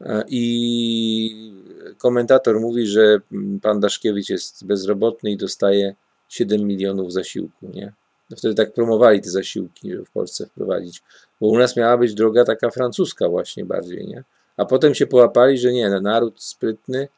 E, 0.00 0.24
I 0.28 1.52
komentator 1.98 2.60
mówi, 2.60 2.86
że 2.86 3.20
pan 3.62 3.80
Daszkiewicz 3.80 4.28
jest 4.28 4.66
bezrobotny 4.66 5.30
i 5.30 5.36
dostaje 5.36 5.94
7 6.28 6.66
milionów 6.66 7.12
zasiłku, 7.12 7.68
nie? 7.74 7.92
No 8.32 8.36
wtedy 8.36 8.54
tak 8.54 8.72
promowali 8.72 9.20
te 9.20 9.30
zasiłki, 9.30 9.90
żeby 9.90 10.04
w 10.04 10.10
Polsce 10.10 10.46
wprowadzić. 10.46 11.02
Bo 11.40 11.46
u 11.46 11.58
nas 11.58 11.76
miała 11.76 11.98
być 11.98 12.14
droga 12.14 12.44
taka 12.44 12.70
francuska 12.70 13.28
właśnie 13.28 13.64
bardziej, 13.64 14.06
nie? 14.06 14.24
A 14.56 14.64
potem 14.64 14.94
się 14.94 15.06
połapali, 15.06 15.58
że 15.58 15.72
nie, 15.72 15.90
no, 15.90 16.00
naród 16.00 16.42
sprytny, 16.42 17.08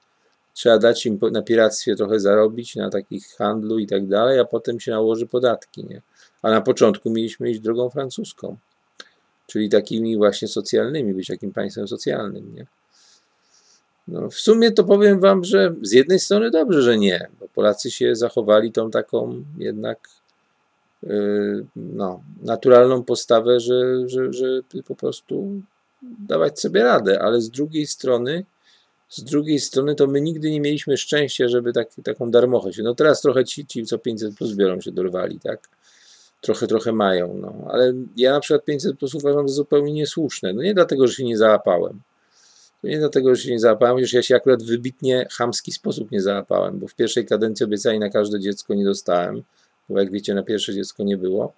trzeba 0.55 0.79
dać 0.79 1.07
im 1.07 1.19
na 1.33 1.43
piractwie 1.43 1.97
trochę 1.97 2.21
zarobić, 2.21 2.77
na 2.77 2.91
takich 2.91 3.27
handlu 3.29 3.79
i 3.79 3.87
tak 3.87 4.07
dalej, 4.07 4.41
a 4.41 4.45
potem 4.45 4.81
się 4.81 4.91
nałoży 4.91 5.27
podatki, 5.27 5.85
nie? 5.85 6.03
A 6.43 6.51
na 6.51 6.61
początku 6.61 7.11
mieliśmy 7.11 7.51
iść 7.51 7.61
drogą 7.61 7.91
francuską, 7.91 8.57
czyli 9.47 9.69
takimi 9.69 10.17
właśnie 10.17 10.49
socjalnymi, 10.49 11.15
być 11.15 11.27
takim 11.27 11.53
państwem 11.53 11.89
socjalnym, 11.89 12.55
nie? 12.55 12.67
No, 14.09 14.31
w 14.31 14.35
sumie 14.35 14.73
to 14.73 14.85
powiem 14.85 15.21
Wam, 15.21 15.45
że 15.45 15.75
z 15.83 15.93
jednej 15.93 16.21
strony 16.21 16.51
dobrze, 16.51 16.83
że 16.83 16.99
nie, 16.99 17.29
bo 17.41 17.49
Polacy 17.49 17.91
się 17.91 18.17
zachowali 18.17 18.73
tą 18.73 18.91
taką 18.91 19.45
jednak 19.59 20.09
no, 21.77 22.23
naturalną 22.43 23.03
postawę, 23.03 23.61
że, 23.61 24.09
że, 24.09 24.33
że 24.33 24.47
po 24.87 24.95
prostu 24.95 25.63
dawać 26.03 26.61
sobie 26.61 26.83
radę, 26.83 27.23
ale 27.23 27.41
z 27.41 27.51
drugiej 27.51 27.87
strony 27.87 28.45
z 29.09 29.25
drugiej 29.25 29.61
strony 29.61 29.95
to 29.95 30.07
my 30.07 30.21
nigdy 30.21 30.51
nie 30.51 30.61
mieliśmy 30.61 30.97
szczęścia, 30.97 31.49
żeby 31.49 31.73
tak, 31.73 31.89
taką 32.05 32.31
darmochę 32.31 32.73
się, 32.73 32.83
no 32.83 32.95
teraz 32.95 33.21
trochę 33.21 33.45
ci, 33.45 33.67
ci 33.67 33.87
co 33.87 33.99
500 33.99 34.37
plus 34.37 34.55
biorą 34.55 34.81
się 34.81 34.93
dorwali, 34.93 35.41
tak, 35.41 35.69
trochę, 36.41 36.67
trochę 36.67 36.93
mają, 36.93 37.35
no, 37.35 37.55
ale 37.71 37.93
ja 38.17 38.33
na 38.33 38.41
przykład 38.41 38.65
500 38.65 38.99
plus 38.99 39.15
uważam 39.15 39.49
za 39.49 39.55
zupełnie 39.55 39.93
niesłuszne, 39.93 40.53
no 40.53 40.63
nie 40.63 40.75
dlatego, 40.75 41.07
że 41.07 41.15
się 41.15 41.25
nie 41.25 41.39
załapałem, 41.39 42.01
to 42.83 42.89
nie 42.89 42.99
dlatego, 42.99 43.35
że 43.35 43.43
się 43.43 43.51
nie 43.51 43.61
załapałem, 43.61 43.97
chociaż 43.97 44.13
ja 44.13 44.23
się 44.23 44.37
akurat 44.37 44.63
w 44.63 44.67
wybitnie 44.67 45.27
chamski 45.33 45.73
sposób 45.73 46.11
nie 46.11 46.23
załapałem, 46.23 46.79
bo 46.79 46.89
w 46.89 46.95
pierwszej 46.95 47.27
kadencji 47.27 47.65
obiecali 47.65 47.99
na 47.99 48.11
każde 48.11 48.41
dziecko 48.41 48.75
nie 48.75 48.85
dostałem, 48.85 49.43
bo 49.89 49.99
jak 50.01 50.11
wiecie, 50.11 50.35
na 50.35 50.43
pierwsze 50.43 50.75
dziecko 50.75 51.03
nie 51.03 51.17
było. 51.17 51.53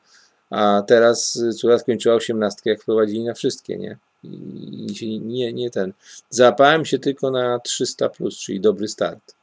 A 0.50 0.82
teraz 0.86 1.42
córa 1.58 1.78
skończyła 1.78 2.14
osiemnastkę, 2.14 2.70
jak 2.70 2.82
wprowadzili 2.82 3.24
na 3.24 3.34
wszystkie, 3.34 3.78
nie? 3.78 3.96
I 4.24 5.20
nie, 5.20 5.52
nie 5.52 5.70
ten. 5.70 5.92
Załapałem 6.30 6.84
się 6.84 6.98
tylko 6.98 7.30
na 7.30 7.58
300, 7.58 8.08
plus, 8.08 8.38
czyli 8.38 8.60
dobry 8.60 8.88
start 8.88 9.36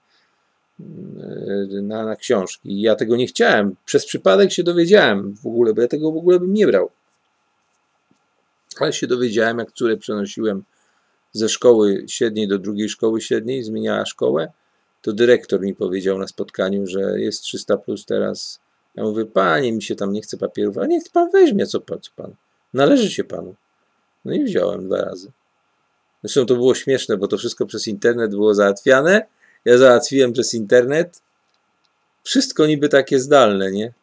na, 1.82 2.06
na 2.06 2.16
książki. 2.16 2.82
Ja 2.82 2.96
tego 2.96 3.16
nie 3.16 3.28
chciałem. 3.28 3.76
Przez 3.86 4.06
przypadek 4.06 4.52
się 4.52 4.64
dowiedziałem 4.64 5.36
w 5.36 5.48
ogóle, 5.48 5.74
bo 5.74 5.82
ja 5.82 5.88
tego 5.88 6.12
w 6.12 6.18
ogóle 6.18 6.40
bym 6.40 6.54
nie 6.54 6.68
brał. 6.68 6.90
Ale 8.80 8.94
się 8.94 9.08
dowiedziałem, 9.08 9.60
jak 9.60 9.72
córę 9.72 9.98
przenosiłem 9.98 10.64
ze 11.32 11.50
szkoły 11.50 12.06
średniej 12.08 12.48
do 12.48 12.60
drugiej 12.60 12.90
szkoły 12.90 13.22
średniej, 13.22 13.64
zmieniała 13.64 14.06
szkołę, 14.06 14.52
to 15.02 15.14
dyrektor 15.14 15.62
mi 15.62 15.76
powiedział 15.76 16.18
na 16.18 16.28
spotkaniu, 16.28 16.88
że 16.88 17.20
jest 17.20 17.42
300 17.42 17.78
plus 17.78 18.06
teraz. 18.06 18.60
Ja 18.96 19.04
mówię, 19.04 19.26
panie, 19.26 19.74
mi 19.74 19.82
się 19.82 19.96
tam 19.96 20.14
nie 20.14 20.22
chce 20.22 20.38
papierów, 20.38 20.78
a 20.78 20.86
niech 20.86 21.04
pan 21.14 21.32
weźmie, 21.32 21.66
co 21.66 21.82
pan, 21.82 22.00
co 22.02 22.12
pan. 22.16 22.36
Należy 22.74 23.12
się 23.12 23.24
panu. 23.24 23.56
No 24.26 24.34
i 24.34 24.44
wziąłem 24.44 24.88
dwa 24.88 25.02
razy. 25.02 25.32
Zresztą 26.24 26.46
to 26.46 26.56
było 26.56 26.76
śmieszne, 26.76 27.18
bo 27.18 27.28
to 27.28 27.38
wszystko 27.38 27.66
przez 27.66 27.88
internet 27.88 28.32
było 28.32 28.54
załatwiane. 28.54 29.26
Ja 29.66 29.78
załatwiłem 29.78 30.34
przez 30.34 30.54
internet. 30.54 31.22
Wszystko 32.24 32.66
niby 32.68 32.89
takie 32.89 33.20
zdalne, 33.20 33.72
nie? 33.72 33.94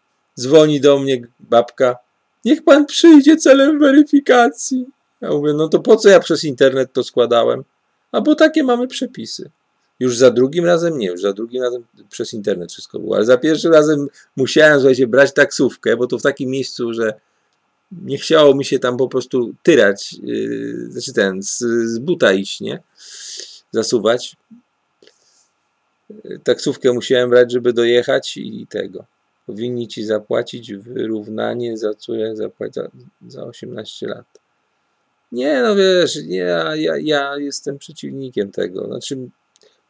Dzwoni 0.40 0.80
do 0.80 0.98
mnie 0.98 1.22
babka. 1.40 1.96
Niech 2.44 2.64
pan 2.64 2.86
przyjdzie 2.86 3.36
celem 3.36 3.78
weryfikacji. 3.78 4.86
Ja 5.20 5.30
mówię, 5.30 5.52
no 5.52 5.68
to 5.68 5.80
po 5.80 5.96
co 5.96 6.08
ja 6.08 6.20
przez 6.20 6.44
internet 6.44 6.92
to 6.92 7.04
składałem? 7.04 7.64
A 8.12 8.20
bo 8.20 8.34
takie 8.34 8.64
mamy 8.64 8.88
przepisy. 8.88 9.50
Już 10.00 10.16
za 10.16 10.30
drugim 10.30 10.64
razem 10.64 10.98
nie, 10.98 11.06
już 11.06 11.20
za 11.20 11.32
drugim 11.32 11.62
razem 11.62 11.84
przez 12.10 12.32
internet 12.32 12.72
wszystko 12.72 12.98
było, 12.98 13.16
ale 13.16 13.24
za 13.24 13.38
pierwszym 13.38 13.72
razem 13.72 14.08
musiałem, 14.36 14.80
słuchajcie, 14.80 15.06
brać 15.06 15.32
taksówkę, 15.32 15.96
bo 15.96 16.06
to 16.06 16.18
w 16.18 16.22
takim 16.22 16.50
miejscu, 16.50 16.92
że 16.94 17.14
nie 17.92 18.18
chciało 18.18 18.54
mi 18.54 18.64
się 18.64 18.78
tam 18.78 18.96
po 18.96 19.08
prostu 19.08 19.54
tyrać, 19.62 20.12
yy, 20.22 20.90
znaczy 20.90 21.12
ten, 21.12 21.42
z, 21.42 21.58
z 21.84 21.98
buta 21.98 22.32
iść, 22.32 22.60
nie? 22.60 22.82
Zasuwać. 23.70 24.36
Taksówkę 26.44 26.92
musiałem 26.92 27.30
brać, 27.30 27.52
żeby 27.52 27.72
dojechać 27.72 28.36
i 28.36 28.66
tego. 28.66 29.04
Powinni 29.46 29.88
ci 29.88 30.04
zapłacić 30.04 30.74
wyrównanie 30.74 31.76
za 31.76 31.94
córę 31.94 32.36
zapłać 32.36 32.74
za, 32.74 32.90
za 33.28 33.44
18 33.44 34.06
lat. 34.06 34.26
Nie, 35.32 35.62
no 35.62 35.76
wiesz, 35.76 36.16
nie, 36.26 36.36
ja, 36.76 36.96
ja 37.00 37.36
jestem 37.36 37.78
przeciwnikiem 37.78 38.52
tego. 38.52 38.86
Znaczy, 38.86 39.28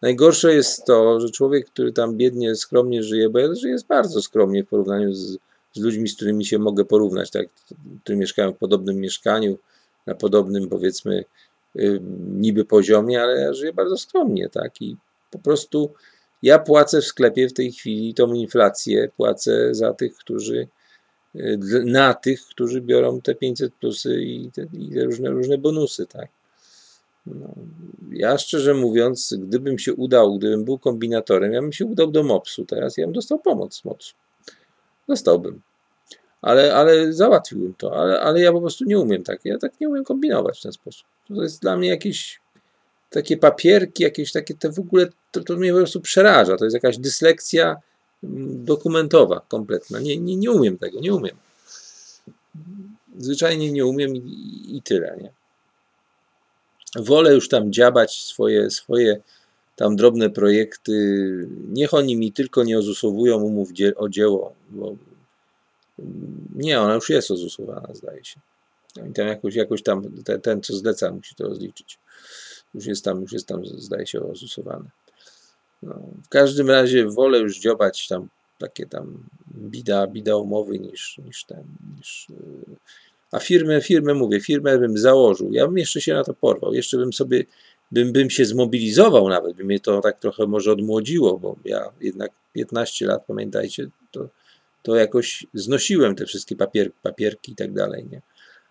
najgorsze 0.03 0.55
jest 0.55 0.85
to, 0.85 1.21
że 1.21 1.31
człowiek, 1.31 1.67
który 1.67 1.93
tam 1.93 2.17
biednie, 2.17 2.55
skromnie 2.55 3.03
żyje, 3.03 3.31
bo 3.31 3.39
ja 3.39 3.55
żyję 3.55 3.77
bardzo 3.89 4.23
skromnie 4.23 4.65
w 4.65 4.69
porównaniu 4.69 5.13
z, 5.15 5.39
z 5.73 5.81
ludźmi, 5.81 6.09
z 6.09 6.17
którymi 6.17 6.45
się 6.45 6.59
mogę 6.59 6.85
porównać, 6.85 7.31
tak, 7.31 7.47
którzy 8.05 8.17
mieszkają 8.17 8.53
w 8.53 8.59
podobnym 8.59 8.97
mieszkaniu, 8.97 9.59
na 10.07 10.15
podobnym, 10.15 10.69
powiedzmy, 10.69 11.25
niby 12.29 12.65
poziomie, 12.65 13.23
ale 13.23 13.41
ja 13.41 13.53
żyję 13.53 13.73
bardzo 13.73 13.97
skromnie, 13.97 14.49
tak, 14.49 14.83
i 14.83 14.97
po 15.31 15.39
prostu 15.39 15.91
ja 16.43 16.59
płacę 16.59 17.01
w 17.01 17.05
sklepie 17.05 17.49
w 17.49 17.53
tej 17.53 17.73
chwili 17.73 18.15
tą 18.15 18.33
inflację, 18.33 19.09
płacę 19.17 19.75
za 19.75 19.95
tych, 19.95 20.15
którzy 20.17 20.69
Y, 21.35 21.85
na 21.85 22.15
tych, 22.15 22.47
którzy 22.47 22.81
biorą 22.81 23.21
te 23.21 23.35
500 23.35 23.75
plusy 23.75 24.23
i 24.23 24.51
te, 24.53 24.67
i 24.73 24.91
te 24.95 25.05
różne, 25.05 25.31
różne 25.31 25.59
bonusy, 25.59 26.07
tak. 26.07 26.29
No, 27.27 27.55
ja 28.13 28.39
szczerze 28.39 28.75
mówiąc, 28.75 29.35
gdybym 29.39 29.79
się 29.79 29.95
udał, 29.95 30.39
gdybym 30.39 30.65
był 30.65 30.79
kombinatorem, 30.79 31.53
ja 31.53 31.63
bym 31.63 31.73
się 31.73 31.87
udał 31.87 32.11
do 32.11 32.23
MOPS-u 32.23 32.65
teraz, 32.65 32.97
ja 32.97 33.07
bym 33.07 33.15
dostał 33.15 33.39
pomoc 33.39 33.85
MOPS-u. 33.85 34.15
Dostałbym. 35.09 35.61
Ale, 36.43 36.75
ale 36.75 37.13
załatwiłbym 37.13 37.75
to, 37.75 37.97
ale, 37.97 38.21
ale 38.21 38.41
ja 38.41 38.53
po 38.53 38.61
prostu 38.61 38.85
nie 38.85 38.99
umiem 38.99 39.23
tak. 39.23 39.45
Ja 39.45 39.59
tak 39.59 39.81
nie 39.81 39.89
umiem 39.89 40.05
kombinować 40.05 40.59
w 40.59 40.63
ten 40.63 40.73
sposób. 40.73 41.07
To 41.29 41.43
jest 41.43 41.63
dla 41.63 41.77
mnie 41.77 41.89
jakieś 41.89 42.41
takie 43.11 43.37
papierki, 43.37 44.03
jakieś 44.03 44.33
takie, 44.33 44.55
te 44.55 44.73
w 44.73 44.79
ogóle, 44.79 45.07
to, 45.33 45.45
to 45.45 45.57
mnie 45.57 45.73
po 45.73 45.79
prostu 45.79 46.01
przeraża. 46.01 46.57
To 46.57 46.65
jest 46.65 46.75
jakaś 46.75 46.99
dyslekcja 46.99 47.77
dokumentowa, 48.53 49.41
kompletna. 49.49 50.01
Nie, 50.01 50.17
nie, 50.17 50.37
nie 50.37 50.51
umiem 50.51 50.79
tego, 50.79 51.01
nie 51.01 51.15
umiem. 51.15 51.37
Zwyczajnie 53.19 53.73
nie 53.73 53.87
umiem 53.87 54.17
i, 54.17 54.77
i 54.77 54.83
tyle. 54.83 55.17
Nie? 55.23 55.33
Wolę 56.97 57.35
już 57.35 57.49
tam 57.49 57.73
dziabać 57.73 58.23
swoje, 58.23 58.71
swoje 58.71 59.21
tam 59.77 59.97
drobne 59.97 60.31
projekty. 60.31 60.93
Niech 61.69 61.95
oni 61.95 62.17
mi 62.17 62.33
tylko 62.33 62.65
nie 62.65 62.79
ozusowują 62.79 63.37
umów 63.37 63.69
o 63.97 64.09
dzieło, 64.09 64.55
bo 64.71 64.97
nie, 66.55 66.81
ona 66.81 66.95
już 66.95 67.11
jest 67.11 67.31
ozusowana, 67.31 67.89
zdaje 67.95 68.25
się. 68.25 68.41
No 68.97 69.07
I 69.07 69.13
tam 69.13 69.27
jakoś, 69.27 69.55
jakoś 69.55 69.83
tam 69.83 70.23
ten, 70.25 70.41
ten, 70.41 70.63
co 70.63 70.77
zleca, 70.77 71.13
musi 71.13 71.35
to 71.35 71.45
rozliczyć. 71.45 71.99
Już 72.75 72.87
jest 72.87 73.05
tam, 73.05 73.21
już 73.23 73.33
jest 73.33 73.47
tam, 73.47 73.67
zdaje 73.67 74.07
się, 74.07 74.21
ozusowane. 74.21 74.91
No, 75.83 75.95
w 76.25 76.29
każdym 76.29 76.71
razie 76.71 77.07
wolę 77.07 77.39
już 77.39 77.59
dziobać 77.59 78.09
tam 78.09 78.29
takie 78.59 78.87
tam 78.87 79.25
bida, 79.55 80.07
bida 80.07 80.37
umowy 80.37 80.79
niż, 80.79 81.19
niż 81.27 81.45
ten, 81.45 81.65
niż, 81.99 82.27
yy, 82.31 82.77
a 83.33 83.39
firmę, 83.39 83.81
firmę 83.81 84.15
mówię, 84.15 84.41
firmę 84.41 84.79
bym 84.79 84.99
założył, 84.99 85.53
ja 85.53 85.67
bym 85.67 85.79
jeszcze 85.79 86.01
się 86.01 86.15
na 86.15 86.25
to 86.25 86.35
porwał, 86.35 86.75
jeszcze 86.75 86.97
bym 86.97 87.13
sobie, 87.13 87.45
bym, 87.91 88.13
bym 88.13 88.31
się 88.31 88.45
zmobilizował 88.45 89.29
nawet, 89.29 89.57
by 89.57 89.65
mnie 89.65 89.81
to 89.81 90.01
tak 90.01 90.21
trochę 90.21 90.47
może 90.47 90.73
odmłodziło, 90.73 91.39
bo 91.39 91.57
ja 91.65 91.93
jednak 92.01 92.31
15 92.53 93.07
lat, 93.07 93.25
pamiętajcie, 93.27 93.87
to, 94.11 94.29
to 94.83 94.97
jakoś 94.97 95.47
znosiłem 95.55 96.15
te 96.15 96.27
wszystkie 96.27 96.57
papier, 96.57 96.93
papierki 97.03 97.53
i 97.53 97.57
tak 97.57 97.73
dalej, 97.73 98.07
nie? 98.11 98.23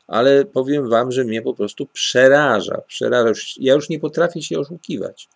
Ale 0.08 0.46
powiem 0.46 0.90
wam, 0.90 1.12
że 1.12 1.24
mnie 1.24 1.42
po 1.42 1.54
prostu 1.54 1.86
przeraża, 1.86 2.82
przeraża. 2.88 3.32
Ja 3.58 3.74
już 3.74 3.90
nie 3.90 4.00
potrafię 4.00 4.42
się 4.42 4.60
oszukiwać. 4.60 5.30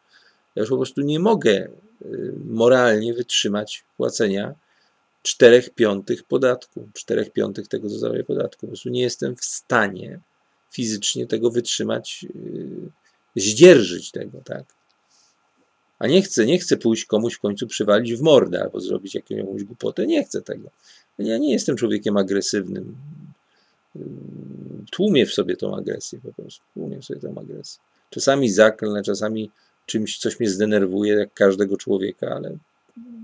Ja 0.55 0.61
już 0.61 0.69
po 0.69 0.77
prostu 0.77 1.01
nie 1.01 1.19
mogę 1.19 1.67
y, 2.01 2.33
moralnie 2.45 3.13
wytrzymać 3.13 3.83
płacenia 3.97 4.55
4 5.23 5.69
piątych 5.75 6.23
podatku, 6.23 6.89
4 6.93 7.31
piątych 7.31 7.67
tego, 7.67 7.89
co 7.89 7.99
zarabiam 7.99 8.25
podatku. 8.25 8.61
Po 8.61 8.67
prostu 8.67 8.89
nie 8.89 9.01
jestem 9.01 9.35
w 9.35 9.45
stanie 9.45 10.19
fizycznie 10.71 11.27
tego 11.27 11.51
wytrzymać, 11.51 12.25
y, 12.35 13.41
zdzierżyć 13.41 14.11
tego, 14.11 14.41
tak? 14.43 14.63
A 15.99 16.07
nie 16.07 16.21
chcę, 16.21 16.45
nie 16.45 16.59
chcę 16.59 16.77
pójść 16.77 17.05
komuś 17.05 17.33
w 17.33 17.39
końcu 17.39 17.67
przywalić 17.67 18.13
w 18.13 18.21
mordę 18.21 18.61
albo 18.63 18.79
zrobić 18.79 19.15
jakąś 19.15 19.63
głupotę. 19.63 20.07
Nie 20.07 20.23
chcę 20.23 20.41
tego. 20.41 20.69
Ja 21.19 21.37
nie 21.37 21.51
jestem 21.51 21.75
człowiekiem 21.75 22.17
agresywnym. 22.17 22.95
Tłumię 24.91 25.25
w 25.25 25.33
sobie 25.33 25.57
tą 25.57 25.75
agresję 25.75 26.19
po 26.19 26.33
prostu. 26.33 26.61
Tłumię 26.73 26.99
w 27.01 27.05
sobie 27.05 27.19
tą 27.19 27.37
agresję. 27.37 27.81
Czasami 28.09 28.49
zaklnę, 28.49 29.03
czasami 29.03 29.51
czymś, 29.85 30.17
coś 30.17 30.39
mnie 30.39 30.49
zdenerwuje, 30.49 31.13
jak 31.13 31.33
każdego 31.33 31.77
człowieka, 31.77 32.27
ale 32.35 32.57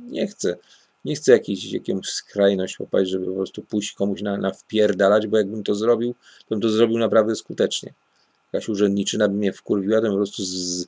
nie 0.08 0.28
chcę. 0.28 0.58
Nie 1.06 1.16
chcę 1.16 1.32
jakiejś, 1.32 1.74
jakąś 1.74 2.06
skrajność 2.06 2.78
popaść, 2.78 3.10
żeby 3.12 3.26
po 3.26 3.34
prostu 3.34 3.64
pójść 3.64 3.94
komuś 3.94 4.22
na, 4.22 4.38
na 4.38 4.52
wpierdalać, 4.52 5.28
bo 5.28 5.38
jakbym 5.38 5.64
to 5.64 5.76
zrobił, 5.76 6.14
to 6.40 6.46
bym 6.50 6.62
to 6.62 6.70
zrobił 6.70 6.98
naprawdę 6.98 7.36
skutecznie. 7.36 7.94
Jakaś 8.54 8.70
urzędniczyna 8.70 9.28
by 9.28 9.36
mnie 9.36 9.54
wkurwiła, 9.54 9.98
to 9.98 10.02
bym 10.02 10.12
po 10.12 10.18
prostu 10.18 10.44
z, 10.44 10.88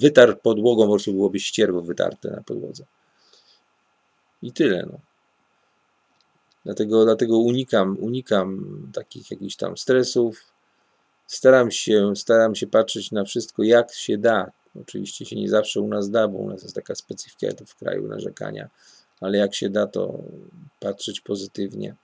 wytarł 0.00 0.36
podłogą, 0.36 0.82
po 0.82 0.90
prostu 0.90 1.12
byłoby 1.12 1.40
ścierwo 1.40 1.82
wytarte 1.82 2.30
na 2.30 2.42
podłodze. 2.42 2.84
I 4.42 4.52
tyle, 4.52 4.86
no. 4.92 4.98
Dlatego, 6.64 7.04
dlatego 7.04 7.38
unikam, 7.38 7.96
unikam 8.00 8.90
takich 8.94 9.30
jakichś 9.30 9.56
tam 9.56 9.76
stresów. 9.76 10.40
Staram 11.26 11.70
się, 11.70 12.16
staram 12.16 12.54
się 12.54 12.66
patrzeć 12.66 13.12
na 13.12 13.24
wszystko, 13.24 13.62
jak 13.62 13.94
się 13.94 14.18
da. 14.18 14.50
Oczywiście 14.80 15.26
się 15.26 15.36
nie 15.36 15.48
zawsze 15.48 15.80
u 15.80 15.88
nas 15.88 16.10
da, 16.10 16.28
bo 16.28 16.38
u 16.38 16.48
nas 16.48 16.62
jest 16.62 16.74
taka 16.74 16.94
specyfika 16.94 17.46
w 17.66 17.76
kraju 17.76 18.08
narzekania, 18.08 18.68
ale 19.20 19.38
jak 19.38 19.54
się 19.54 19.70
da, 19.70 19.86
to 19.86 20.22
patrzeć 20.80 21.20
pozytywnie. 21.20 21.94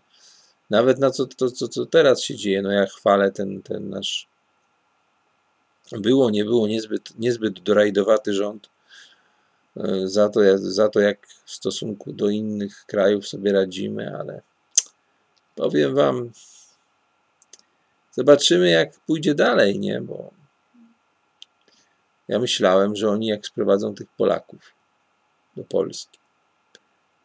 Nawet 0.70 0.98
na 0.98 1.10
co, 1.10 1.26
to, 1.26 1.50
co, 1.50 1.68
co 1.68 1.86
teraz 1.86 2.22
się 2.22 2.36
dzieje, 2.36 2.62
no 2.62 2.70
ja 2.70 2.86
chwalę 2.86 3.32
ten, 3.32 3.62
ten 3.62 3.88
nasz 3.88 4.28
było, 5.92 6.30
nie 6.30 6.44
było 6.44 6.66
niezbyt, 6.66 7.18
niezbyt 7.18 7.60
dorajdowaty 7.60 8.34
rząd 8.34 8.70
e, 9.76 10.08
za 10.08 10.28
to, 10.28 10.40
za 10.58 10.88
to, 10.88 11.00
jak 11.00 11.26
w 11.26 11.50
stosunku 11.50 12.12
do 12.12 12.28
innych 12.28 12.84
krajów 12.86 13.28
sobie 13.28 13.52
radzimy, 13.52 14.16
ale 14.18 14.42
powiem 15.54 15.94
Wam, 15.94 16.30
zobaczymy, 18.12 18.70
jak 18.70 19.00
pójdzie 19.00 19.34
dalej, 19.34 19.78
nie? 19.78 20.00
Bo 20.00 20.30
ja 22.28 22.38
myślałem, 22.38 22.96
że 22.96 23.10
oni 23.10 23.26
jak 23.26 23.46
sprowadzą 23.46 23.94
tych 23.94 24.08
Polaków 24.08 24.74
do 25.56 25.64
Polski, 25.64 26.19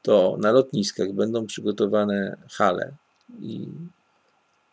to 0.06 0.38
na 0.40 0.52
lotniskach 0.52 1.12
będą 1.12 1.46
przygotowane 1.46 2.38
hale 2.50 2.94
i 3.42 3.68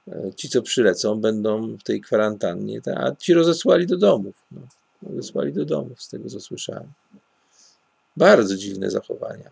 e, 0.09 0.35
ci, 0.37 0.49
co 0.49 0.63
przylecą, 0.63 1.21
będą 1.21 1.77
w 1.77 1.83
tej 1.83 2.01
kwarantannie, 2.01 2.81
a 2.97 3.15
ci 3.15 3.35
rozesłali 3.35 3.87
do 3.87 3.97
domów. 3.97 4.35
No, 4.53 4.61
rozesłali 5.03 5.53
do 5.53 5.65
domów, 5.65 6.03
z 6.03 6.09
tego 6.09 6.29
co 6.29 6.41
słyszałem. 6.41 6.93
Bardzo 8.17 8.57
dziwne 8.57 8.91
zachowania. 8.91 9.51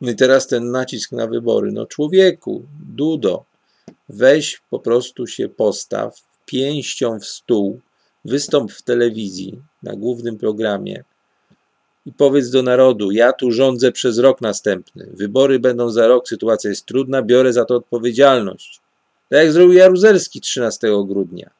No 0.00 0.10
i 0.10 0.16
teraz 0.16 0.46
ten 0.46 0.70
nacisk 0.70 1.12
na 1.12 1.26
wybory. 1.26 1.72
No 1.72 1.86
człowieku, 1.86 2.66
Dudo, 2.94 3.44
weź 4.08 4.62
po 4.70 4.78
prostu 4.78 5.26
się 5.26 5.48
postaw 5.48 6.22
pięścią 6.46 7.20
w 7.20 7.24
stół, 7.24 7.80
wystąp 8.24 8.72
w 8.72 8.82
telewizji 8.82 9.62
na 9.82 9.96
głównym 9.96 10.38
programie 10.38 11.04
i 12.08 12.12
powiedz 12.12 12.50
do 12.50 12.62
narodu: 12.62 13.10
Ja 13.10 13.32
tu 13.32 13.52
rządzę 13.52 13.92
przez 13.92 14.18
rok 14.18 14.40
następny. 14.40 15.08
Wybory 15.14 15.58
będą 15.58 15.90
za 15.90 16.06
rok, 16.06 16.28
sytuacja 16.28 16.70
jest 16.70 16.86
trudna, 16.86 17.22
biorę 17.22 17.52
za 17.52 17.64
to 17.64 17.76
odpowiedzialność. 17.76 18.80
Tak 19.28 19.38
jak 19.38 19.52
zrobił 19.52 19.72
Jaruzelski 19.72 20.40
13 20.40 20.88
grudnia. 21.06 21.50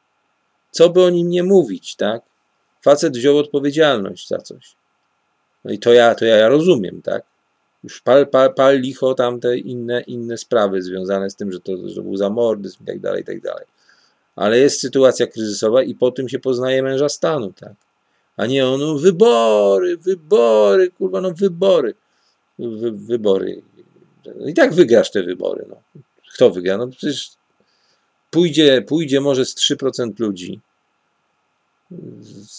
Co 0.71 0.89
by 0.89 1.03
o 1.03 1.09
nim 1.09 1.29
nie 1.29 1.43
mówić, 1.43 1.95
tak? 1.95 2.21
Facet 2.81 3.17
wziął 3.17 3.37
odpowiedzialność 3.37 4.27
za 4.27 4.37
coś. 4.37 4.75
No 5.65 5.71
i 5.71 5.79
to 5.79 5.93
ja, 5.93 6.15
to 6.15 6.25
ja, 6.25 6.35
ja 6.35 6.47
rozumiem, 6.47 7.01
tak? 7.01 7.23
Już 7.83 8.01
pal, 8.01 8.27
pal, 8.27 8.53
pal 8.53 8.79
licho 8.79 9.13
tam 9.13 9.39
te 9.39 9.57
inne, 9.57 10.01
inne 10.01 10.37
sprawy 10.37 10.81
związane 10.81 11.29
z 11.29 11.35
tym, 11.35 11.51
że 11.51 11.59
to, 11.59 11.71
że 11.85 12.01
był 12.01 12.17
zamordyzm 12.17 12.83
i 12.83 12.85
tak 12.85 12.99
dalej, 12.99 13.21
i 13.21 13.25
tak 13.25 13.41
dalej. 13.41 13.65
Ale 14.35 14.59
jest 14.59 14.81
sytuacja 14.81 15.27
kryzysowa 15.27 15.83
i 15.83 15.95
po 15.95 16.11
tym 16.11 16.29
się 16.29 16.39
poznaje 16.39 16.83
męża 16.83 17.09
stanu, 17.09 17.53
tak? 17.53 17.73
A 18.39 18.45
nie 18.45 18.67
ono, 18.67 18.95
wybory, 18.95 19.97
wybory, 19.97 20.91
kurwa, 20.91 21.21
no 21.21 21.31
wybory. 21.31 21.93
Wy, 22.59 22.91
wybory. 22.91 23.61
No 24.35 24.47
I 24.47 24.53
tak 24.53 24.73
wygrasz 24.73 25.11
te 25.11 25.23
wybory, 25.23 25.65
no. 25.69 26.01
Kto 26.33 26.51
wygra? 26.51 26.77
No 26.77 26.87
przecież 26.87 27.31
pójdzie, 28.29 28.81
pójdzie 28.81 29.21
może 29.21 29.45
z 29.45 29.55
3% 29.55 30.19
ludzi, 30.19 30.59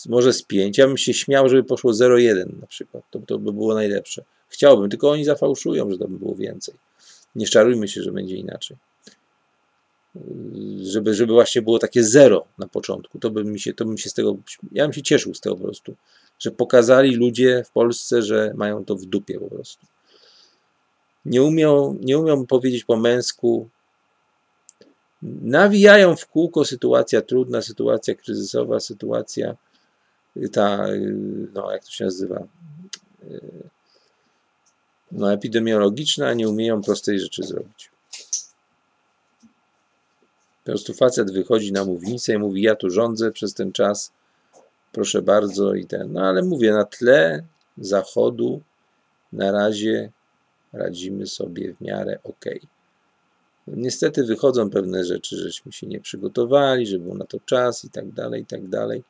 może 0.09 0.33
z 0.33 0.43
5. 0.43 0.79
Ja 0.79 0.87
bym 0.87 0.97
się 0.97 1.15
śmiał, 1.15 1.49
żeby 1.49 1.65
poszło 1.65 1.93
0,1 1.93 2.61
na 2.61 2.67
przykład. 2.67 3.05
To, 3.11 3.19
to 3.19 3.39
by 3.39 3.53
było 3.53 3.75
najlepsze. 3.75 4.25
Chciałbym, 4.49 4.91
tylko 4.91 5.11
oni 5.11 5.25
zafałszują, 5.25 5.91
że 5.91 5.99
to 5.99 6.09
by 6.09 6.19
było 6.19 6.35
więcej. 6.35 6.75
Nie 7.35 7.47
czarujmy 7.47 7.89
się, 7.89 8.03
że 8.03 8.13
będzie 8.13 8.37
inaczej. 8.37 8.77
Żeby, 10.83 11.15
żeby 11.15 11.33
właśnie 11.33 11.63
było 11.63 11.79
takie 11.79 12.05
zero 12.05 12.47
na 12.59 12.69
początku. 12.69 13.19
To 13.19 13.31
by 13.31 13.45
mi 13.45 13.61
się, 13.61 13.75
to 13.75 13.85
bym 13.85 13.99
się 13.99 14.11
z 14.11 14.15
tego, 14.15 14.37
ja 14.73 14.85
bym 14.85 14.93
się 14.93 15.03
cieszył 15.03 15.35
z 15.35 15.41
tego 15.41 15.57
po 15.57 15.63
prostu, 15.63 15.95
że 16.39 16.51
pokazali 16.51 17.15
ludzie 17.15 17.63
w 17.67 17.71
Polsce, 17.71 18.23
że 18.23 18.53
mają 18.57 18.85
to 18.85 18.97
w 18.97 19.05
dupie 19.05 19.41
po 19.41 19.49
prostu. 19.49 19.87
Nie 21.25 21.43
umią, 21.43 21.99
nie 22.01 22.19
umią 22.19 22.47
powiedzieć 22.47 22.85
po 22.85 22.97
męsku, 22.97 23.69
nawijają 25.43 26.17
w 26.17 26.27
kółko 26.27 26.65
sytuacja 26.65 27.23
trudna, 27.23 27.63
sytuacja 27.63 28.15
kryzysowa, 28.15 28.81
sytuacja 28.81 29.57
ta, 30.53 30.87
no 31.55 31.73
jak 31.73 31.85
to 31.85 31.91
się 31.91 32.05
nazywa, 32.05 32.47
no, 35.13 35.33
epidemiologiczna, 35.33 36.35
nie 36.35 36.49
umieją 36.49 36.83
prostej 36.83 37.21
rzeczy 37.21 37.43
zrobić. 37.43 37.91
Prostu 40.71 40.95
facet 40.95 41.31
wychodzi 41.31 41.73
na 41.73 41.85
mównicę 41.85 42.35
i 42.35 42.39
mówi, 42.39 42.63
ja 42.63 42.75
tu 42.75 42.91
rządzę 42.91 43.33
przez 43.33 43.55
ten 43.55 43.73
czas, 43.73 44.13
proszę 44.93 45.23
bardzo 45.23 45.75
i 45.75 45.87
ten. 45.87 46.13
No 46.13 46.21
ale 46.21 46.43
mówię, 46.43 46.73
na 46.73 46.85
tle 46.85 47.45
zachodu 47.79 48.61
na 49.33 49.53
razie 49.53 50.11
radzimy 50.73 51.27
sobie 51.27 51.75
w 51.75 51.81
miarę 51.81 52.19
ok. 52.25 52.45
Niestety 53.67 54.25
wychodzą 54.25 54.71
pewne 54.71 55.05
rzeczy, 55.05 55.37
żeśmy 55.37 55.73
się 55.73 55.87
nie 55.87 56.01
przygotowali, 56.01 56.87
że 56.87 56.99
był 56.99 57.15
na 57.15 57.25
to 57.25 57.41
czas 57.41 57.85
i 57.85 57.91
tak 57.91 58.13
dalej, 58.13 58.43
i 58.43 58.47
tak 58.47 58.69
dalej. 58.69 59.05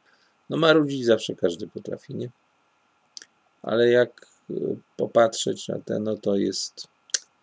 No 0.51 0.57
marudzić 0.57 1.05
zawsze 1.05 1.35
każdy 1.35 1.69
potrafi, 1.69 2.15
nie? 2.15 2.31
Ale 3.63 3.89
jak 3.91 4.27
popatrzeć 4.97 5.69
na 5.69 5.79
ten, 5.79 6.03
no 6.03 6.17
to 6.17 6.37
jest 6.37 6.89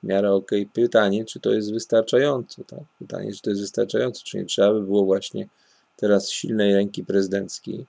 w 0.03 0.07
miarę 0.07 0.33
ok. 0.33 0.51
Pytanie, 0.73 1.25
czy 1.25 1.39
to 1.39 1.53
jest 1.53 1.73
wystarczająco, 1.73 2.63
tak? 2.63 2.79
Pytanie, 2.99 3.33
czy 3.33 3.41
to 3.41 3.49
jest 3.49 3.61
wystarczająco, 3.61 4.21
czy 4.23 4.37
nie 4.37 4.45
trzeba 4.45 4.73
by 4.73 4.81
było 4.81 5.05
właśnie 5.05 5.47
teraz 5.95 6.29
silnej 6.29 6.73
ręki 6.73 7.05
prezydenckiej, 7.05 7.85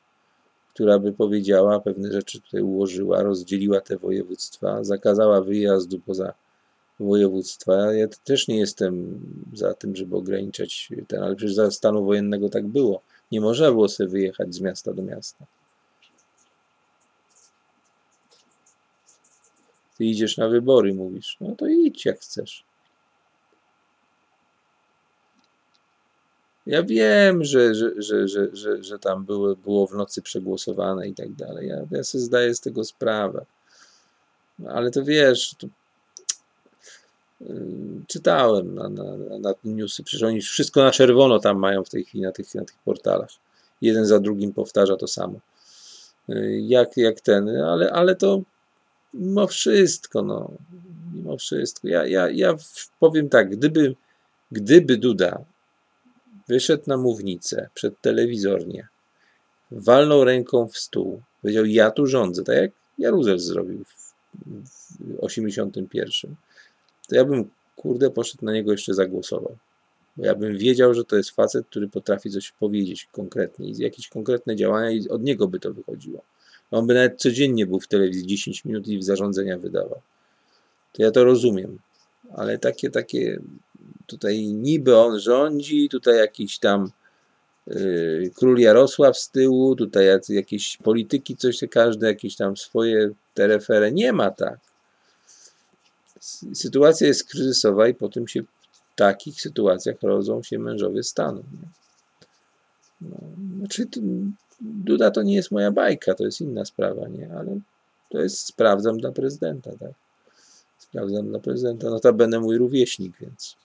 która 0.74 0.98
by 0.98 1.12
powiedziała, 1.12 1.80
pewne 1.80 2.12
rzeczy 2.12 2.40
tutaj 2.40 2.62
ułożyła, 2.62 3.22
rozdzieliła 3.22 3.80
te 3.80 3.98
województwa, 3.98 4.84
zakazała 4.84 5.40
wyjazdu 5.40 6.00
poza 6.00 6.34
województwa. 7.00 7.94
Ja 7.94 8.08
też 8.24 8.48
nie 8.48 8.58
jestem 8.58 9.20
za 9.54 9.74
tym, 9.74 9.96
żeby 9.96 10.16
ograniczać 10.16 10.88
ten, 11.08 11.22
ale 11.22 11.36
przecież 11.36 11.54
za 11.54 11.70
stanu 11.70 12.04
wojennego 12.04 12.48
tak 12.48 12.66
było. 12.66 13.00
Nie 13.32 13.40
można 13.40 13.70
było 13.70 13.88
sobie 13.88 14.10
wyjechać 14.10 14.54
z 14.54 14.60
miasta 14.60 14.92
do 14.92 15.02
miasta. 15.02 15.46
Ty 19.98 20.04
idziesz 20.04 20.36
na 20.36 20.48
wybory, 20.48 20.94
mówisz. 20.94 21.36
No 21.40 21.54
to 21.56 21.66
idź 21.66 22.06
jak 22.06 22.20
chcesz. 22.20 22.64
Ja 26.66 26.82
wiem, 26.82 27.44
że, 27.44 27.74
że, 27.74 28.02
że, 28.02 28.28
że, 28.28 28.48
że, 28.52 28.82
że 28.82 28.98
tam 28.98 29.24
było, 29.24 29.56
było 29.56 29.86
w 29.86 29.94
nocy 29.94 30.22
przegłosowane 30.22 31.08
i 31.08 31.14
tak 31.14 31.32
dalej. 31.32 31.68
Ja, 31.68 31.76
ja 31.90 32.04
sobie 32.04 32.24
zdaję 32.24 32.54
z 32.54 32.60
tego 32.60 32.84
sprawę. 32.84 33.46
Ale 34.68 34.90
to 34.90 35.04
wiesz, 35.04 35.54
to, 35.58 35.66
yy, 37.40 37.56
czytałem 38.06 38.74
na, 38.74 38.88
na, 38.88 39.38
na 39.38 39.54
newsy, 39.64 40.04
przecież 40.04 40.22
oni 40.22 40.40
wszystko 40.40 40.82
na 40.82 40.90
czerwono 40.90 41.38
tam 41.38 41.58
mają 41.58 41.84
w 41.84 41.90
tej 41.90 42.04
chwili 42.04 42.24
na 42.24 42.32
tych, 42.32 42.54
na 42.54 42.64
tych 42.64 42.78
portalach. 42.78 43.30
Jeden 43.80 44.06
za 44.06 44.20
drugim 44.20 44.52
powtarza 44.52 44.96
to 44.96 45.06
samo. 45.06 45.40
Yy, 46.28 46.60
jak, 46.60 46.96
jak 46.96 47.20
ten, 47.20 47.48
ale, 47.48 47.92
ale 47.92 48.16
to 48.16 48.42
mimo 49.14 49.46
wszystko, 49.46 50.22
no, 50.22 50.52
mimo 51.14 51.36
wszystko. 51.36 51.88
Ja, 51.88 52.06
ja, 52.06 52.30
ja 52.30 52.56
powiem 53.00 53.28
tak, 53.28 53.50
gdyby, 53.50 53.94
gdyby 54.52 54.96
Duda 54.96 55.44
wyszedł 56.48 56.82
na 56.86 56.96
mównicę 56.96 57.68
przed 57.74 58.00
telewizornie, 58.00 58.88
walnął 59.70 60.24
ręką 60.24 60.68
w 60.68 60.78
stół, 60.78 61.22
powiedział, 61.42 61.64
ja 61.64 61.90
tu 61.90 62.06
rządzę, 62.06 62.44
tak 62.44 62.56
jak 62.56 62.70
Jaruzel 62.98 63.38
zrobił 63.38 63.84
w, 63.84 64.14
w 64.46 65.20
81, 65.20 66.34
to 67.08 67.16
ja 67.16 67.24
bym, 67.24 67.50
kurde, 67.76 68.10
poszedł 68.10 68.44
na 68.44 68.52
niego 68.52 68.72
jeszcze 68.72 68.94
zagłosował. 68.94 69.56
Bo 70.16 70.26
ja 70.26 70.34
bym 70.34 70.58
wiedział, 70.58 70.94
że 70.94 71.04
to 71.04 71.16
jest 71.16 71.30
facet, 71.30 71.66
który 71.66 71.88
potrafi 71.88 72.30
coś 72.30 72.52
powiedzieć 72.52 73.08
konkretnie 73.12 73.68
i 73.68 73.82
jakieś 73.82 74.08
konkretne 74.08 74.56
działania 74.56 74.90
i 74.90 75.08
od 75.08 75.22
niego 75.22 75.48
by 75.48 75.60
to 75.60 75.72
wychodziło. 75.72 76.22
On 76.70 76.86
by 76.86 76.94
nawet 76.94 77.20
codziennie 77.20 77.66
był 77.66 77.80
w 77.80 77.88
telewizji 77.88 78.26
10 78.26 78.64
minut 78.64 78.88
i 78.88 78.98
w 78.98 79.04
zarządzenia 79.04 79.58
wydawał. 79.58 80.00
To 80.92 81.02
ja 81.02 81.10
to 81.10 81.24
rozumiem. 81.24 81.78
Ale 82.34 82.58
takie, 82.58 82.90
takie 82.90 83.40
tutaj 84.06 84.46
niby 84.46 84.96
on 84.96 85.20
rządzi, 85.20 85.88
tutaj 85.88 86.16
jakiś 86.16 86.58
tam 86.58 86.90
yy, 87.66 88.30
król 88.34 88.58
Jarosław 88.58 89.18
z 89.18 89.30
tyłu, 89.30 89.76
tutaj 89.76 90.06
jakieś 90.28 90.76
polityki, 90.76 91.36
coś 91.36 91.60
każdy 91.70 92.06
jakieś 92.06 92.36
tam 92.36 92.56
swoje 92.56 93.10
terefery. 93.34 93.92
Nie 93.92 94.12
ma 94.12 94.30
tak. 94.30 94.58
Sytuacja 96.54 97.06
jest 97.06 97.28
kryzysowa 97.28 97.88
i 97.88 97.94
po 97.94 98.08
tym 98.08 98.28
się 98.28 98.42
w 98.42 98.46
takich 98.96 99.40
sytuacjach 99.40 99.96
rodzą 100.02 100.42
się 100.42 100.58
mężowie 100.58 101.02
stanu. 101.02 101.44
No, 103.00 103.16
znaczy, 103.58 103.86
Duda 104.60 105.10
to 105.10 105.22
nie 105.22 105.34
jest 105.34 105.50
moja 105.50 105.70
bajka, 105.70 106.14
to 106.14 106.24
jest 106.24 106.40
inna 106.40 106.64
sprawa, 106.64 107.08
nie? 107.08 107.30
Ale 107.38 107.60
to 108.10 108.18
jest 108.18 108.38
sprawdzam 108.38 108.98
dla 108.98 109.12
prezydenta, 109.12 109.70
tak? 109.80 109.92
Sprawdzam 110.78 111.28
dla 111.28 111.38
prezydenta. 111.38 111.90
Notabene 111.90 112.40
mój 112.40 112.58
rówieśnik, 112.58 113.16
więc 113.20 113.56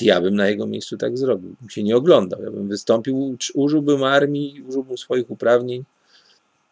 ja 0.00 0.20
bym 0.20 0.34
na 0.34 0.48
jego 0.48 0.66
miejscu 0.66 0.96
tak 0.96 1.18
zrobił. 1.18 1.56
Bym 1.60 1.70
się 1.70 1.82
nie 1.82 1.96
oglądał. 1.96 2.42
Ja 2.42 2.50
bym 2.50 2.68
wystąpił, 2.68 3.36
użyłbym 3.54 4.04
armii, 4.04 4.62
użyłbym 4.68 4.98
swoich 4.98 5.30
uprawnień. 5.30 5.84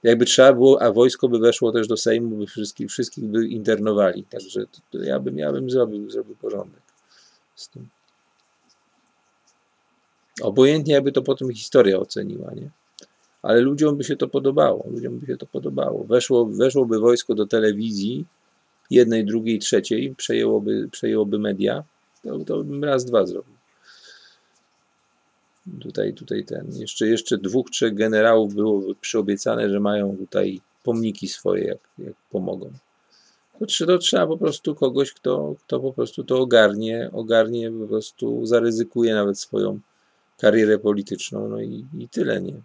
Jakby 0.03 0.25
trzeba 0.25 0.53
było, 0.53 0.83
a 0.83 0.93
wojsko 0.93 1.29
by 1.29 1.39
weszło 1.39 1.73
też 1.73 1.89
do 1.89 1.97
Sejmu, 1.97 2.37
by 2.37 2.47
wszystkich, 2.47 2.91
wszystkich 2.91 3.25
by 3.25 3.47
internowali. 3.47 4.25
Także 4.25 4.67
to, 4.67 4.81
to 4.91 4.99
ja, 4.99 5.21
bym, 5.21 5.39
ja 5.39 5.53
bym 5.53 5.71
zrobił, 5.71 6.11
zrobił 6.11 6.37
porządek 6.37 6.83
z 7.55 7.69
tym. 7.69 7.89
Obojętnie 10.43 10.95
jakby 10.95 11.13
to 11.13 11.23
potem 11.23 11.53
historia 11.53 11.99
oceniła, 11.99 12.55
nie? 12.55 12.71
Ale 13.47 13.61
ludziom 13.61 13.97
by 13.97 14.05
się 14.05 14.17
to 14.17 14.29
podobało. 14.29 14.87
Ludziom 14.91 15.19
by 15.19 15.27
się 15.27 15.37
to 15.37 15.47
podobało. 15.47 16.05
Weszło, 16.05 16.47
weszłoby 16.47 16.99
wojsko 16.99 17.35
do 17.35 17.47
telewizji, 17.47 18.25
jednej, 18.91 19.25
drugiej, 19.25 19.59
trzeciej, 19.59 20.15
przejęłoby, 20.15 20.89
przejęłoby 20.93 21.39
media, 21.39 21.85
to, 22.23 22.39
to 22.39 22.65
bym 22.65 22.85
raz, 22.85 23.05
dwa 23.05 23.27
zrobił. 23.27 23.53
Tutaj, 25.81 26.15
tutaj 26.15 26.45
ten, 26.45 26.67
jeszcze, 26.73 27.07
jeszcze 27.09 27.39
dwóch, 27.39 27.71
trzech 27.71 27.95
generałów 27.95 28.55
było 28.55 28.83
przyobiecane, 29.01 29.71
że 29.71 29.81
mają 29.81 30.17
tutaj 30.17 30.61
pomniki 30.83 31.29
swoje, 31.29 31.65
jak, 31.65 31.79
jak 31.99 32.15
pomogą. 32.31 32.71
To, 33.59 33.87
to 33.87 33.99
trzeba 33.99 34.27
po 34.27 34.39
prostu 34.39 34.75
kogoś, 34.75 35.13
kto, 35.13 35.55
kto 35.65 35.81
po 35.81 35.93
prostu 35.93 36.25
to 36.25 36.39
ogarnie, 36.39 37.11
ogarnie, 37.13 37.71
po 37.71 37.87
prostu 37.87 38.47
zaryzykuje 38.47 39.15
nawet 39.15 39.39
swoją 39.39 39.81
karierę 40.39 40.79
polityczną, 40.79 41.49
no 41.49 41.61
i, 41.61 41.87
i 41.99 42.09
tyle, 42.09 42.43
nie? 42.43 42.61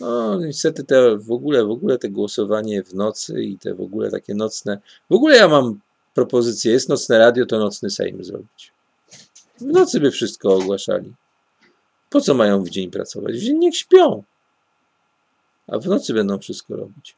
No, 0.00 0.38
niestety 0.40 0.84
te 0.84 1.18
w 1.18 1.32
ogóle, 1.32 1.64
w 1.64 1.70
ogóle 1.70 1.98
te 1.98 2.08
głosowanie 2.08 2.82
w 2.82 2.94
nocy 2.94 3.42
i 3.42 3.58
te 3.58 3.74
w 3.74 3.80
ogóle 3.80 4.10
takie 4.10 4.34
nocne. 4.34 4.80
W 5.10 5.14
ogóle 5.14 5.36
ja 5.36 5.48
mam 5.48 5.80
propozycję, 6.14 6.72
jest 6.72 6.88
nocne 6.88 7.18
radio, 7.18 7.46
to 7.46 7.58
nocny 7.58 7.90
Sejm 7.90 8.24
zrobić. 8.24 8.72
W 9.60 9.62
nocy 9.62 10.00
by 10.00 10.10
wszystko 10.10 10.54
ogłaszali. 10.54 11.14
Po 12.10 12.20
co 12.20 12.34
mają 12.34 12.64
w 12.64 12.70
dzień 12.70 12.90
pracować? 12.90 13.34
W 13.36 13.40
dzień 13.40 13.58
niech 13.58 13.76
śpią. 13.76 14.22
A 15.66 15.78
w 15.78 15.86
nocy 15.86 16.14
będą 16.14 16.38
wszystko 16.38 16.76
robić. 16.76 17.16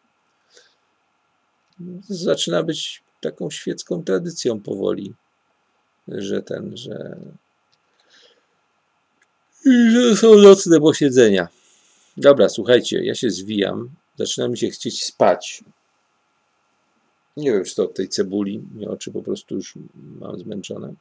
To 2.09 2.15
zaczyna 2.15 2.63
być 2.63 3.03
taką 3.21 3.51
świecką 3.51 4.05
tradycją 4.05 4.61
powoli, 4.61 5.15
że 6.09 6.43
ten, 6.43 6.77
że, 6.77 7.17
że 9.65 10.17
są 10.17 10.35
nocne 10.35 10.81
posiedzenia. 10.81 11.49
Dobra, 12.17 12.49
słuchajcie, 12.49 13.05
ja 13.05 13.15
się 13.15 13.31
zwijam. 13.31 13.91
Zaczyna 14.19 14.49
mi 14.49 14.59
się 14.59 14.71
chcieć 14.71 15.05
spać. 15.05 15.65
Nie 17.37 17.53
wiem, 17.53 17.65
czy 17.65 17.75
to 17.75 17.85
od 17.85 17.95
tej 17.95 18.09
cebuli, 18.09 18.63
nie 18.75 18.89
oczy 18.89 19.13
po 19.13 19.23
prostu 19.23 19.55
już 19.55 19.75
mam 19.95 20.39
zmęczone. 20.39 20.95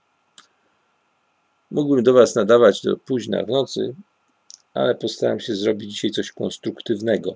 Mógłbym 1.72 2.04
do 2.04 2.14
Was 2.14 2.36
nadawać 2.36 2.82
do 2.82 2.98
późna 2.98 3.44
w 3.44 3.48
nocy, 3.48 3.96
ale 4.74 4.96
postaram 4.96 5.40
się 5.40 5.56
zrobić 5.56 5.94
dzisiaj 5.94 6.12
coś 6.12 6.32
konstruktywnego. 6.32 7.36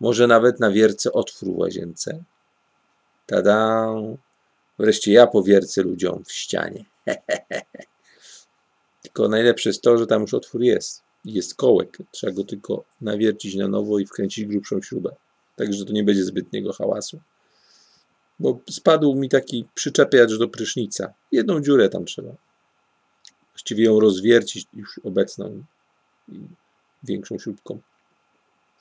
Może 0.00 0.26
nawet 0.26 0.60
na 0.60 0.70
wierce 0.70 1.12
otwór 1.12 1.48
w 1.48 1.58
łazience. 1.58 2.24
Tada! 3.26 3.88
Wreszcie 4.78 5.12
ja 5.12 5.26
powiercę 5.26 5.82
ludziom 5.82 6.24
w 6.24 6.32
ścianie. 6.32 6.84
tylko 9.02 9.28
najlepsze 9.28 9.68
jest 9.68 9.82
to, 9.82 9.98
że 9.98 10.06
tam 10.06 10.22
już 10.22 10.34
otwór 10.34 10.62
jest. 10.62 11.02
Jest 11.24 11.54
kołek. 11.54 11.98
Trzeba 12.10 12.32
go 12.32 12.44
tylko 12.44 12.84
nawiercić 13.00 13.54
na 13.54 13.68
nowo 13.68 13.98
i 13.98 14.06
wkręcić 14.06 14.46
grubszą 14.46 14.82
śrubę. 14.82 15.16
Także 15.56 15.84
to 15.84 15.92
nie 15.92 16.04
będzie 16.04 16.24
zbytniego 16.24 16.72
hałasu. 16.72 17.20
Bo 18.38 18.60
spadł 18.70 19.14
mi 19.14 19.28
taki 19.28 19.64
przyczepiacz 19.74 20.38
do 20.38 20.48
prysznica. 20.48 21.12
Jedną 21.32 21.60
dziurę 21.60 21.88
tam 21.88 22.04
trzeba. 22.04 22.32
Właściwie 23.52 23.84
ją 23.84 24.00
rozwiercić 24.00 24.66
już 24.74 25.00
obecną 25.04 25.64
większą 27.02 27.38
śrubką 27.38 27.80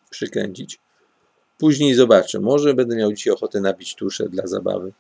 przykręcić. 0.09 0.79
Później 1.57 1.93
zobaczę. 1.93 2.39
Może 2.39 2.73
będę 2.73 2.95
miał 2.95 3.13
dzisiaj 3.13 3.33
ochotę 3.33 3.61
nabić 3.61 3.95
tuszę 3.95 4.29
dla 4.29 4.47
zabawy. 4.47 4.93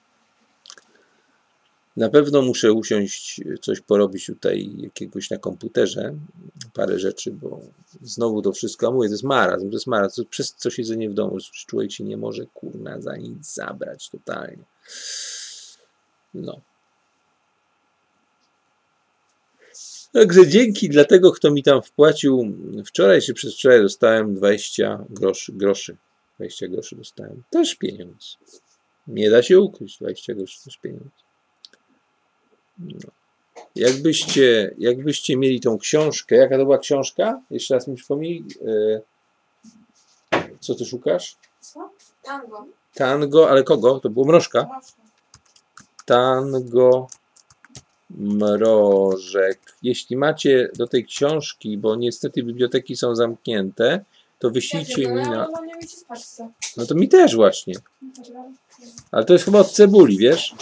Na 1.99 2.09
pewno 2.09 2.41
muszę 2.41 2.73
usiąść, 2.73 3.41
coś 3.61 3.81
porobić 3.81 4.25
tutaj 4.25 4.69
jakiegoś 4.77 5.29
na 5.29 5.37
komputerze, 5.37 6.15
parę 6.73 6.99
rzeczy, 6.99 7.31
bo 7.31 7.61
znowu 8.01 8.41
to 8.41 8.53
wszystko, 8.53 8.87
a 8.87 8.91
mówię, 8.91 9.07
to 9.07 9.13
jest 9.13 9.23
marazm, 9.23 9.69
to 9.69 9.75
jest 9.75 9.87
marazm, 9.87 10.23
to 10.23 10.29
przez 10.29 10.53
co 10.53 10.69
siedzenie 10.69 11.09
w 11.09 11.13
domu, 11.13 11.37
człowiek 11.67 11.91
się 11.91 12.03
nie 12.03 12.17
może, 12.17 12.45
kurna, 12.53 13.01
za 13.01 13.17
nic 13.17 13.53
zabrać 13.53 14.09
totalnie. 14.09 14.63
No. 16.33 16.61
Także 20.13 20.47
dzięki 20.47 20.89
dla 20.89 21.05
tego, 21.05 21.31
kto 21.31 21.51
mi 21.51 21.63
tam 21.63 21.81
wpłacił, 21.81 22.53
wczoraj 22.85 23.21
czy 23.21 23.33
przez 23.33 23.53
wczoraj 23.55 23.81
dostałem 23.81 24.35
20 24.35 25.05
groszy, 25.09 25.53
groszy 25.53 25.97
20 26.37 26.67
groszy 26.67 26.95
dostałem. 26.95 27.43
Też 27.49 27.75
pieniądz. 27.75 28.37
Nie 29.07 29.29
da 29.29 29.43
się 29.43 29.59
ukryć. 29.59 29.97
20 29.97 30.33
groszy 30.33 30.63
też 30.63 30.77
pieniądz. 30.77 31.28
Jakbyście, 33.75 34.75
jakbyście 34.77 35.37
mieli 35.37 35.59
tą 35.59 35.77
książkę, 35.77 36.35
jaka 36.35 36.57
to 36.57 36.63
była 36.63 36.77
książka? 36.77 37.41
Jeszcze 37.51 37.73
raz 37.73 37.87
mi 37.87 37.95
przypomnij. 37.95 38.43
E, 40.31 40.49
co 40.59 40.75
ty 40.75 40.85
szukasz? 40.85 41.35
Co? 41.59 41.89
Tango. 42.23 42.65
Tango, 42.93 43.49
ale 43.49 43.63
kogo? 43.63 43.99
To 43.99 44.09
było 44.09 44.25
mrożka? 44.25 44.63
Mocno. 44.63 45.03
Tango 46.05 47.07
Mrożek. 48.09 49.59
Jeśli 49.83 50.17
macie 50.17 50.69
do 50.77 50.87
tej 50.87 51.05
książki, 51.05 51.77
bo 51.77 51.95
niestety 51.95 52.43
biblioteki 52.43 52.95
są 52.95 53.15
zamknięte, 53.15 54.05
to 54.39 54.49
wyślijcie 54.49 55.07
mi 55.07 55.21
na. 55.21 55.47
No 56.77 56.85
to 56.85 56.95
mi 56.95 57.09
też 57.09 57.35
właśnie. 57.35 57.73
Ale 59.11 59.25
to 59.25 59.33
jest 59.33 59.45
chyba 59.45 59.59
od 59.59 59.71
cebuli, 59.71 60.17
wiesz? 60.17 60.55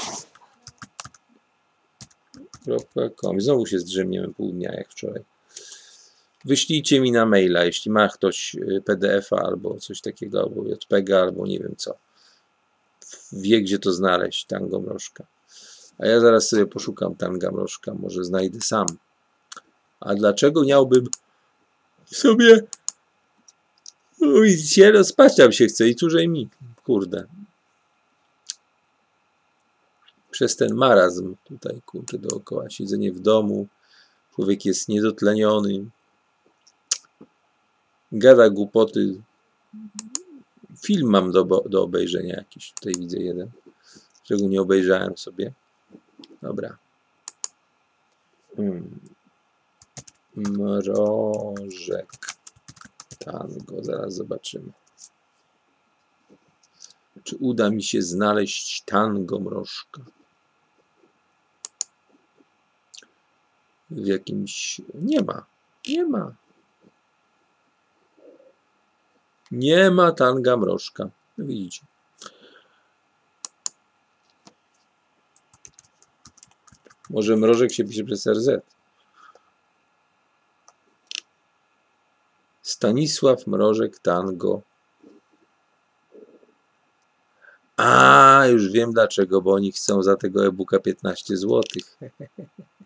.com. 3.16 3.42
Znowu 3.42 3.66
się 3.66 3.80
zdrzemniemy 3.80 4.34
pół 4.34 4.52
dnia 4.52 4.74
jak 4.74 4.90
wczoraj. 4.90 5.24
Wyślijcie 6.46 7.02
mi 7.02 7.12
na 7.12 7.26
maila, 7.26 7.66
jeśli 7.66 7.92
ma 7.92 8.08
ktoś 8.08 8.56
y, 8.56 8.82
PDF-a 8.86 9.36
albo 9.36 9.80
coś 9.80 10.02
takiego, 10.02 10.40
albo 10.40 10.64
JPEG, 10.64 11.12
albo 11.12 11.48
nie 11.48 11.60
wiem 11.60 11.76
co. 11.78 11.98
Wie, 13.32 13.62
gdzie 13.62 13.80
to 13.80 13.94
znaleźć, 13.94 14.46
tango 14.46 14.80
mrożka. 14.80 15.28
A 15.98 16.06
ja 16.06 16.20
zaraz 16.20 16.50
sobie 16.50 16.66
poszukam 16.66 17.16
tanga 17.16 17.52
mrożka, 17.52 17.94
może 17.94 18.24
znajdę 18.24 18.62
sam. 18.62 18.86
A 20.00 20.16
dlaczego 20.16 20.64
miałbym 20.64 21.08
sobie 22.06 22.64
widzicie, 24.42 24.94
no 24.94 25.28
tam 25.38 25.52
się 25.52 25.68
chce 25.68 25.88
i 25.88 25.96
cóżej 25.96 26.30
mi, 26.30 26.50
kurde. 26.84 27.28
Przez 30.32 30.56
ten 30.56 30.76
marazm 30.76 31.36
tutaj, 31.44 31.82
kurczę, 31.86 32.18
dookoła, 32.18 32.70
siedzenie 32.70 33.12
w 33.12 33.20
domu, 33.20 33.68
człowiek 34.36 34.66
jest 34.66 34.90
niedotleniony, 34.90 35.86
gada 38.12 38.50
głupoty. 38.50 39.22
Film 40.82 41.10
mam 41.10 41.32
do, 41.32 41.44
do 41.44 41.84
obejrzenia 41.84 42.36
jakiś, 42.36 42.72
tutaj 42.72 42.94
widzę 43.00 43.18
jeden, 43.18 43.52
czego 44.24 44.48
nie 44.48 44.62
obejrzałem 44.62 45.18
sobie. 45.18 45.54
Dobra. 46.42 46.78
Hmm. 48.56 49.00
Mrożek. 50.36 52.12
Tango, 53.20 53.84
zaraz 53.84 54.14
zobaczymy. 54.14 54.72
Czy 57.24 57.36
uda 57.36 57.70
mi 57.70 57.84
się 57.84 58.02
znaleźć 58.02 58.82
tango 58.82 59.40
mrożka? 59.40 60.02
W 63.90 64.08
jakimś. 64.08 64.82
Nie 64.94 65.22
ma. 65.22 65.46
Nie 65.88 66.06
ma. 66.06 66.36
Nie 69.52 69.92
ma 69.92 70.12
tanga 70.12 70.58
mrożka. 70.58 71.10
No 71.38 71.46
widzicie. 71.46 71.86
Może 77.10 77.36
mrożek 77.36 77.72
się 77.72 77.84
pisze 77.84 78.04
przez 78.04 78.28
RZ. 78.28 78.50
Stanisław 82.62 83.48
Mrożek 83.48 84.00
Tango. 84.00 84.62
A, 87.78 88.44
już 88.52 88.72
wiem 88.72 88.92
dlaczego, 88.92 89.42
bo 89.42 89.54
oni 89.54 89.72
chcą 89.72 90.04
za 90.04 90.16
tego 90.16 90.46
e-booka 90.46 90.80
15 90.80 91.38
zł. 91.38 91.64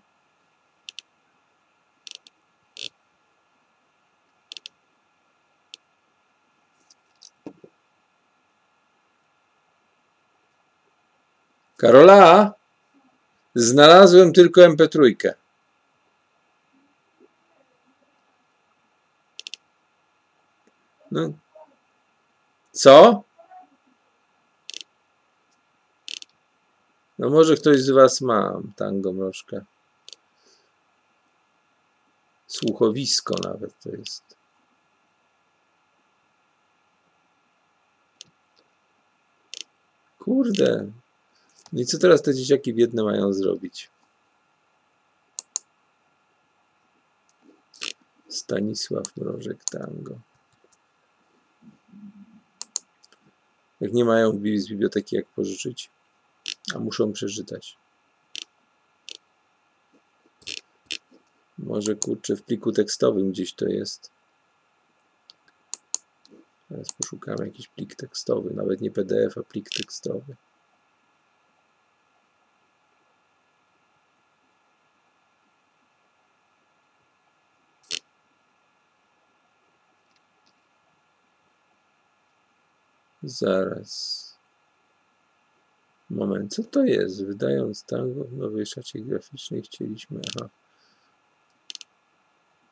Karola, 11.81 12.53
znalazłem 13.55 14.33
tylko 14.33 14.61
MP3. 14.61 15.33
No. 21.11 21.33
Co? 22.71 23.23
No 27.19 27.29
może 27.29 27.55
ktoś 27.55 27.81
z 27.81 27.89
Was 27.89 28.21
ma 28.21 28.61
tango 28.75 29.13
mrożkę. 29.13 29.65
Słuchowisko 32.47 33.35
nawet 33.43 33.79
to 33.79 33.89
jest. 33.89 34.35
Kurde. 40.19 41.00
No 41.73 41.81
i 41.81 41.85
co 41.85 41.97
teraz 41.97 42.21
te 42.21 42.33
dzieciaki 42.33 42.73
biedne 42.73 43.03
mają 43.03 43.33
zrobić? 43.33 43.89
Stanisław 48.29 49.17
Mrożek 49.17 49.63
Tango. 49.63 50.19
Jak 53.81 53.93
nie 53.93 54.05
mają 54.05 54.31
z 54.31 54.67
biblioteki 54.67 55.15
jak 55.15 55.27
pożyczyć, 55.27 55.89
a 56.75 56.79
muszą 56.79 57.13
przeczytać. 57.13 57.77
Może 61.57 61.95
kurczę 61.95 62.35
w 62.35 62.43
pliku 62.43 62.71
tekstowym 62.71 63.31
gdzieś 63.31 63.53
to 63.53 63.65
jest. 63.65 64.11
Teraz 66.69 66.93
poszukamy 66.93 67.45
jakiś 67.45 67.67
plik 67.67 67.95
tekstowy, 67.95 68.53
nawet 68.53 68.81
nie 68.81 68.91
PDF, 68.91 69.37
a 69.37 69.43
plik 69.43 69.69
tekstowy. 69.69 70.35
Zaraz. 83.23 84.21
Moment, 86.09 86.55
co 86.55 86.63
to 86.63 86.83
jest? 86.83 87.25
Wydając 87.25 87.83
tango 87.83 88.23
w 88.23 88.33
nowej 88.33 88.65
szacie 88.65 88.99
graficznej 88.99 89.61
chcieliśmy. 89.61 90.21
Aha. 90.29 90.49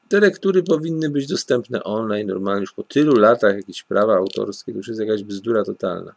Te 0.09 0.19
lektury 0.19 0.63
powinny 0.63 1.09
być 1.09 1.27
dostępne 1.27 1.83
online 1.83 2.27
normalnie 2.27 2.61
już 2.61 2.73
po 2.73 2.83
tylu 2.83 3.15
latach 3.15 3.55
jakieś 3.55 3.83
prawa 3.83 4.15
autorskie. 4.15 4.71
To 4.71 4.77
już 4.77 4.87
jest 4.87 4.99
jakaś 4.99 5.23
bzdura 5.23 5.63
totalna. 5.63 6.15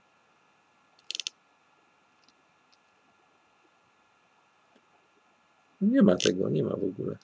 Nie 5.80 6.02
ma 6.02 6.16
tego, 6.16 6.48
nie 6.48 6.62
ma 6.62 6.70
w 6.70 6.84
ogóle. 6.84 7.16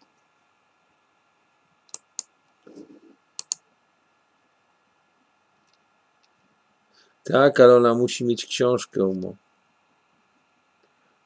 Tak, 7.33 7.61
ale 7.61 7.77
ona 7.77 7.95
musi 7.95 8.25
mieć 8.25 8.47
książkę, 8.47 9.05
Umo. 9.05 9.37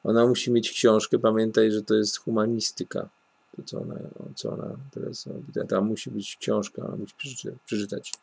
Ona 0.03 0.27
musi 0.27 0.51
mieć 0.51 0.71
książkę. 0.71 1.19
Pamiętaj, 1.19 1.71
że 1.71 1.81
to 1.81 1.95
jest 1.95 2.17
humanistyka. 2.17 3.09
To, 3.55 3.63
co 3.63 3.81
ona, 3.81 3.95
co 4.35 4.49
ona 4.49 4.75
teraz 4.91 5.27
robi. 5.27 5.67
Tam 5.69 5.87
musi 5.87 6.11
być 6.11 6.37
książka, 6.37 6.81
ona 6.81 6.95
musi 6.95 7.13
przeczytać. 7.65 8.13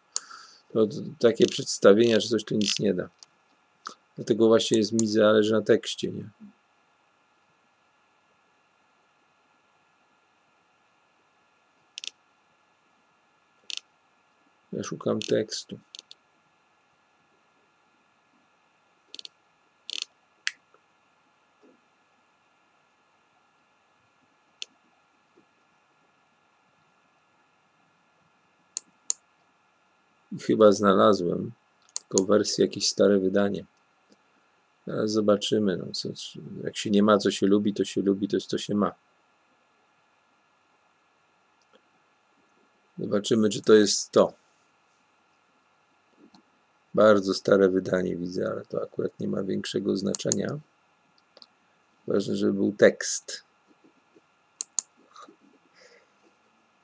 To, 0.73 0.87
to, 0.87 0.97
takie 1.19 1.47
przedstawienia, 1.47 2.21
że 2.21 2.29
coś 2.29 2.45
to 2.45 2.55
nic 2.55 2.79
nie 2.79 2.95
da. 2.95 3.09
Dlatego 4.17 4.47
właśnie 4.47 4.79
jest 4.79 4.93
mi 4.93 5.07
zależy 5.07 5.53
na 5.53 5.63
tekście, 5.63 6.13
nie? 6.13 6.31
Ja 14.73 14.83
szukam 14.83 15.21
tekstu. 15.21 15.79
Chyba 30.47 30.73
znalazłem 30.73 31.53
tylko 32.09 32.25
wersję, 32.25 32.65
jakieś 32.65 32.89
stare 32.89 33.19
wydanie. 33.19 33.65
Teraz 34.85 35.11
zobaczymy. 35.11 35.77
No, 35.77 35.87
co, 35.93 36.09
jak 36.65 36.77
się 36.77 36.91
nie 36.91 37.03
ma, 37.03 37.19
co 37.19 37.31
się 37.31 37.47
lubi, 37.47 37.75
to 37.75 37.85
się 37.85 38.03
lubi, 38.03 38.29
to 38.29 38.37
jest 38.37 38.51
to 38.51 38.59
się 38.59 38.75
ma. 38.75 38.95
Zobaczymy, 42.99 43.49
czy 43.49 43.63
to 43.63 43.75
jest 43.75 44.11
to. 44.11 44.33
Bardzo 46.95 47.35
stare 47.35 47.69
wydanie 47.69 48.17
widzę, 48.17 48.51
ale 48.53 48.65
to 48.65 48.83
akurat 48.83 49.21
nie 49.21 49.29
ma 49.29 49.43
większego 49.43 49.97
znaczenia. 49.97 50.59
Ważne, 52.07 52.37
żeby 52.37 52.53
był 52.53 52.73
tekst. 52.73 53.50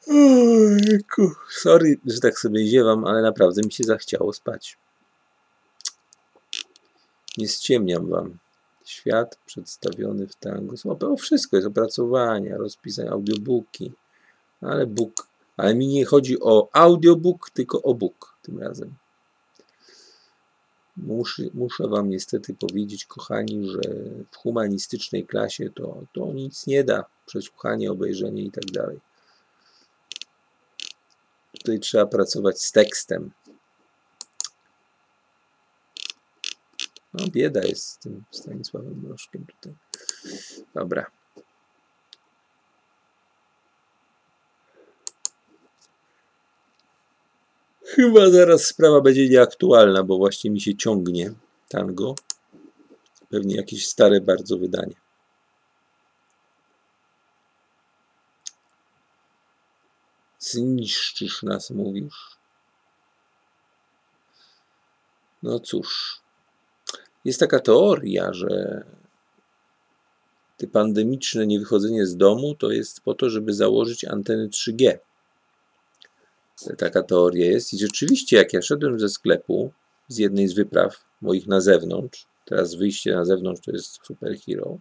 Ojku. 0.08 1.32
Sorry, 1.50 1.98
że 2.06 2.20
tak 2.20 2.38
sobie 2.38 2.66
ziewam, 2.66 3.04
ale 3.04 3.22
naprawdę 3.22 3.62
mi 3.62 3.72
się 3.72 3.84
zachciało 3.84 4.32
spać. 4.32 4.78
Nie 7.38 7.48
ściemniam 7.48 8.08
wam. 8.08 8.38
Świat 8.84 9.38
przedstawiony 9.46 10.26
w 10.26 10.34
tango. 10.34 10.74
O, 11.00 11.16
wszystko 11.16 11.56
jest 11.56 11.68
opracowania, 11.68 12.56
rozpisania, 12.56 13.10
audiobooki. 13.10 13.92
Ale 14.60 14.86
book. 14.86 15.28
Ale 15.56 15.74
mi 15.74 15.86
nie 15.86 16.04
chodzi 16.04 16.40
o 16.40 16.68
audiobook, 16.72 17.50
tylko 17.50 17.82
o 17.82 17.94
book 17.94 18.36
tym 18.42 18.58
razem. 18.58 18.94
Muszę, 20.96 21.42
muszę 21.54 21.88
wam 21.88 22.08
niestety 22.08 22.54
powiedzieć, 22.54 23.04
kochani, 23.04 23.70
że 23.70 23.80
w 24.30 24.36
humanistycznej 24.36 25.26
klasie 25.26 25.70
to, 25.70 26.02
to 26.12 26.32
nic 26.32 26.66
nie 26.66 26.84
da. 26.84 27.04
Przesłuchanie, 27.26 27.92
obejrzenie 27.92 28.42
i 28.42 28.50
tak 28.50 28.64
dalej. 28.64 29.00
Tutaj 31.66 31.80
trzeba 31.80 32.06
pracować 32.06 32.62
z 32.62 32.72
tekstem. 32.72 33.30
No, 37.14 37.26
bieda 37.28 37.64
jest 37.64 37.84
z 37.84 37.98
tym 37.98 38.24
Stanisławem 38.30 39.00
Mrożkiem 39.02 39.46
tutaj. 39.46 39.74
Dobra. 40.74 41.10
Chyba 47.84 48.30
zaraz 48.30 48.64
sprawa 48.64 49.00
będzie 49.00 49.28
nieaktualna, 49.28 50.02
bo 50.02 50.16
właśnie 50.16 50.50
mi 50.50 50.60
się 50.60 50.76
ciągnie 50.76 51.32
tango. 51.68 52.14
Pewnie 53.28 53.56
jakieś 53.56 53.86
stare 53.86 54.20
bardzo 54.20 54.58
wydanie. 54.58 55.05
Zniszczysz 60.50 61.42
nas, 61.42 61.70
mówisz. 61.70 62.36
No 65.42 65.60
cóż, 65.60 66.20
jest 67.24 67.40
taka 67.40 67.60
teoria, 67.60 68.32
że 68.32 68.82
te 70.56 70.66
pandemiczne 70.66 71.46
niewychodzenie 71.46 72.06
z 72.06 72.16
domu 72.16 72.54
to 72.54 72.70
jest 72.70 73.00
po 73.00 73.14
to, 73.14 73.30
żeby 73.30 73.54
założyć 73.54 74.04
anteny 74.04 74.48
3G. 74.48 74.98
Taka 76.78 77.02
teoria 77.02 77.46
jest 77.46 77.74
i 77.74 77.78
rzeczywiście 77.78 78.36
jak 78.36 78.52
ja 78.52 78.62
szedłem 78.62 79.00
ze 79.00 79.08
sklepu 79.08 79.72
z 80.08 80.18
jednej 80.18 80.48
z 80.48 80.52
wypraw 80.52 81.04
moich 81.20 81.46
na 81.46 81.60
zewnątrz, 81.60 82.26
teraz 82.44 82.74
wyjście 82.74 83.14
na 83.14 83.24
zewnątrz 83.24 83.62
to 83.62 83.72
jest 83.72 84.06
superhero, 84.06 84.78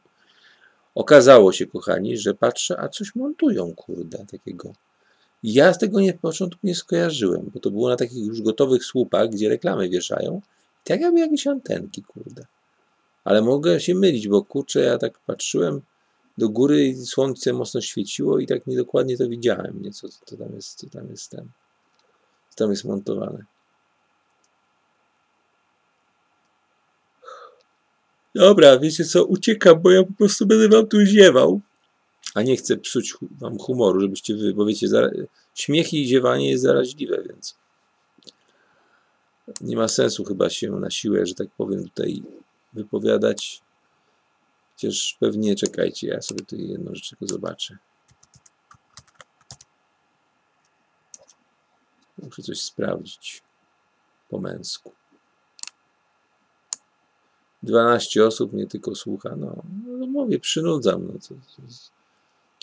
okazało 0.95 1.51
się, 1.51 1.65
kochani, 1.65 2.17
że 2.17 2.33
patrzę, 2.33 2.79
a 2.79 2.89
coś 2.89 3.15
montują, 3.15 3.75
kurde, 3.75 4.25
takiego 4.31 4.73
ja 5.43 5.73
z 5.73 5.77
tego 5.77 5.99
nie, 5.99 6.13
w 6.13 6.19
początku 6.19 6.59
nie 6.63 6.75
skojarzyłem, 6.75 7.51
bo 7.53 7.59
to 7.59 7.71
było 7.71 7.89
na 7.89 7.95
takich 7.95 8.25
już 8.25 8.41
gotowych 8.41 8.85
słupach, 8.85 9.29
gdzie 9.29 9.49
reklamy 9.49 9.89
wieszają. 9.89 10.41
Tak 10.83 11.01
jakby 11.01 11.19
jakieś 11.19 11.47
antenki, 11.47 12.03
kurde. 12.03 12.45
Ale 13.23 13.41
mogę 13.41 13.79
się 13.79 13.95
mylić, 13.95 14.27
bo 14.27 14.43
kurczę, 14.43 14.79
ja 14.79 14.97
tak 14.97 15.19
patrzyłem 15.19 15.81
do 16.37 16.49
góry 16.49 16.87
i 16.87 16.95
słońce 16.95 17.53
mocno 17.53 17.81
świeciło 17.81 18.39
i 18.39 18.47
tak 18.47 18.67
niedokładnie 18.67 19.17
to 19.17 19.29
widziałem, 19.29 19.81
nie? 19.81 19.91
Co, 19.91 20.07
co 20.25 20.37
tam 20.37 20.55
jest, 20.55 20.79
co 20.79 20.89
tam 20.89 21.09
jest 21.09 21.31
ten, 21.31 21.49
co 22.49 22.55
tam 22.55 22.69
jest 22.69 22.85
montowane. 22.85 23.45
Dobra, 28.35 28.79
wiecie 28.79 29.05
co, 29.05 29.25
uciekam, 29.25 29.81
bo 29.81 29.91
ja 29.91 30.03
po 30.03 30.13
prostu 30.13 30.45
będę 30.45 30.69
wam 30.69 30.87
tu 30.87 31.05
ziewał 31.05 31.61
a 32.35 32.41
nie 32.41 32.57
chcę 32.57 32.77
psuć 32.77 33.17
wam 33.21 33.57
humoru, 33.57 33.99
żebyście 33.99 34.35
wy, 34.35 34.53
bo 34.53 34.65
wiecie, 34.65 34.87
śmiech 35.53 35.93
i 35.93 36.07
ziewanie 36.07 36.49
jest 36.49 36.63
zaraźliwe, 36.63 37.23
więc 37.27 37.55
nie 39.61 39.77
ma 39.77 39.87
sensu 39.87 40.23
chyba 40.23 40.49
się 40.49 40.71
na 40.71 40.91
siłę, 40.91 41.25
że 41.25 41.35
tak 41.35 41.47
powiem, 41.57 41.83
tutaj 41.83 42.23
wypowiadać. 42.73 43.61
Chociaż 44.71 45.17
pewnie, 45.19 45.55
czekajcie, 45.55 46.07
ja 46.07 46.21
sobie 46.21 46.39
tutaj 46.39 46.67
jedną 46.67 46.95
rzecz 46.95 47.09
tylko 47.09 47.27
zobaczę. 47.27 47.77
Muszę 52.17 52.41
coś 52.41 52.61
sprawdzić 52.61 53.43
po 54.29 54.39
męsku. 54.39 54.91
12 57.63 58.25
osób 58.25 58.53
mnie 58.53 58.67
tylko 58.67 58.95
słucha. 58.95 59.35
No, 59.35 59.63
no 59.85 60.07
mówię, 60.07 60.39
przynudzam. 60.39 61.07
No, 61.07 61.13
to, 61.13 61.35
to, 61.55 61.61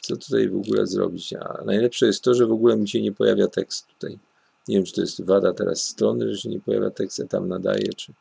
co 0.02 0.16
tutaj 0.16 0.48
w 0.48 0.56
ogóle 0.56 0.86
zrobić? 0.86 1.32
A 1.32 1.62
najlepsze 1.64 2.06
jest 2.06 2.24
to, 2.24 2.34
że 2.34 2.46
w 2.46 2.52
ogóle 2.52 2.76
mi 2.76 2.88
się 2.88 3.02
nie 3.02 3.12
pojawia 3.12 3.48
tekst 3.48 3.86
tutaj. 3.86 4.18
Nie 4.68 4.76
wiem, 4.76 4.84
czy 4.84 4.92
to 4.92 5.00
jest 5.00 5.24
wada 5.24 5.52
teraz 5.52 5.82
strony, 5.82 6.34
że 6.34 6.40
się 6.40 6.48
nie 6.48 6.60
pojawia 6.60 6.90
tekst, 6.90 7.18
ja 7.18 7.26
tam 7.26 7.48
nadaje, 7.48 7.92
czy, 7.96 8.12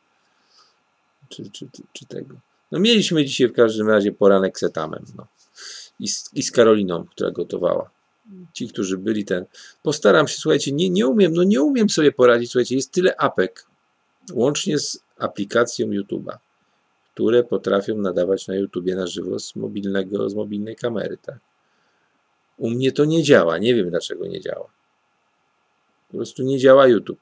czy, 1.28 1.50
czy, 1.50 1.66
czy, 1.92 2.06
tego. 2.06 2.34
No 2.72 2.78
mieliśmy 2.78 3.24
dzisiaj 3.24 3.48
w 3.48 3.52
każdym 3.52 3.88
razie 3.88 4.12
poranek 4.12 4.58
z 4.58 4.62
etamem, 4.62 5.04
no. 5.16 5.26
I 6.00 6.08
z, 6.08 6.30
I 6.34 6.42
z 6.42 6.50
Karoliną, 6.50 7.04
która 7.04 7.30
gotowała. 7.30 7.90
Ci, 8.52 8.68
którzy 8.68 8.98
byli 8.98 9.24
ten. 9.24 9.44
Postaram 9.82 10.28
się, 10.28 10.36
słuchajcie, 10.38 10.72
nie, 10.72 10.90
nie 10.90 11.06
umiem, 11.06 11.34
no 11.34 11.42
nie 11.42 11.62
umiem 11.62 11.90
sobie 11.90 12.12
poradzić, 12.12 12.50
słuchajcie, 12.50 12.76
jest 12.76 12.92
tyle 12.92 13.16
apek, 13.16 13.66
łącznie 14.32 14.78
z 14.78 14.98
aplikacją 15.18 15.86
YouTube'a, 15.86 16.36
które 17.14 17.44
potrafią 17.44 17.96
nadawać 17.96 18.48
na 18.48 18.54
YouTubie 18.54 18.94
na 18.94 19.06
żywo 19.06 19.38
z 19.38 19.56
mobilnego, 19.56 20.30
z 20.30 20.34
mobilnej 20.34 20.76
kamery, 20.76 21.18
tak? 21.22 21.38
U 22.58 22.70
mnie 22.70 22.92
to 22.92 23.04
nie 23.04 23.22
działa. 23.22 23.58
Nie 23.58 23.74
wiem 23.74 23.90
dlaczego 23.90 24.26
nie 24.26 24.40
działa. 24.40 24.68
Po 26.08 26.16
prostu 26.16 26.42
nie 26.42 26.58
działa 26.58 26.86
YouTube. 26.86 27.18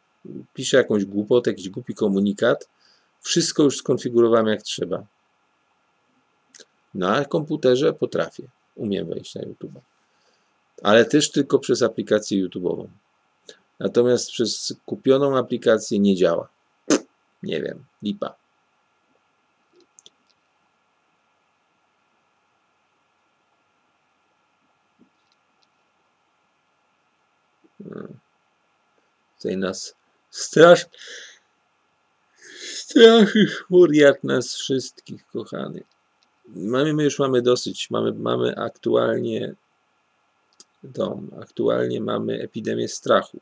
piszę 0.55 0.77
jakąś 0.77 1.05
głupotę, 1.05 1.51
jakiś 1.51 1.69
głupi 1.69 1.95
komunikat, 1.95 2.69
wszystko 3.21 3.63
już 3.63 3.77
skonfigurowałem 3.77 4.47
jak 4.47 4.63
trzeba. 4.63 5.07
Na 6.95 7.25
komputerze 7.25 7.93
potrafię, 7.93 8.43
umiem 8.75 9.07
wejść 9.07 9.35
na 9.35 9.43
YouTube. 9.43 9.73
Ale 10.83 11.05
też 11.05 11.31
tylko 11.31 11.59
przez 11.59 11.83
aplikację 11.83 12.49
YouTube'ową. 12.49 12.87
Natomiast 13.79 14.31
przez 14.31 14.75
kupioną 14.87 15.39
aplikację 15.39 15.99
nie 15.99 16.17
działa. 16.17 16.49
Nie 17.43 17.63
wiem, 17.63 17.85
lipa. 18.03 18.40
Tutaj 29.37 29.57
nas 29.57 29.95
strasz, 30.31 30.87
strachy 32.63 33.47
furiat 33.69 34.25
nas 34.25 34.55
wszystkich, 34.55 35.27
kochany. 35.27 35.83
Mamy, 36.49 36.95
my 36.95 37.05
już 37.05 37.19
mamy 37.19 37.43
dosyć, 37.43 37.91
mamy, 37.91 38.13
mamy 38.13 38.57
aktualnie 38.57 39.55
dom, 40.83 41.31
aktualnie 41.41 42.01
mamy 42.01 42.43
epidemię 42.43 42.89
strachu. 42.89 43.41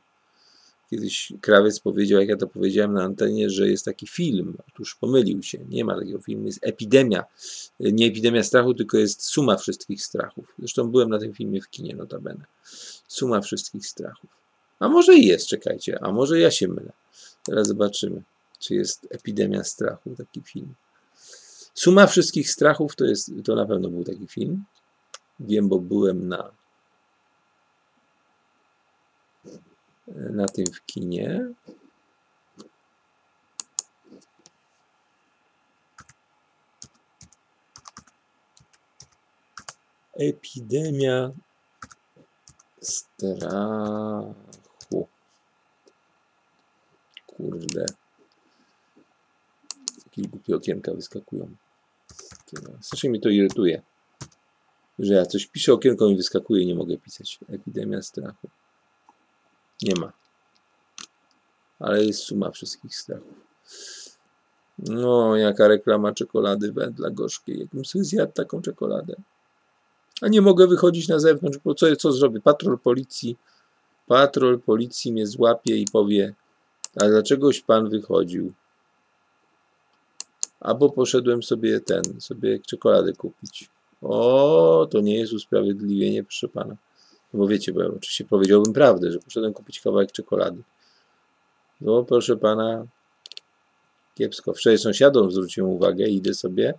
Kiedyś 0.90 1.32
krawiec 1.40 1.80
powiedział, 1.80 2.20
jak 2.20 2.28
ja 2.28 2.36
to 2.36 2.46
powiedziałem 2.46 2.92
na 2.92 3.02
antenie, 3.02 3.50
że 3.50 3.68
jest 3.68 3.84
taki 3.84 4.06
film. 4.06 4.56
Otóż 4.68 4.94
pomylił 4.94 5.42
się. 5.42 5.58
Nie 5.68 5.84
ma 5.84 5.98
takiego 5.98 6.20
filmu. 6.20 6.46
Jest 6.46 6.58
epidemia. 6.62 7.24
Nie 7.80 8.06
epidemia 8.06 8.42
strachu, 8.42 8.74
tylko 8.74 8.98
jest 8.98 9.24
suma 9.24 9.56
wszystkich 9.56 10.04
strachów. 10.04 10.54
Zresztą 10.58 10.90
byłem 10.90 11.08
na 11.08 11.18
tym 11.18 11.34
filmie 11.34 11.60
w 11.60 11.68
kinie, 11.68 11.96
notabene. 11.96 12.44
Suma 13.08 13.40
wszystkich 13.40 13.86
strachów. 13.86 14.30
A 14.78 14.88
może 14.88 15.14
i 15.14 15.26
jest, 15.26 15.46
czekajcie. 15.46 15.98
A 16.02 16.12
może 16.12 16.40
ja 16.40 16.50
się 16.50 16.68
mylę. 16.68 16.92
Teraz 17.44 17.68
zobaczymy, 17.68 18.22
czy 18.58 18.74
jest 18.74 19.06
epidemia 19.10 19.64
strachu, 19.64 20.14
taki 20.16 20.40
film. 20.42 20.74
Suma 21.74 22.06
wszystkich 22.06 22.50
strachów 22.50 22.96
to 22.96 23.04
jest, 23.04 23.30
to 23.44 23.54
na 23.54 23.66
pewno 23.66 23.90
był 23.90 24.04
taki 24.04 24.26
film. 24.26 24.64
Wiem, 25.40 25.68
bo 25.68 25.78
byłem 25.78 26.28
na 26.28 26.50
na 30.14 30.46
tym 30.46 30.66
w 30.66 30.86
kinie. 30.86 31.54
Epidemia 40.18 41.32
strachu. 42.80 44.38
Kurde. 47.26 47.86
Jakieś 50.04 50.26
głupie 50.26 50.56
okienka 50.56 50.94
wyskakują. 50.94 51.56
Strasznie 52.80 53.10
mi 53.10 53.20
to 53.20 53.28
irytuje. 53.28 53.82
Że 54.98 55.14
ja 55.14 55.26
coś 55.26 55.46
piszę, 55.46 55.72
okienko 55.72 56.08
mi 56.08 56.16
wyskakuje 56.16 56.62
i 56.62 56.66
nie 56.66 56.74
mogę 56.74 56.96
pisać. 56.96 57.38
Epidemia 57.48 58.02
strachu. 58.02 58.48
Nie 59.82 59.94
ma. 60.00 60.12
Ale 61.78 62.04
jest 62.04 62.20
suma 62.20 62.50
wszystkich 62.50 62.96
strachów. 62.96 63.48
No, 64.78 65.36
jaka 65.36 65.68
reklama 65.68 66.12
czekolady 66.12 66.72
wędla 66.72 67.10
gorzkiej. 67.10 67.58
Jakbym 67.58 67.84
sobie 67.84 68.04
zjadł 68.04 68.32
taką 68.32 68.62
czekoladę. 68.62 69.16
A 70.22 70.28
nie 70.28 70.40
mogę 70.40 70.66
wychodzić 70.66 71.08
na 71.08 71.18
zewnątrz, 71.18 71.58
bo 71.64 71.74
co, 71.74 71.96
co 71.96 72.12
zrobię? 72.12 72.40
Patrol 72.40 72.78
policji, 72.78 73.36
patrol 74.06 74.60
policji 74.60 75.12
mnie 75.12 75.26
złapie 75.26 75.76
i 75.76 75.86
powie, 75.92 76.34
a 77.00 77.08
dlaczegoś 77.08 77.60
pan 77.60 77.88
wychodził? 77.88 78.52
Albo 80.60 80.90
poszedłem 80.90 81.42
sobie 81.42 81.80
ten, 81.80 82.02
sobie 82.20 82.58
czekoladę 82.58 83.12
kupić. 83.12 83.70
O, 84.02 84.88
to 84.90 85.00
nie 85.00 85.18
jest 85.18 85.32
usprawiedliwienie, 85.32 86.24
proszę 86.24 86.48
pana. 86.48 86.76
Bo 87.34 87.46
wiecie, 87.46 87.72
bo 87.72 87.82
ja 87.82 87.88
oczywiście 87.88 88.24
powiedziałbym 88.24 88.72
prawdę, 88.72 89.12
że 89.12 89.18
poszedłem 89.18 89.52
kupić 89.52 89.80
kawałek 89.80 90.12
czekolady. 90.12 90.62
No 91.80 92.04
proszę 92.04 92.36
pana, 92.36 92.86
kiepsko. 94.14 94.54
Wczoraj 94.54 94.78
sąsiadom 94.78 95.30
zwróciłem 95.30 95.70
uwagę, 95.70 96.06
idę 96.06 96.34
sobie, 96.34 96.74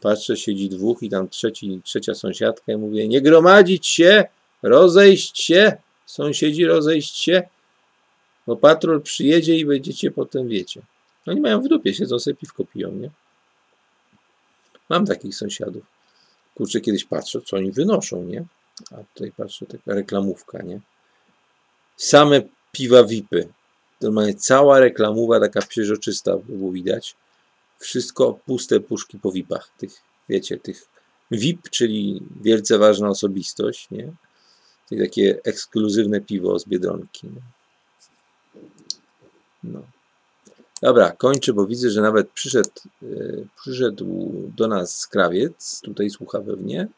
patrzę, 0.00 0.36
siedzi 0.36 0.68
dwóch 0.68 1.02
i 1.02 1.10
tam 1.10 1.28
trzeci, 1.28 1.80
trzecia 1.84 2.14
sąsiadka 2.14 2.72
i 2.72 2.76
mówię, 2.76 3.08
nie 3.08 3.20
gromadzić 3.20 3.86
się, 3.86 4.24
rozejść 4.62 5.42
się, 5.42 5.72
sąsiedzi 6.06 6.64
rozejść 6.64 7.16
się, 7.16 7.42
bo 8.46 8.56
patrol 8.56 9.02
przyjedzie 9.02 9.58
i 9.58 9.66
będziecie 9.66 10.10
potem, 10.10 10.48
wiecie. 10.48 10.82
Oni 11.26 11.40
mają 11.40 11.60
w 11.60 11.68
dupie, 11.68 11.94
siedzą 11.94 12.18
sobie 12.18 12.36
piwko 12.36 12.64
piją, 12.64 12.92
nie? 12.92 13.10
Mam 14.88 15.06
takich 15.06 15.34
sąsiadów. 15.34 15.82
Kurczę, 16.54 16.80
kiedyś 16.80 17.04
patrzę, 17.04 17.40
co 17.40 17.56
oni 17.56 17.72
wynoszą, 17.72 18.24
nie? 18.24 18.44
A 18.90 18.96
tutaj 19.14 19.32
patrzę, 19.36 19.66
taka 19.66 19.94
reklamówka, 19.94 20.62
nie? 20.62 20.80
Same 21.96 22.42
piwa 22.72 23.04
VIPy. 23.04 23.48
Normalnie 24.00 24.34
cała 24.34 24.80
reklamowa 24.80 25.40
taka 25.40 25.62
przeźroczysta 25.62 26.36
było 26.36 26.72
widać. 26.72 27.16
Wszystko 27.78 28.40
puste 28.46 28.80
puszki 28.80 29.18
po 29.18 29.32
VIPach. 29.32 29.70
Tych, 29.78 29.90
wiecie, 30.28 30.58
tych 30.58 30.88
VIP, 31.30 31.70
czyli 31.70 32.22
wielce 32.40 32.78
ważna 32.78 33.08
osobistość, 33.08 33.90
nie? 33.90 34.12
To 34.90 34.96
takie 34.96 35.40
ekskluzywne 35.44 36.20
piwo 36.20 36.58
z 36.58 36.64
Biedronki. 36.64 37.26
Nie? 37.26 37.42
No. 39.64 39.82
Dobra, 40.82 41.10
kończę, 41.10 41.52
bo 41.52 41.66
widzę, 41.66 41.90
że 41.90 42.00
nawet 42.00 42.30
przyszedł, 42.30 42.70
yy, 43.02 43.46
przyszedł 43.60 44.32
do 44.56 44.68
nas 44.68 45.06
krawiec, 45.06 45.80
tutaj 45.80 46.10
słucha 46.10 46.40
pewnie 46.40 46.88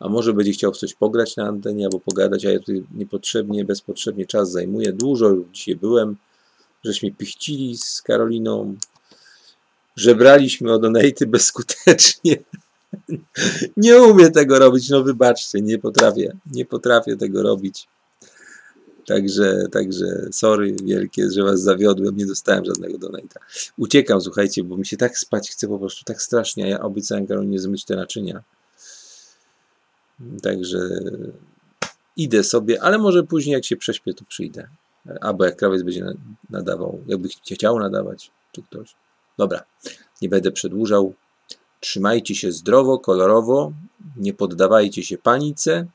a 0.00 0.08
może 0.08 0.32
będzie 0.32 0.52
chciał 0.52 0.72
w 0.72 0.76
coś 0.76 0.94
pograć 0.94 1.36
na 1.36 1.44
antenie 1.44 1.84
albo 1.84 2.00
pogadać, 2.00 2.44
a 2.44 2.50
ja 2.50 2.58
tutaj 2.58 2.84
niepotrzebnie, 2.94 3.64
bezpotrzebnie 3.64 4.26
czas 4.26 4.50
zajmuję. 4.50 4.92
Dużo 4.92 5.28
już 5.28 5.46
dzisiaj 5.52 5.76
byłem, 5.76 6.16
żeśmy 6.84 7.12
pichcili 7.12 7.76
z 7.76 8.02
Karoliną, 8.02 8.74
żebraliśmy 9.96 10.72
o 10.72 10.78
donaty 10.78 11.26
bezskutecznie. 11.36 12.36
nie 13.76 14.02
umiem 14.02 14.32
tego 14.32 14.58
robić, 14.58 14.88
no 14.88 15.02
wybaczcie, 15.02 15.60
nie 15.60 15.78
potrafię, 15.78 16.36
nie 16.52 16.64
potrafię 16.64 17.16
tego 17.16 17.42
robić. 17.42 17.88
Także, 19.06 19.66
także 19.72 20.06
sorry 20.32 20.76
wielkie, 20.84 21.30
że 21.30 21.42
was 21.42 21.60
zawiodłem, 21.60 22.16
nie 22.16 22.26
dostałem 22.26 22.64
żadnego 22.64 22.98
donata. 22.98 23.40
Uciekam, 23.78 24.20
słuchajcie, 24.20 24.64
bo 24.64 24.76
mi 24.76 24.86
się 24.86 24.96
tak 24.96 25.18
spać 25.18 25.50
chce 25.50 25.68
po 25.68 25.78
prostu 25.78 26.04
tak 26.04 26.22
strasznie, 26.22 26.64
a 26.64 26.68
ja 26.68 26.80
obiecałem 26.80 27.26
Karolinie 27.26 27.58
zmyć 27.58 27.84
te 27.84 27.96
naczynia. 27.96 28.42
Także 30.42 30.78
idę 32.16 32.44
sobie, 32.44 32.82
ale 32.82 32.98
może 32.98 33.22
później 33.22 33.54
jak 33.54 33.64
się 33.64 33.76
prześpię, 33.76 34.14
to 34.14 34.24
przyjdę. 34.24 34.68
Albo 35.20 35.44
jak 35.44 35.56
krawiec 35.56 35.82
będzie 35.82 36.06
nadawał, 36.50 37.00
jakby 37.06 37.28
chciał 37.28 37.78
nadawać, 37.78 38.30
czy 38.52 38.62
ktoś. 38.62 38.94
Dobra, 39.38 39.64
nie 40.22 40.28
będę 40.28 40.52
przedłużał. 40.52 41.14
Trzymajcie 41.80 42.34
się 42.34 42.52
zdrowo, 42.52 42.98
kolorowo, 42.98 43.72
nie 44.16 44.34
poddawajcie 44.34 45.02
się 45.02 45.18
panice. 45.18 45.86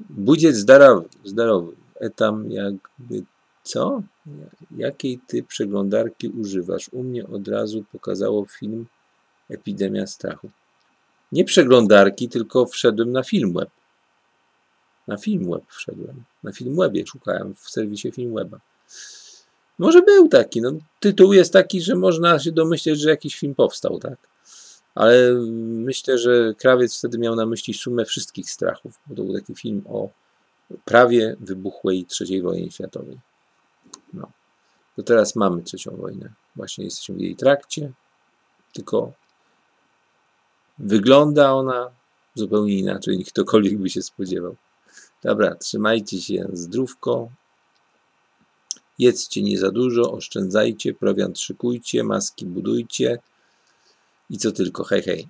Budziec 0.00 0.56
zdrowy, 0.56 1.08
zdrowy. 1.24 1.72
Etam 2.00 2.50
jakby 2.50 3.24
co? 3.62 4.02
Jakiej 4.76 5.18
ty 5.26 5.42
przeglądarki 5.42 6.28
używasz? 6.28 6.88
U 6.92 7.02
mnie 7.02 7.26
od 7.26 7.48
razu 7.48 7.84
pokazało 7.92 8.46
film 8.46 8.86
Epidemia 9.50 10.06
strachu 10.06 10.50
nie 11.32 11.44
przeglądarki, 11.44 12.28
tylko 12.28 12.66
wszedłem 12.66 13.12
na 13.12 13.22
Filmweb. 13.22 13.70
Na 15.08 15.16
Filmweb 15.16 15.62
wszedłem. 15.68 16.24
Na 16.42 16.52
Filmwebie 16.52 17.06
szukałem 17.06 17.54
w 17.54 17.70
serwisie 17.70 18.12
Filmweba. 18.12 18.60
Może 19.78 20.02
był 20.02 20.28
taki. 20.28 20.60
No, 20.60 20.72
tytuł 21.00 21.32
jest 21.32 21.52
taki, 21.52 21.82
że 21.82 21.94
można 21.94 22.38
się 22.38 22.52
domyśleć, 22.52 23.00
że 23.00 23.10
jakiś 23.10 23.36
film 23.36 23.54
powstał, 23.54 23.98
tak? 23.98 24.18
Ale 24.94 25.34
myślę, 25.62 26.18
że 26.18 26.54
krawiec 26.58 26.98
wtedy 26.98 27.18
miał 27.18 27.36
na 27.36 27.46
myśli 27.46 27.74
sumę 27.74 28.04
wszystkich 28.04 28.50
strachów, 28.50 28.98
bo 29.06 29.14
to 29.14 29.24
był 29.24 29.34
taki 29.34 29.54
film 29.54 29.82
o 29.88 30.08
prawie 30.84 31.36
wybuchłej 31.40 32.06
III 32.20 32.42
wojnie 32.42 32.70
światowej. 32.70 33.18
No. 34.12 34.30
To 34.96 35.02
teraz 35.02 35.36
mamy 35.36 35.62
trzecią 35.62 35.96
wojnę. 35.96 36.32
Właśnie 36.56 36.84
jesteśmy 36.84 37.14
w 37.14 37.20
jej 37.20 37.36
trakcie, 37.36 37.92
tylko 38.72 39.12
Wygląda 40.78 41.52
ona 41.52 41.90
zupełnie 42.34 42.78
inaczej 42.78 43.18
niż 43.18 43.28
ktokolwiek 43.28 43.78
by 43.78 43.90
się 43.90 44.02
spodziewał. 44.02 44.56
Dobra, 45.22 45.54
trzymajcie 45.54 46.20
się 46.20 46.46
zdrówko. 46.52 47.28
Jedzcie 48.98 49.42
nie 49.42 49.58
za 49.58 49.70
dużo, 49.70 50.12
oszczędzajcie, 50.12 50.94
prowiant 50.94 51.38
szykujcie, 51.38 52.04
maski 52.04 52.46
budujcie 52.46 53.18
i 54.30 54.38
co 54.38 54.52
tylko. 54.52 54.84
Hej, 54.84 55.02
hej. 55.02 55.28